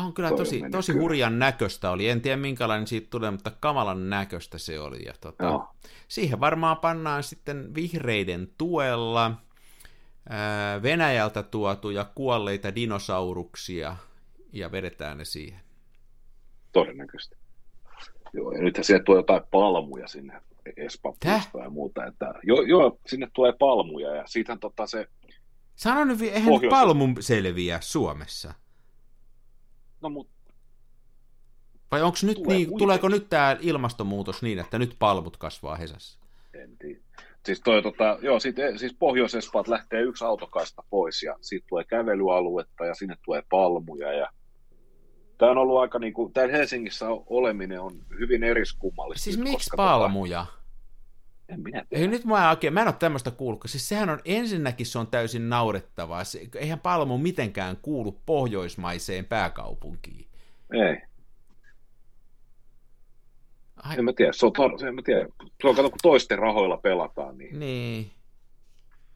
On 0.04 0.14
kyllä 0.14 0.28
Toi 0.28 0.38
tosi, 0.38 0.62
tosi 0.70 0.92
hurjan 0.92 1.38
näköistä 1.38 1.90
oli. 1.90 2.08
En 2.08 2.20
tiedä 2.20 2.36
minkälainen 2.36 2.86
siitä 2.86 3.06
tulee, 3.10 3.30
mutta 3.30 3.52
kamalan 3.60 4.10
näköistä 4.10 4.58
se 4.58 4.80
oli. 4.80 5.04
Ja 5.04 5.12
tota, 5.20 5.66
siihen 6.08 6.40
varmaan 6.40 6.76
pannaan 6.76 7.22
sitten 7.22 7.74
vihreiden 7.74 8.48
tuella 8.58 9.32
ää, 10.28 10.82
Venäjältä 10.82 11.42
tuotuja 11.42 12.06
kuolleita 12.14 12.74
dinosauruksia 12.74 13.96
ja 14.52 14.72
vedetään 14.72 15.18
ne 15.18 15.24
siihen. 15.24 15.60
Todennäköisesti. 16.72 17.36
Joo, 18.32 18.52
ja 18.52 18.62
nythän 18.62 18.84
sieltä 18.84 19.04
tuo 19.04 19.16
jotain 19.16 19.42
palmuja 19.50 20.08
sinne 20.08 20.42
Espanjasta 20.76 21.58
ja 21.58 21.70
muuta. 21.70 22.06
Että, 22.06 22.34
joo, 22.42 22.62
joo, 22.62 22.98
sinne 23.06 23.28
tulee 23.32 23.52
palmuja 23.58 24.14
ja 24.14 24.26
siitähän 24.26 24.60
tota 24.60 24.86
se... 24.86 25.06
Sano 25.76 26.04
nyt, 26.04 26.22
eihän 26.22 26.48
pohjois... 26.48 26.70
palmu 26.70 27.08
selviä 27.20 27.78
Suomessa. 27.80 28.54
No 30.00 30.08
mut... 30.08 30.28
Vai 31.90 32.02
onko 32.02 32.18
nyt 32.22 32.36
tulee 32.36 32.56
niin, 32.56 32.78
tuleeko 32.78 33.08
nyt 33.08 33.28
tämä 33.28 33.56
ilmastonmuutos 33.60 34.42
niin, 34.42 34.58
että 34.58 34.78
nyt 34.78 34.96
palmut 34.98 35.36
kasvaa 35.36 35.76
Hesassa? 35.76 36.18
En 36.54 36.76
tiedä. 36.78 37.00
Siis, 37.46 37.60
toi, 37.60 37.82
tota, 37.82 38.18
joo, 38.22 38.40
sit, 38.40 38.56
siis 38.76 38.94
pohjois 38.98 39.50
lähtee 39.66 40.00
yksi 40.00 40.24
autokaista 40.24 40.82
pois 40.90 41.22
ja 41.22 41.36
siitä 41.40 41.66
tulee 41.68 41.84
kävelyaluetta 41.84 42.84
ja 42.84 42.94
sinne 42.94 43.16
tulee 43.24 43.42
palmuja 43.50 44.12
ja 44.12 44.28
Tämä 45.38 45.50
on 45.50 45.58
ollut 45.58 45.78
aika 45.78 45.98
niin 45.98 46.12
kuin, 46.12 46.32
täällä 46.32 46.56
Helsingissä 46.56 47.06
oleminen 47.26 47.80
on 47.80 47.92
hyvin 48.18 48.44
eriskummallista. 48.44 49.24
Siis 49.24 49.38
miksi 49.38 49.70
palmuja? 49.76 50.46
Tota, 50.50 50.65
en 51.48 51.60
minä 51.60 51.84
tiedä. 51.88 52.02
Ei, 52.02 52.08
nyt 52.08 52.24
mä, 52.24 52.50
oikein, 52.50 52.74
mä 52.74 52.80
en 52.80 52.88
ole 52.88 52.94
tämmöistä 52.98 53.30
kuullut, 53.30 53.62
siis 53.66 53.88
sehän 53.88 54.10
on 54.10 54.20
ensinnäkin 54.24 54.86
se 54.86 54.98
on 54.98 55.06
täysin 55.06 55.48
naurettavaa. 55.48 56.24
Se, 56.24 56.48
eihän 56.54 56.80
palmu 56.80 57.18
mitenkään 57.18 57.76
kuulu 57.76 58.20
pohjoismaiseen 58.26 59.24
pääkaupunkiin. 59.24 60.26
Ei. 60.72 61.02
Ai. 63.76 63.98
En 63.98 64.04
mä 64.04 64.12
tiedä, 64.12 64.32
se 64.32 64.46
on, 64.46 64.52
en 64.88 64.94
mä 64.94 65.02
tiedä. 65.04 65.28
Se 65.62 65.68
on 65.68 65.76
kato, 65.76 65.90
kun 65.90 65.98
toisten 66.02 66.38
rahoilla 66.38 66.76
pelataan. 66.76 67.38
Niin. 67.38 67.58
niin. 67.58 68.10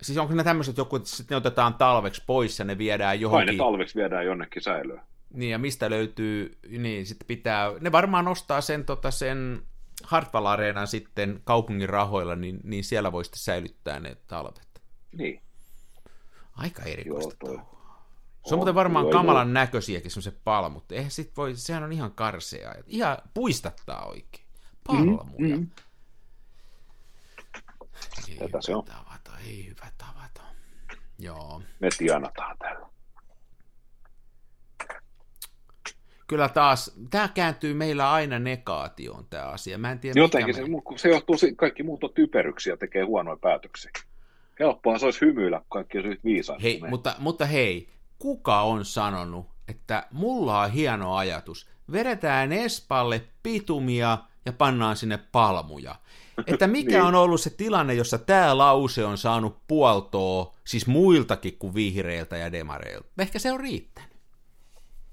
Siis 0.02 0.18
onko 0.18 0.34
ne 0.34 0.44
tämmöiset 0.44 0.76
joku, 0.76 0.96
että 0.96 1.08
ne 1.30 1.36
otetaan 1.36 1.74
talveksi 1.74 2.22
pois 2.26 2.58
ja 2.58 2.64
ne 2.64 2.78
viedään 2.78 3.20
johonkin? 3.20 3.46
Vai 3.46 3.54
ne 3.54 3.58
talveksi 3.58 3.94
viedään 3.94 4.26
jonnekin 4.26 4.62
säilöön. 4.62 5.00
Niin, 5.34 5.50
ja 5.50 5.58
mistä 5.58 5.90
löytyy, 5.90 6.58
niin 6.78 7.06
sitten 7.06 7.26
pitää, 7.26 7.72
ne 7.80 7.92
varmaan 7.92 8.28
ostaa 8.28 8.60
sen, 8.60 8.84
tota, 8.84 9.10
sen 9.10 9.62
Hartwall 10.05 10.46
Areenan 10.46 10.88
sitten 10.88 11.40
kaupungin 11.44 11.88
rahoilla, 11.88 12.36
niin, 12.36 12.61
niin 12.64 12.84
siellä 12.84 13.12
voi 13.12 13.24
sitten 13.24 13.40
säilyttää 13.40 14.01
ne 14.01 14.16
talvet. 14.26 14.82
Niin. 15.12 15.42
Aika 16.53 16.82
erikoista 16.82 17.36
Joo, 17.46 17.55
toi. 17.55 17.80
Se 18.46 18.55
on 18.55 18.59
muuten 18.59 18.74
varmaan 18.74 19.05
joo, 19.05 19.12
kamalan 19.12 19.48
joo. 19.48 19.53
näköisiäkin 19.53 20.11
semmoiset 20.11 20.44
palmut. 20.44 20.92
Eihän 20.92 21.11
sit 21.11 21.36
voi, 21.36 21.57
sehän 21.57 21.82
on 21.82 21.92
ihan 21.92 22.12
karsea. 22.12 22.74
Ihan 22.86 23.18
puistattaa 23.34 24.07
oikein. 24.07 24.46
Palmuja. 24.86 25.24
Mm, 25.38 25.46
mm. 25.46 25.70
Ei 28.28 28.36
Tätä 28.36 28.59
se 28.61 28.74
on. 28.74 28.84
Tavata, 28.84 29.38
ei 29.46 29.66
hyvä 29.66 29.92
tavata. 29.98 30.42
Joo. 31.18 31.62
Me 31.80 31.88
tianataan 31.98 32.59
täällä. 32.59 32.89
Kyllä 36.30 36.48
taas, 36.48 36.96
tämä 37.10 37.28
kääntyy 37.28 37.74
meillä 37.74 38.12
aina 38.12 38.38
negaatioon 38.38 39.26
tämä 39.30 39.44
asia. 39.44 39.78
Mä 39.78 39.92
en 39.92 39.98
tiedä, 39.98 40.20
Jotenkin 40.20 40.54
se, 40.54 40.62
me... 40.62 40.78
se 40.96 41.08
johtuu, 41.08 41.36
kaikki 41.56 41.82
muut 41.82 42.04
on 42.04 42.10
typeryksiä 42.14 42.76
tekee 42.76 43.04
huonoja 43.04 43.36
päätöksiä. 43.36 43.90
Helppoa 44.60 44.98
se 44.98 45.04
olisi 45.04 45.20
hymyillä, 45.20 45.58
kun 45.58 45.66
kaikki 45.68 45.98
olisi 45.98 46.10
yhtä 46.10 46.24
viisaita. 46.24 46.62
Hei, 46.62 46.80
mutta, 46.88 47.14
mutta 47.18 47.46
hei, 47.46 47.88
kuka 48.18 48.62
on 48.62 48.84
sanonut, 48.84 49.46
että 49.68 50.06
mulla 50.10 50.60
on 50.60 50.70
hieno 50.70 51.16
ajatus, 51.16 51.68
vedetään 51.92 52.52
Espalle 52.52 53.22
pitumia 53.42 54.18
ja 54.46 54.52
pannaan 54.52 54.96
sinne 54.96 55.18
palmuja. 55.32 55.94
Että 56.46 56.66
mikä 56.76 56.90
niin. 56.90 57.02
on 57.02 57.14
ollut 57.14 57.40
se 57.40 57.50
tilanne, 57.50 57.94
jossa 57.94 58.18
tämä 58.18 58.58
lause 58.58 59.04
on 59.04 59.18
saanut 59.18 59.56
puoltoa, 59.68 60.54
siis 60.64 60.86
muiltakin 60.86 61.56
kuin 61.58 61.74
vihreiltä 61.74 62.36
ja 62.36 62.52
demareilta. 62.52 63.08
Ehkä 63.18 63.38
se 63.38 63.52
on 63.52 63.60
riittänyt. 63.60 64.10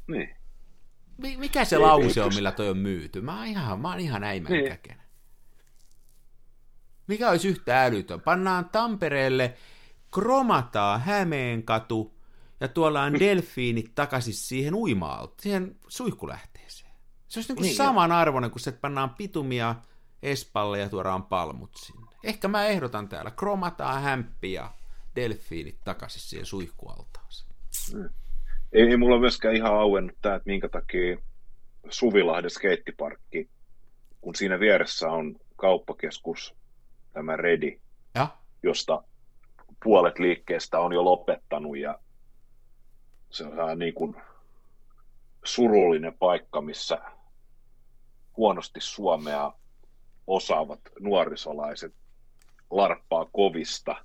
Niin. 0.08 0.38
Mikä 1.18 1.66
se 1.66 1.78
lause 1.78 2.24
on, 2.24 2.36
millä 2.36 2.52
toi 2.52 2.70
on 2.70 2.78
myyty? 2.78 3.22
Mä 3.22 3.38
oon 3.38 3.48
ihan, 3.48 3.80
mä 3.80 3.90
oon 3.90 4.00
ihan 4.00 4.24
äimän 4.24 4.52
niin. 4.52 4.78
Mikä 7.08 7.30
olisi 7.30 7.48
yhtä 7.48 7.84
älytön? 7.84 8.22
Pannaan 8.22 8.70
Tampereelle, 8.70 9.58
kromataa 10.14 10.98
Hämeenkatu 10.98 12.18
ja 12.60 12.68
tuolla 12.68 13.04
on 13.04 13.20
delfiinit 13.20 13.96
takaisin 13.96 14.34
siihen 14.34 14.76
uimaalta, 14.76 15.42
siihen 15.42 15.76
suihkulähteeseen. 15.88 16.92
Se 17.28 17.40
olisi 17.40 17.50
niin 17.50 17.58
kuin 17.58 17.66
niin, 17.66 17.76
saman 17.76 18.12
arvoinen 18.12 18.52
kuin 18.52 18.62
se, 18.62 18.70
että 18.70 18.82
pannaan 18.82 19.10
pitumia 19.10 19.76
Espalle 20.24 20.80
ja 20.80 20.90
tuodaan 20.90 21.24
palmut 21.24 21.76
sinne. 21.76 22.08
Ehkä 22.24 22.48
mä 22.48 22.66
ehdotan 22.66 23.10
täällä, 23.10 23.32
kromataa 23.32 24.00
hämppi 24.00 24.54
ja 24.54 24.74
delfiinit 25.16 25.84
takaisin 25.84 26.22
siihen 26.22 26.46
suihkualtaaseen. 26.46 27.56
Mm 27.94 28.10
ei, 28.74 28.90
ei 28.90 28.98
mulla 28.98 29.20
myöskään 29.20 29.56
ihan 29.56 29.74
auennut 29.74 30.18
tämä, 30.22 30.36
että 30.36 30.50
minkä 30.50 30.70
takia 30.70 31.18
Suvilahden 31.90 32.50
skeittiparkki, 32.50 33.50
kun 34.22 34.36
siinä 34.36 34.60
vieressä 34.60 35.10
on 35.10 35.36
kauppakeskus, 35.56 36.56
tämä 37.14 37.36
Redi, 37.36 37.80
ja? 38.16 38.28
josta 38.64 39.04
puolet 39.84 40.20
liikkeestä 40.20 40.80
on 40.80 40.94
jo 40.94 41.06
lopettanut 41.06 41.78
ja 41.78 42.00
se 43.30 43.44
on 43.44 43.80
niin 43.80 43.94
kuin 43.94 44.16
surullinen 45.44 46.14
paikka, 46.14 46.62
missä 46.62 47.02
huonosti 48.38 48.80
suomea 48.82 49.52
osaavat 50.28 50.80
nuorisolaiset 51.00 51.94
larppaa 52.70 53.26
kovista, 53.32 53.96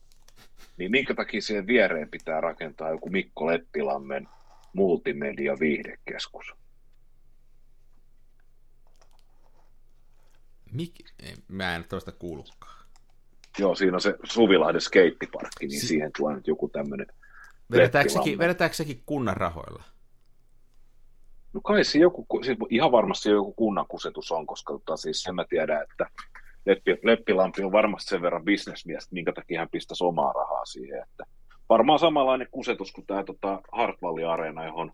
niin 0.76 0.90
minkä 0.90 1.14
takia 1.14 1.42
siihen 1.42 1.66
viereen 1.66 2.08
pitää 2.08 2.40
rakentaa 2.40 2.90
joku 2.90 3.10
Mikko 3.10 3.46
Leppilammen 3.46 4.28
multimedia 4.72 5.56
viihdekeskus. 5.60 6.54
Mik... 10.72 10.94
Mä 11.48 11.76
en 11.76 11.84
toista 11.84 12.12
kuullutkaan. 12.12 12.86
Joo, 13.58 13.74
siinä 13.74 13.94
on 13.96 14.00
se 14.00 14.14
Suvilahden 14.24 14.80
skeittiparkki, 14.80 15.66
niin 15.66 15.80
si- 15.80 15.86
siihen 15.86 16.10
tuo 16.16 16.32
nyt 16.32 16.46
joku 16.46 16.68
tämmöinen 16.68 17.06
Vedetäänkö 17.72 18.74
sekin, 18.74 19.02
kunnan 19.06 19.36
rahoilla? 19.36 19.82
No 21.52 21.60
kai 21.60 21.84
se 21.84 21.98
joku, 21.98 22.26
siis 22.44 22.58
ihan 22.70 22.92
varmasti 22.92 23.28
joku 23.28 23.52
kunnan 23.52 23.86
kusetus 23.88 24.32
on, 24.32 24.46
koska 24.46 24.72
tota, 24.72 24.96
siis 24.96 25.22
sen 25.22 25.34
mä 25.34 25.44
tiedän, 25.44 25.82
että 25.82 26.06
Leppi, 26.66 26.98
Leppilampi 27.02 27.62
on 27.62 27.72
varmasti 27.72 28.08
sen 28.08 28.22
verran 28.22 28.44
bisnesmies, 28.44 29.12
minkä 29.12 29.32
takia 29.32 29.60
hän 29.60 29.68
pistäisi 29.68 30.04
omaa 30.04 30.32
rahaa 30.32 30.64
siihen, 30.64 31.02
että 31.02 31.24
varmaan 31.72 31.98
samanlainen 31.98 32.48
kusetus 32.50 32.92
kuin 32.92 33.06
tämä 33.06 33.24
tota, 33.24 33.60
Hartwallin 33.72 34.28
areena, 34.28 34.64
johon 34.64 34.92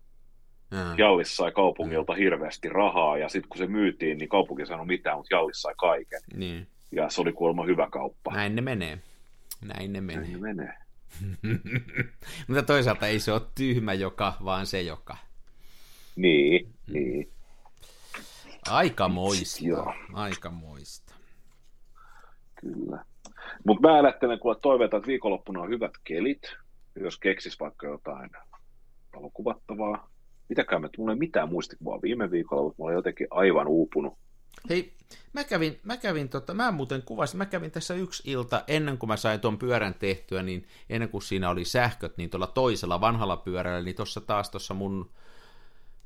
ja. 0.71 0.95
Jallis 0.97 1.35
sai 1.35 1.51
kaupungilta 1.51 2.13
ja. 2.13 2.17
hirveästi 2.17 2.69
rahaa, 2.69 3.17
ja 3.17 3.29
sitten 3.29 3.49
kun 3.49 3.57
se 3.57 3.67
myytiin, 3.67 4.17
niin 4.17 4.29
kaupunki 4.29 4.65
sanoi 4.65 4.85
mitään, 4.85 5.17
mutta 5.17 5.35
Jallis 5.35 5.61
sai 5.61 5.73
kaiken. 5.77 6.19
Niin. 6.35 6.67
Ja 6.91 7.09
se 7.09 7.21
oli 7.21 7.33
kuulemma 7.33 7.65
hyvä 7.65 7.87
kauppa. 7.91 8.31
Näin 8.31 8.55
ne 8.55 8.61
menee. 8.61 8.97
Näin 9.65 9.93
ne 9.93 10.01
menee. 10.01 10.21
Näin 10.21 10.33
ne 10.33 10.39
menee. 10.39 10.73
Mutta 12.47 12.63
toisaalta 12.63 13.07
ei 13.07 13.19
se 13.19 13.31
ole 13.31 13.41
tyhmä 13.55 13.93
joka, 13.93 14.33
vaan 14.45 14.65
se 14.65 14.81
joka. 14.81 15.17
Niin, 16.15 16.65
mm. 16.87 16.93
niin. 16.93 17.29
Aika 18.69 19.07
moista. 19.07 19.65
Joo. 19.65 19.93
Aika 20.13 20.49
moista. 20.49 21.13
Kyllä. 22.61 23.05
Mutta 23.65 23.87
mä 23.87 23.95
ajattelen, 23.95 24.39
kun 24.39 24.55
toiveita, 24.61 24.97
että 24.97 25.07
viikonloppuna 25.07 25.61
on 25.61 25.69
hyvät 25.69 25.91
kelit, 26.03 26.41
jos 26.95 27.17
keksis 27.17 27.59
vaikka 27.59 27.87
jotain 27.87 28.29
valokuvattavaa. 29.15 30.09
Mitäkään, 30.49 30.85
että 30.85 30.97
mulla 30.97 31.13
ei 31.13 31.19
mitään 31.19 31.49
muistikuvaa 31.49 32.01
viime 32.01 32.31
viikolla, 32.31 32.63
mutta 32.63 32.75
mulla 32.77 32.89
oli 32.89 32.97
jotenkin 32.97 33.27
aivan 33.31 33.67
uupunut. 33.67 34.13
Hei, 34.69 34.93
mä 35.33 35.43
kävin, 35.43 35.79
mä 35.83 35.97
kävin 35.97 36.29
tota, 36.29 36.53
mä 36.53 36.71
muuten 36.71 37.01
kuvasin, 37.01 37.37
mä 37.37 37.45
kävin 37.45 37.71
tässä 37.71 37.93
yksi 37.93 38.31
ilta 38.31 38.63
ennen 38.67 38.97
kuin 38.97 39.07
mä 39.07 39.17
sain 39.17 39.39
tuon 39.39 39.57
pyörän 39.57 39.93
tehtyä, 39.93 40.43
niin 40.43 40.67
ennen 40.89 41.09
kuin 41.09 41.21
siinä 41.21 41.49
oli 41.49 41.65
sähköt, 41.65 42.17
niin 42.17 42.29
tuolla 42.29 42.47
toisella 42.47 43.01
vanhalla 43.01 43.37
pyörällä, 43.37 43.81
niin 43.81 43.95
tuossa 43.95 44.21
taas 44.21 44.49
tuossa 44.49 44.73
mun 44.73 45.11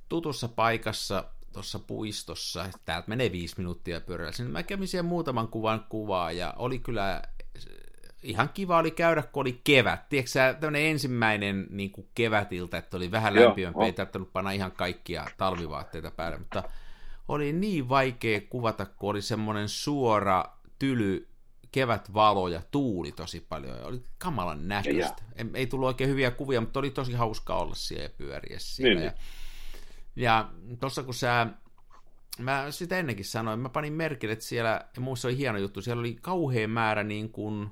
tutussa 0.10 0.48
paikassa, 0.48 1.24
tuossa 1.54 1.80
puistossa, 1.80 2.66
täältä 2.86 3.10
menee 3.10 3.32
viisi 3.32 3.56
minuuttia 3.58 4.02
pyörällä, 4.02 4.32
sinne 4.32 4.52
mä 4.52 4.64
kävin 4.64 4.88
siellä 4.88 5.10
muutaman 5.10 5.48
kuvan 5.48 5.86
kuvaa, 5.90 6.32
ja 6.32 6.54
oli 6.58 6.80
kyllä 6.80 7.22
ihan 8.24 8.50
kiva 8.50 8.78
oli 8.78 8.92
käydä, 8.92 9.24
kun 9.24 9.42
oli 9.42 9.62
kevät. 9.64 10.10
Tiedätkö 10.10 10.32
sä, 10.32 10.54
tämmöinen 10.54 10.92
ensimmäinen 10.92 11.68
niin 11.70 11.92
kuin 11.92 12.08
kevätiltä, 12.16 12.78
että 12.78 12.98
oli 12.98 13.12
vähän 13.12 13.36
lämpimämpi, 13.36 13.86
ei 13.86 13.94
tarvinnut 13.94 14.34
panna 14.34 14.52
ihan 14.52 14.72
kaikkia 14.72 15.26
talvivaatteita 15.38 16.12
päälle, 16.12 16.38
mutta 16.38 16.64
oli 17.28 17.54
niin 17.54 17.90
vaikea 17.90 18.42
kuvata, 18.50 18.86
kun 18.86 19.10
oli 19.10 19.22
semmoinen 19.22 19.70
suora, 19.70 20.46
tyly 20.80 21.28
kevätvalo 21.72 22.48
ja 22.48 22.62
tuuli 22.72 23.12
tosi 23.12 23.46
paljon, 23.50 23.78
ja 23.78 23.86
oli 23.86 24.04
kamalan 24.18 24.68
näköistä. 24.68 25.24
Ei, 25.36 25.46
ei 25.54 25.68
tullut 25.68 25.88
oikein 25.88 26.10
hyviä 26.10 26.32
kuvia, 26.32 26.62
mutta 26.62 26.80
oli 26.80 26.92
tosi 26.92 27.14
hauska 27.14 27.56
olla 27.56 27.76
siellä 27.76 28.04
ja 28.04 28.10
pyöriä 28.10 28.58
siellä. 28.60 29.00
Niin. 29.00 29.06
Ja, 29.06 29.14
ja 30.16 30.50
tuossa 30.80 31.04
kun 31.04 31.14
sä 31.14 31.48
mä 32.40 32.66
sitä 32.70 32.98
ennenkin 32.98 33.26
sanoin, 33.26 33.60
mä 33.60 33.70
panin 33.70 33.94
merkille, 33.94 34.34
että 34.34 34.46
siellä, 34.46 34.86
ja 34.96 35.02
muussa 35.02 35.28
oli 35.28 35.38
hieno 35.38 35.58
juttu, 35.58 35.82
siellä 35.82 36.00
oli 36.00 36.18
kauhean 36.22 36.70
määrä 36.70 37.04
niin 37.04 37.30
kuin 37.32 37.72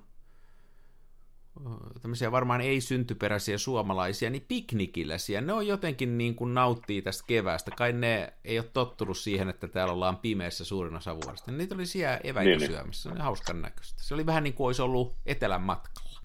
tämmöisiä 2.02 2.32
varmaan 2.32 2.62
ei-syntyperäisiä 2.62 3.58
suomalaisia, 3.58 4.30
niin 4.30 4.46
piknikiläisiä, 4.48 5.42
ne 5.42 5.54
on 5.54 5.68
jotenkin 5.68 6.18
niin 6.18 6.36
kuin 6.36 6.54
nauttii 6.54 7.02
tästä 7.02 7.24
keväästä. 7.28 7.72
Kai 7.72 7.94
ne 7.94 8.34
ei 8.46 8.60
ole 8.60 8.68
tottunut 8.74 9.18
siihen, 9.18 9.50
että 9.50 9.68
täällä 9.68 9.94
ollaan 9.94 10.18
pimeässä 10.18 10.66
suurin 10.66 10.96
osa 10.96 11.16
vuodesta. 11.16 11.52
Niitä 11.52 11.76
oli 11.76 11.86
siellä 11.86 12.20
eväitä 12.24 12.50
niin, 12.50 12.60
niin. 12.60 12.72
syömässä, 12.72 13.04
se 13.04 13.10
oli 13.10 13.20
hauskan 13.20 13.62
näköistä. 13.62 14.04
Se 14.04 14.14
oli 14.14 14.26
vähän 14.26 14.44
niin 14.44 14.54
kuin 14.54 14.66
olisi 14.66 14.82
ollut 14.82 15.16
etelän 15.26 15.62
matkalla. 15.62 16.20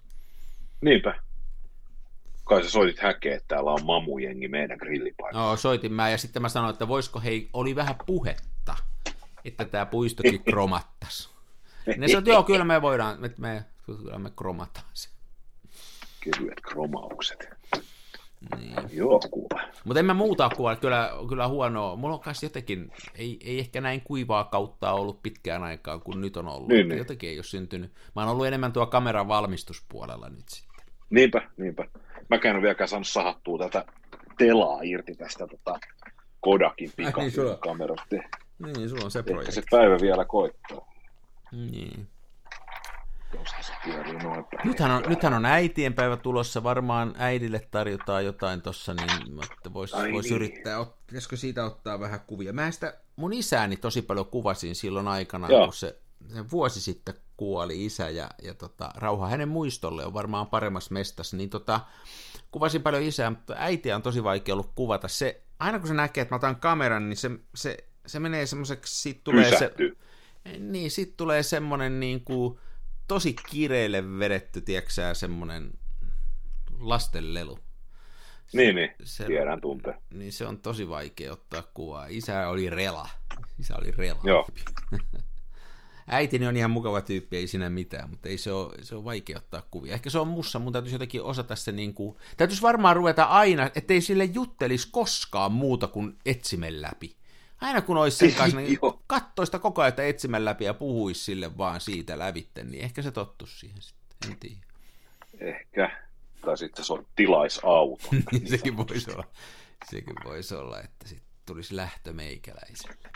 Niinpä. 0.81 1.19
Kai 2.43 2.63
sä 2.63 2.69
soitit 2.69 2.99
häkeä, 2.99 3.35
että 3.35 3.47
täällä 3.47 3.71
on 3.71 3.85
mamujengi 3.85 4.47
meidän 4.47 4.77
grillipaikassa. 4.77 5.49
No, 5.49 5.57
soitin 5.57 5.93
mä 5.93 6.09
ja 6.09 6.17
sitten 6.17 6.41
mä 6.41 6.49
sanoin, 6.49 6.73
että 6.73 6.87
voisiko 6.87 7.19
hei, 7.19 7.49
oli 7.53 7.75
vähän 7.75 7.95
puhetta, 8.05 8.75
että 9.45 9.65
tämä 9.65 9.85
puistokin 9.85 10.43
kromattaisi. 10.43 11.29
Ne 11.97 12.07
sanoivat, 12.07 12.27
joo, 12.27 12.43
kyllä 12.43 12.65
me 12.65 12.81
voidaan, 12.81 13.25
että 13.25 13.41
me, 13.41 13.65
kyllä 13.85 14.19
me 14.19 14.31
kromataan 14.35 14.85
se 14.93 15.09
kevyet 16.31 16.61
kromaukset. 16.61 17.49
Niin. 18.57 18.75
Joo, 18.91 19.19
kuva. 19.31 19.61
Mutta 19.83 19.99
en 19.99 20.05
mä 20.05 20.13
muuta 20.13 20.49
kuvaa, 20.49 20.75
kyllä, 20.75 21.11
kyllä 21.29 21.47
huonoa. 21.47 21.95
Mulla 21.95 22.13
on 22.13 22.19
kanssa 22.19 22.45
jotenkin, 22.45 22.91
ei, 23.15 23.39
ei 23.43 23.59
ehkä 23.59 23.81
näin 23.81 24.01
kuivaa 24.01 24.43
kautta 24.43 24.91
ollut 24.91 25.23
pitkään 25.23 25.63
aikaa 25.63 25.99
kuin 25.99 26.21
nyt 26.21 26.37
on 26.37 26.47
ollut. 26.47 26.67
Niin, 26.67 26.89
niin. 26.89 26.97
Jotenkin 26.97 27.29
ei 27.29 27.37
ole 27.37 27.43
syntynyt. 27.43 27.91
Mä 28.15 28.21
oon 28.21 28.31
ollut 28.31 28.47
enemmän 28.47 28.73
tuo 28.73 28.85
kameran 28.85 29.27
valmistuspuolella 29.27 30.29
nyt 30.29 30.49
sitten. 30.49 30.85
Niinpä, 31.09 31.49
niinpä. 31.57 31.87
Mäkään 32.29 32.49
en 32.49 32.55
ole 32.55 32.61
vieläkään 32.61 32.87
saanut 32.87 33.07
sahattua 33.07 33.57
tätä 33.57 33.85
telaa 34.37 34.79
irti 34.83 35.15
tästä 35.15 35.47
tota 35.47 35.79
Kodakin 36.39 36.91
pikakamerasta. 36.95 38.05
Niin, 38.11 38.73
niin, 38.77 38.89
sulla 38.89 39.05
on 39.05 39.11
se 39.11 39.23
projekti. 39.23 39.49
Ehkä 39.49 39.61
se 39.61 39.77
päivä 39.77 39.97
vielä 40.01 40.25
koittaa. 40.25 40.93
Niin. 41.51 42.07
Nythän 44.63 44.91
on, 44.91 45.03
nythän 45.07 45.33
on 45.33 45.45
äitienpäivä 45.45 46.17
tulossa, 46.17 46.63
varmaan 46.63 47.15
äidille 47.17 47.67
tarjotaan 47.71 48.25
jotain 48.25 48.61
tuossa, 48.61 48.93
niin 48.93 49.37
voisi 49.73 49.95
vois 50.11 50.25
niin. 50.25 50.35
yrittää, 50.35 50.85
pitäisikö 51.07 51.37
siitä 51.37 51.65
ottaa 51.65 51.99
vähän 51.99 52.19
kuvia. 52.27 52.53
Mä 52.53 52.71
sitä 52.71 52.97
mun 53.15 53.33
isäni 53.33 53.77
tosi 53.77 54.01
paljon 54.01 54.25
kuvasin 54.25 54.75
silloin 54.75 55.07
aikana, 55.07 55.47
Joo. 55.49 55.65
kun 55.65 55.73
se, 55.73 55.99
se 56.33 56.51
vuosi 56.51 56.81
sitten 56.81 57.15
kuoli 57.37 57.85
isä 57.85 58.09
ja, 58.09 58.29
ja 58.43 58.53
tota, 58.53 58.89
rauha 58.95 59.27
hänen 59.27 59.49
muistolle 59.49 60.05
on 60.05 60.13
varmaan 60.13 60.47
paremmassa 60.47 60.93
mestassa, 60.93 61.37
niin 61.37 61.49
tota, 61.49 61.79
kuvasin 62.51 62.81
paljon 62.81 63.03
isää, 63.03 63.29
mutta 63.29 63.55
äitiä 63.57 63.95
on 63.95 64.01
tosi 64.01 64.23
vaikea 64.23 64.55
ollut 64.55 64.71
kuvata. 64.75 65.07
Se, 65.07 65.41
aina 65.59 65.79
kun 65.79 65.87
se 65.87 65.93
näkee, 65.93 66.21
että 66.21 66.35
mä 66.35 66.37
otan 66.37 66.55
kameran, 66.55 67.09
niin 67.09 67.17
se, 67.17 67.31
se, 67.55 67.77
se 68.05 68.19
menee 68.19 68.45
semmoiseksi, 68.45 69.01
sit 69.01 69.23
tulee 69.23 69.57
se, 69.57 69.73
niin, 70.59 70.91
sit 70.91 71.17
tulee 71.17 71.43
semmoinen 71.43 71.99
niin 71.99 72.23
kuin, 72.23 72.59
tosi 73.07 73.35
kireille 73.49 74.19
vedetty, 74.19 74.61
tieksää, 74.61 75.13
semmoinen 75.13 75.71
lastenlelu. 76.79 77.59
Niin, 78.53 78.75
niin, 78.75 78.91
se, 79.03 79.25
tiedän 79.25 79.61
tunte. 79.61 79.93
Niin 80.13 80.33
se 80.33 80.45
on 80.45 80.59
tosi 80.59 80.89
vaikea 80.89 81.33
ottaa 81.33 81.63
kuvaa. 81.73 82.05
Isä 82.09 82.49
oli 82.49 82.69
rela. 82.69 83.09
Isä 83.59 83.75
oli 83.77 83.91
rela. 83.91 84.19
Joo. 84.23 84.47
Äitini 86.09 86.47
on 86.47 86.57
ihan 86.57 86.71
mukava 86.71 87.01
tyyppi, 87.01 87.37
ei 87.37 87.47
siinä 87.47 87.69
mitään, 87.69 88.09
mutta 88.09 88.29
ei 88.29 88.37
se 88.37 88.51
ole, 88.51 88.73
se 88.81 88.95
on 88.95 89.05
vaikea 89.05 89.37
ottaa 89.37 89.61
kuvia. 89.71 89.93
Ehkä 89.93 90.09
se 90.09 90.19
on 90.19 90.27
mussa, 90.27 90.59
mun 90.59 90.73
täytyisi 90.73 90.95
jotenkin 90.95 91.23
osata 91.23 91.55
se 91.55 91.71
niin 91.71 91.93
kuin, 91.93 92.17
täytyisi 92.37 92.61
varmaan 92.61 92.95
ruveta 92.95 93.23
aina, 93.23 93.69
ettei 93.75 94.01
sille 94.01 94.25
juttelisi 94.25 94.87
koskaan 94.91 95.51
muuta 95.51 95.87
kuin 95.87 96.17
etsimen 96.25 96.81
läpi. 96.81 97.16
Aina 97.61 97.81
kun 97.81 97.97
olisi 97.97 98.17
sen 98.17 98.33
kanssa, 98.33 98.57
niin 98.57 98.79
kattoista 99.07 99.59
koko 99.59 99.81
ajan 99.81 99.93
etsimän 99.97 100.45
läpi 100.45 100.65
ja 100.65 100.73
puhuisi 100.73 101.23
sille 101.23 101.57
vaan 101.57 101.81
siitä 101.81 102.19
lävitte, 102.19 102.63
niin 102.63 102.83
ehkä 102.83 103.01
se 103.01 103.11
tottuisi 103.11 103.59
siihen 103.59 103.81
sitten, 103.81 104.31
en 104.31 104.37
tiedä. 104.39 104.57
Ehkä, 105.39 105.91
tai 106.41 106.57
sitten 106.57 106.85
se 106.85 106.93
on 106.93 107.05
tilaisauto. 107.15 108.07
niin 108.31 108.49
sekin 108.49 108.77
voisi 108.77 109.11
olla, 109.11 109.27
sekin 109.89 110.15
voisi 110.23 110.55
olla, 110.55 110.79
että 110.79 111.07
sitten 111.07 111.27
tulisi 111.45 111.75
lähtö 111.75 112.13
meikäläiselle. 112.13 113.09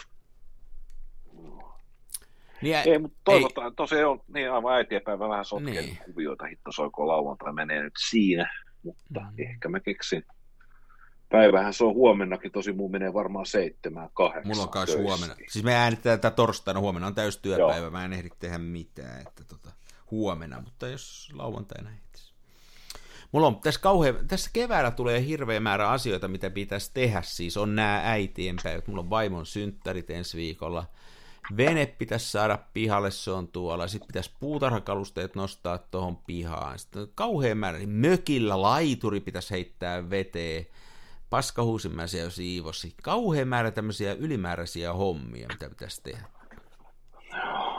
Niin, 2.62 2.76
ei, 2.76 3.00
mutta 3.00 3.18
toivotaan, 3.24 3.68
ei, 3.68 3.76
tosiaan 3.76 4.12
on 4.12 4.22
niin 4.34 4.52
aivan 4.52 4.76
äitienpäivä 4.76 5.30
vähän 5.30 5.46
sotkeen 5.46 5.86
niin. 5.86 5.98
kuvioita, 6.06 6.46
hitto 6.46 6.72
soiko 6.72 7.08
lauantai 7.08 7.54
menee 7.54 7.84
nyt 7.84 7.94
siinä, 8.10 8.54
mutta 8.84 9.20
mm. 9.20 9.34
ehkä 9.38 9.70
mä 9.70 9.80
keksin 9.80 10.26
Päivähän 11.32 11.74
se 11.74 11.84
on 11.84 11.94
huomennakin, 11.94 12.52
tosi 12.52 12.74
mun 12.74 12.92
menee 12.92 13.14
varmaan 13.14 13.46
seitsemään, 13.46 14.10
kahdeksan. 14.14 14.48
Mulla 14.48 14.64
on 14.64 14.70
kanssa 14.70 14.98
huomenna. 14.98 15.36
Siis 15.50 15.66
me 15.66 15.76
äänitetään 15.76 16.20
tätä 16.20 16.36
torstaina, 16.36 16.80
huomenna 16.80 17.08
on 17.08 17.16
täystyöpäivä, 17.16 17.86
Joo. 17.86 17.92
mä 17.92 18.06
en 18.06 18.14
ehdi 18.14 18.30
tehdä 18.40 18.58
mitään, 18.58 19.22
että 19.22 19.44
tota, 19.44 19.72
huomenna, 20.12 20.62
mutta 20.62 20.88
jos 20.88 21.30
lauantaina 21.34 21.90
ehtisi. 21.90 22.34
Mulla 23.32 23.48
on 23.48 23.60
tässä, 23.60 23.82
kauhean, 23.82 24.28
tässä 24.28 24.50
keväällä 24.54 24.92
tulee 24.92 25.26
hirveä 25.26 25.60
määrä 25.60 25.90
asioita, 25.90 26.28
mitä 26.28 26.50
pitäisi 26.50 26.92
tehdä, 26.94 27.22
siis 27.22 27.58
on 27.58 27.76
nämä 27.76 28.02
äitien 28.04 28.56
päivät, 28.64 28.88
mulla 28.88 29.02
on 29.02 29.10
vaimon 29.10 29.46
synttärit 29.46 30.10
ensi 30.10 30.38
viikolla, 30.38 30.86
vene 31.58 31.86
pitäisi 31.86 32.32
saada 32.32 32.60
pihalle, 32.74 33.12
se 33.12 33.32
on 33.32 33.48
tuolla, 33.48 33.88
sitten 33.88 34.08
pitäisi 34.08 34.32
puutarhakalusteet 34.40 35.36
nostaa 35.36 35.78
tuohon 35.78 36.18
pihaan, 36.18 36.80
sitten 36.80 37.08
kauhean 37.16 37.58
määrä, 37.58 37.80
mökillä 37.86 38.62
laituri 38.62 39.20
pitäisi 39.20 39.52
heittää 39.52 40.10
veteen, 40.10 40.66
paskahuusimäisiä 41.32 42.30
siivosi. 42.30 42.94
Kauhean 43.04 43.48
määrä 43.48 43.72
tämmöisiä 43.72 44.14
ylimääräisiä 44.14 44.94
hommia, 44.94 45.48
mitä 45.48 45.70
pitäisi 45.70 46.04
tehdä. 46.04 46.26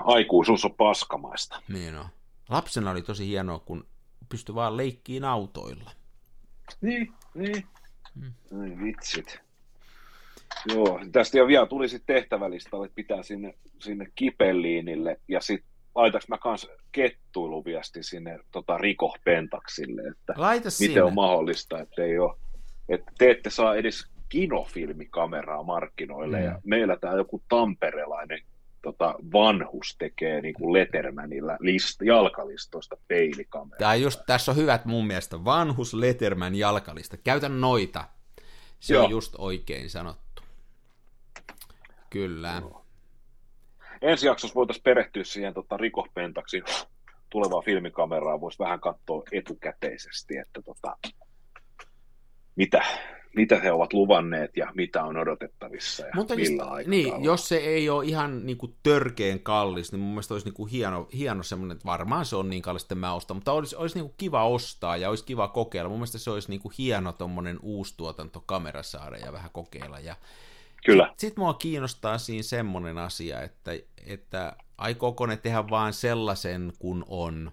Aikuisuus 0.05 0.64
on 0.64 0.74
paskamaista. 0.74 1.62
Niin 1.68 1.96
on. 1.96 2.07
Lapsena 2.48 2.90
oli 2.90 3.03
tosi 3.03 3.26
hienoa, 3.26 3.59
kun 3.59 3.86
pystyi 4.28 4.55
vaan 4.55 4.76
leikkiin 4.76 5.24
autoilla. 5.24 5.90
Niin, 6.80 7.12
niin. 7.34 7.66
Hmm. 8.20 8.32
Ai 8.62 8.84
vitsit. 8.84 9.40
Joo, 10.74 11.00
tästä 11.12 11.38
jo 11.38 11.46
vielä 11.46 11.66
tuli 11.66 11.88
sitten 11.88 12.14
tehtävälistalle, 12.16 12.86
että 12.86 12.96
pitää 12.96 13.22
sinne, 13.22 13.55
sinne 13.78 14.07
Kipeliinille 14.14 15.20
ja 15.28 15.40
sitten 15.40 15.72
laitaks 15.94 16.28
mä 16.28 16.38
kans 16.38 16.68
kettuiluviesti 16.92 18.03
sinne 18.03 18.38
tota, 18.50 18.78
Riko 18.78 19.16
Pentaksille, 19.24 20.03
että 20.03 20.34
Laita 20.36 20.68
miten 20.68 20.72
sinne. 20.72 21.03
on 21.03 21.14
mahdollista, 21.14 21.80
että 21.80 22.03
ei 22.03 22.18
ole 22.18 22.36
että 22.89 23.12
te 23.18 23.30
ette 23.30 23.51
saa 23.51 23.74
edes 23.74 24.07
kinofilmikameraa 24.28 25.62
markkinoille, 25.62 26.39
mm. 26.39 26.45
ja 26.45 26.61
meillä 26.64 26.97
tämä 26.97 27.14
joku 27.14 27.43
tamperelainen 27.49 28.41
tota, 28.83 29.14
vanhus 29.33 29.97
tekee 29.99 30.41
niin 30.41 30.55
kuin 30.55 30.72
Lettermanilla 30.72 31.57
list, 31.61 32.03
jalkalistoista 32.03 32.97
peilikameraa. 33.09 33.78
Tämä 33.78 33.95
just, 33.95 34.20
tässä 34.26 34.53
on 34.53 34.57
hyvät 34.57 34.85
mun 34.85 35.07
mielestä, 35.07 35.45
vanhus 35.45 35.95
Letterman 35.95 36.55
jalkalista. 36.55 37.16
Käytä 37.16 37.49
noita. 37.49 38.05
Se 38.80 38.95
Joo. 38.95 39.05
on 39.05 39.11
just 39.11 39.35
oikein 39.39 39.91
sanottu. 39.91 40.43
Kyllä. 42.11 42.61
Joo. 42.61 42.85
Ensi 44.03 44.26
jaksossa 44.26 44.55
voitaisiin 44.55 44.83
perehtyä 44.83 45.24
siihen 45.24 45.55
tota, 45.55 45.76
Riko 45.76 46.07
Pentaxin 46.14 46.64
tulevaa 47.30 47.62
filmikameraa 47.62 48.41
voisi 48.41 48.59
vähän 48.59 48.80
katsoa 48.80 49.22
etukäteisesti, 49.33 50.37
että 50.37 50.62
tota, 50.62 50.97
mitä, 52.57 52.84
mitä 53.36 53.61
he 53.61 53.72
ovat 53.72 53.92
luvanneet 53.92 54.57
ja 54.57 54.72
mitä 54.74 55.05
on 55.05 55.16
odotettavissa 55.16 56.07
ja 56.07 56.12
Mutta 56.14 56.36
millä 56.36 56.64
just, 56.76 56.88
niin, 56.88 57.24
jos 57.24 57.48
se 57.48 57.57
ei 57.57 57.88
ole 57.88 58.05
ihan 58.05 58.46
niin 58.46 58.59
kuin 58.59 58.74
törkeen 58.82 59.40
kallis, 59.40 59.92
niin 59.92 60.00
mun 60.00 60.11
mielestä 60.11 60.34
olisi 60.34 60.46
niin 60.46 60.55
kuin 60.55 60.70
hieno, 60.70 61.09
hieno 61.16 61.42
semmoinen, 61.42 61.74
että 61.74 61.86
varmaan 61.86 62.24
se 62.24 62.36
on 62.36 62.50
niin 62.50 62.62
kallis, 62.62 62.82
että 62.82 62.94
mä 62.94 63.14
ostan, 63.14 63.36
mutta 63.36 63.53
olisi, 63.53 63.76
olisi 63.76 63.94
niin 63.94 64.05
kuin 64.05 64.14
kiva 64.16 64.48
ostaa 64.48 64.96
ja 64.96 65.09
olisi 65.09 65.24
kiva 65.24 65.48
kokeilla. 65.48 65.88
Mun 65.88 65.98
mielestä 65.98 66.18
se 66.18 66.30
olisi 66.30 66.50
niin 66.50 66.61
kuin 66.61 66.74
hieno 66.78 67.12
tuommoinen 67.12 67.59
uustuotantokamera 67.62 68.82
saada 68.82 69.16
ja 69.16 69.32
vähän 69.32 69.50
kokeilla. 69.53 70.00
Ja 70.00 70.16
Kyllä, 70.86 71.05
Sitten 71.05 71.28
sit 71.30 71.36
mua 71.36 71.55
kiinnostaa 71.55 72.18
siinä 72.18 72.42
semmoinen 72.42 72.98
asia, 72.98 73.42
että, 73.42 73.70
että 74.07 74.57
aikooko 74.78 75.26
ne 75.26 75.36
tehdä 75.36 75.64
vaan 75.70 75.92
sellaisen, 75.92 76.72
kun 76.78 77.05
on. 77.09 77.53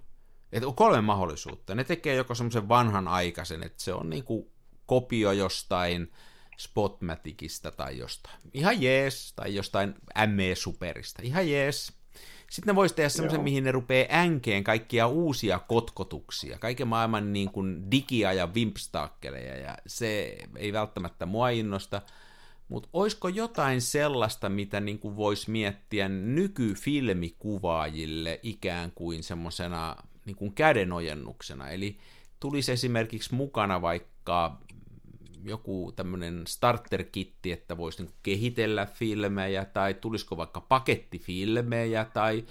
Että 0.51 0.67
on 0.67 0.75
kolme 0.75 1.01
mahdollisuutta. 1.01 1.75
Ne 1.75 1.83
tekee 1.83 2.15
joko 2.15 2.35
semmoisen 2.35 2.69
vanhan 2.69 3.07
aikaisen, 3.07 3.63
että 3.63 3.83
se 3.83 3.93
on 3.93 4.09
niinku 4.09 4.51
kopio 4.89 5.31
jostain 5.31 6.11
Spotmaticista 6.57 7.71
tai 7.71 7.97
jostain. 7.97 8.35
Ihan 8.53 8.81
jees, 8.81 9.33
tai 9.35 9.55
jostain 9.55 9.95
ME 10.27 10.55
Superista. 10.55 11.21
Ihan 11.21 11.49
jees. 11.49 11.93
Sitten 12.49 12.71
ne 12.71 12.75
voisi 12.75 12.95
tehdä 12.95 13.09
semmoisen, 13.09 13.41
mihin 13.41 13.63
ne 13.63 13.71
rupeaa 13.71 14.19
änkeen 14.19 14.63
kaikkia 14.63 15.07
uusia 15.07 15.59
kotkotuksia, 15.59 16.59
kaiken 16.59 16.87
maailman 16.87 17.33
niin 17.33 17.51
kuin 17.51 17.83
digia- 17.91 18.33
ja 18.33 18.53
vimpstakkeleja, 18.53 19.57
ja 19.57 19.77
se 19.87 20.37
ei 20.55 20.73
välttämättä 20.73 21.25
mua 21.25 21.49
innosta. 21.49 22.01
Mutta 22.67 22.89
olisiko 22.93 23.27
jotain 23.27 23.81
sellaista, 23.81 24.49
mitä 24.49 24.79
niin 24.79 24.99
kuin 24.99 25.15
voisi 25.15 25.51
miettiä 25.51 26.09
nykyfilmikuvaajille 26.09 28.39
ikään 28.43 28.91
kuin 28.91 29.23
semmoisena 29.23 29.95
niin 30.25 30.35
kuin 30.35 30.53
kädenojennuksena? 30.53 31.69
Eli 31.69 31.97
tulisi 32.39 32.71
esimerkiksi 32.71 33.35
mukana 33.35 33.81
vaikka 33.81 34.59
joku 35.43 35.93
tämmöinen 35.95 36.43
starter-kitti, 36.47 37.51
että 37.51 37.77
voisi 37.77 38.03
niin 38.03 38.13
kehitellä 38.23 38.85
filmejä, 38.85 39.65
tai 39.65 39.93
tulisiko 39.93 40.37
vaikka 40.37 40.61
pakettifilmejä, 40.61 42.05
tai 42.05 42.45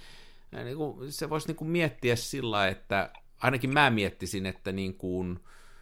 niin 0.63 0.77
kuin, 0.77 1.11
se 1.11 1.29
voisi 1.29 1.47
niin 1.47 1.55
kuin 1.55 1.69
miettiä 1.69 2.15
sillä, 2.15 2.67
että 2.67 3.11
ainakin 3.37 3.73
mä 3.73 3.89
miettisin, 3.89 4.45
että 4.45 4.71
niin 4.71 4.93
kuin, 4.93 5.39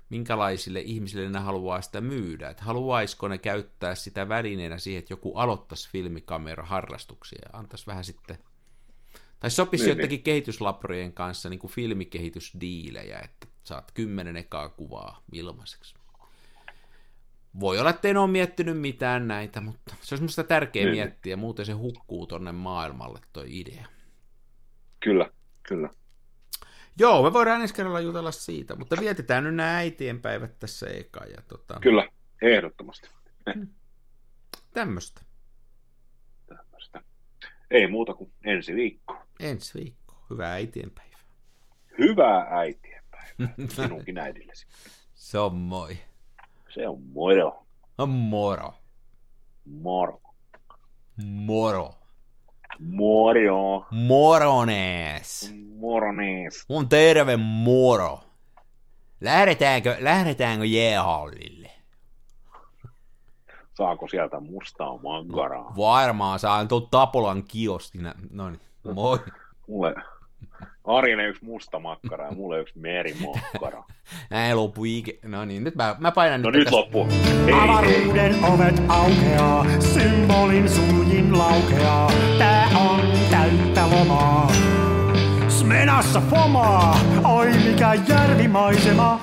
minkälaisille 0.10 0.82
ihmisille 0.82 1.30
ne 1.30 1.40
haluaa 1.40 1.82
sitä 1.82 2.02
myydä. 2.02 2.50
Että 2.50 2.64
haluaisiko 2.64 3.28
ne 3.28 3.38
käyttää 3.38 3.96
sitä 3.96 4.30
välineenä 4.30 4.78
siihen, 4.78 5.00
että 5.00 5.14
joku 5.14 5.36
aloittaisi 5.36 5.90
filmikamera-harrastuksia 5.90 7.40
ja 7.46 7.60
antaisi 7.60 7.88
vähän 7.88 8.04
sitten... 8.04 8.38
Tai 9.40 9.52
sopisi 9.52 9.84
Niin, 9.84 9.90
jotenkin 9.90 10.24
kehityslaborien 10.24 11.14
kanssa 11.14 11.50
niin 11.50 11.60
kuin 11.60 11.72
filmikehitysdiilejä, 11.72 13.20
että 13.20 13.48
saat 13.64 13.92
kymmenen 13.92 14.38
ekaa 14.38 14.70
kuvaa 14.70 15.24
ilmaiseksi. 15.32 15.96
Voi 17.60 17.80
olla, 17.80 17.90
että 17.90 18.08
en 18.08 18.18
ole 18.18 18.32
miettinyt 18.32 18.80
mitään 18.82 19.28
näitä, 19.28 19.62
mutta 19.62 19.96
se 20.02 20.16
on 20.16 20.18
semmoista 20.18 20.44
tärkeää 20.44 20.86
Niin. 20.86 20.96
miettiä, 20.96 21.38
muuten 21.38 21.66
se 21.66 21.72
hukkuu 21.74 22.28
tonne 22.28 22.52
maailmalle 22.52 23.20
toi 23.34 23.60
idea. 23.60 23.86
kyllä, 25.00 25.30
kyllä. 25.68 25.90
Joo, 27.00 27.24
me 27.24 27.34
voidaan 27.34 27.62
ensi 27.62 27.74
kerralla 27.74 28.00
jutella 28.00 28.32
siitä, 28.32 28.76
mutta 28.76 28.96
vietetään 29.00 29.44
nyt 29.44 29.56
nämä 29.56 29.76
äitienpäivät 29.78 30.60
tässä 30.60 30.88
eka 30.88 31.26
ja 31.26 31.42
tota, 31.48 31.80
Kyllä, 31.82 32.08
ehdottomasti. 32.42 33.10
tämmöistä. 34.74 35.22
Tämmöistä. 36.48 37.02
Ei 37.72 37.88
muuta 37.88 38.14
kuin 38.14 38.32
ensi 38.44 38.76
viikko. 38.76 39.18
Ensi 39.40 39.80
viikko. 39.80 40.26
Hyvää 40.30 40.52
äitienpäivää. 40.54 41.20
Hyvää 42.00 42.48
äitienpäivää 42.50 43.44
sinunkin 43.70 44.18
äidillesi. 44.18 44.68
Se 45.14 45.40
on 45.40 45.56
moi. 45.56 45.98
Se 46.78 46.88
on 46.88 47.02
moro. 47.14 47.64
Moro. 48.08 48.74
Moro. 49.66 50.22
Moro. 51.26 51.96
Moro. 52.80 53.86
Morones. 53.92 55.54
Moronees. 55.80 56.66
On 56.70 56.90
terve 56.90 57.38
moro. 57.38 58.20
Lähdetäänkö, 59.22 59.98
lähdetäänkö 60.00 60.66
jäähallille? 60.66 61.72
Saako 63.74 64.08
sieltä 64.08 64.40
mustaa 64.40 64.98
mangaraa? 64.98 65.74
Varmaan 65.78 66.40
saan 66.40 66.68
tuon 66.68 66.88
Tapolan 66.92 67.44
kioskin. 67.44 68.12
No 68.32 68.50
niin, 68.50 68.62
moi. 68.94 69.20
Mulle 69.68 69.96
Arjelle 70.84 71.24
yksi 71.24 71.46
musta 71.46 71.80
makkara 71.80 72.26
ja 72.26 72.32
mulle 72.32 72.60
yksi 72.60 72.80
merimakkara. 72.80 73.84
Näin 74.30 74.58
loppu 74.58 74.86
ikä. 74.86 75.12
No 75.26 75.46
niin, 75.46 75.64
nyt 75.64 75.76
mä, 75.76 75.96
mä 76.00 76.12
painan 76.12 76.42
No 76.42 76.50
nyt 76.50 76.60
nyt 76.60 76.72
loppu. 76.72 77.08
Ei, 77.12 77.54
ei. 77.54 77.54
Avaruuden 77.54 78.36
ovet 78.46 78.82
aukeaa, 78.88 79.66
symbolin 79.80 80.70
suljin 80.70 81.38
laukeaa. 81.38 82.12
Tää 82.38 82.68
on 82.76 83.02
täyttä 83.32 83.90
lomaa. 83.92 84.52
Smenassa 85.50 86.22
fomaa, 86.30 87.00
oi 87.24 87.48
mikä 87.66 87.94
järvimaisema. 88.10 89.22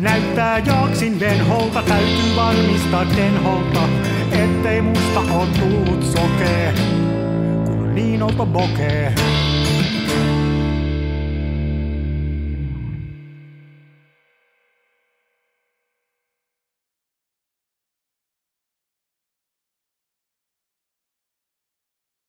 Näyttää 0.00 0.58
jaksin 0.58 1.20
venholta, 1.20 1.82
täytyy 1.82 2.36
varmistaa 2.36 3.06
denholta, 3.16 3.88
ettei 4.32 4.80
musta 4.80 5.20
on 5.20 5.48
tullut 5.60 6.02
sokee, 6.02 6.74
kun 7.64 7.94
niin 7.94 8.22
olto 8.22 8.46
bokee. 8.46 9.14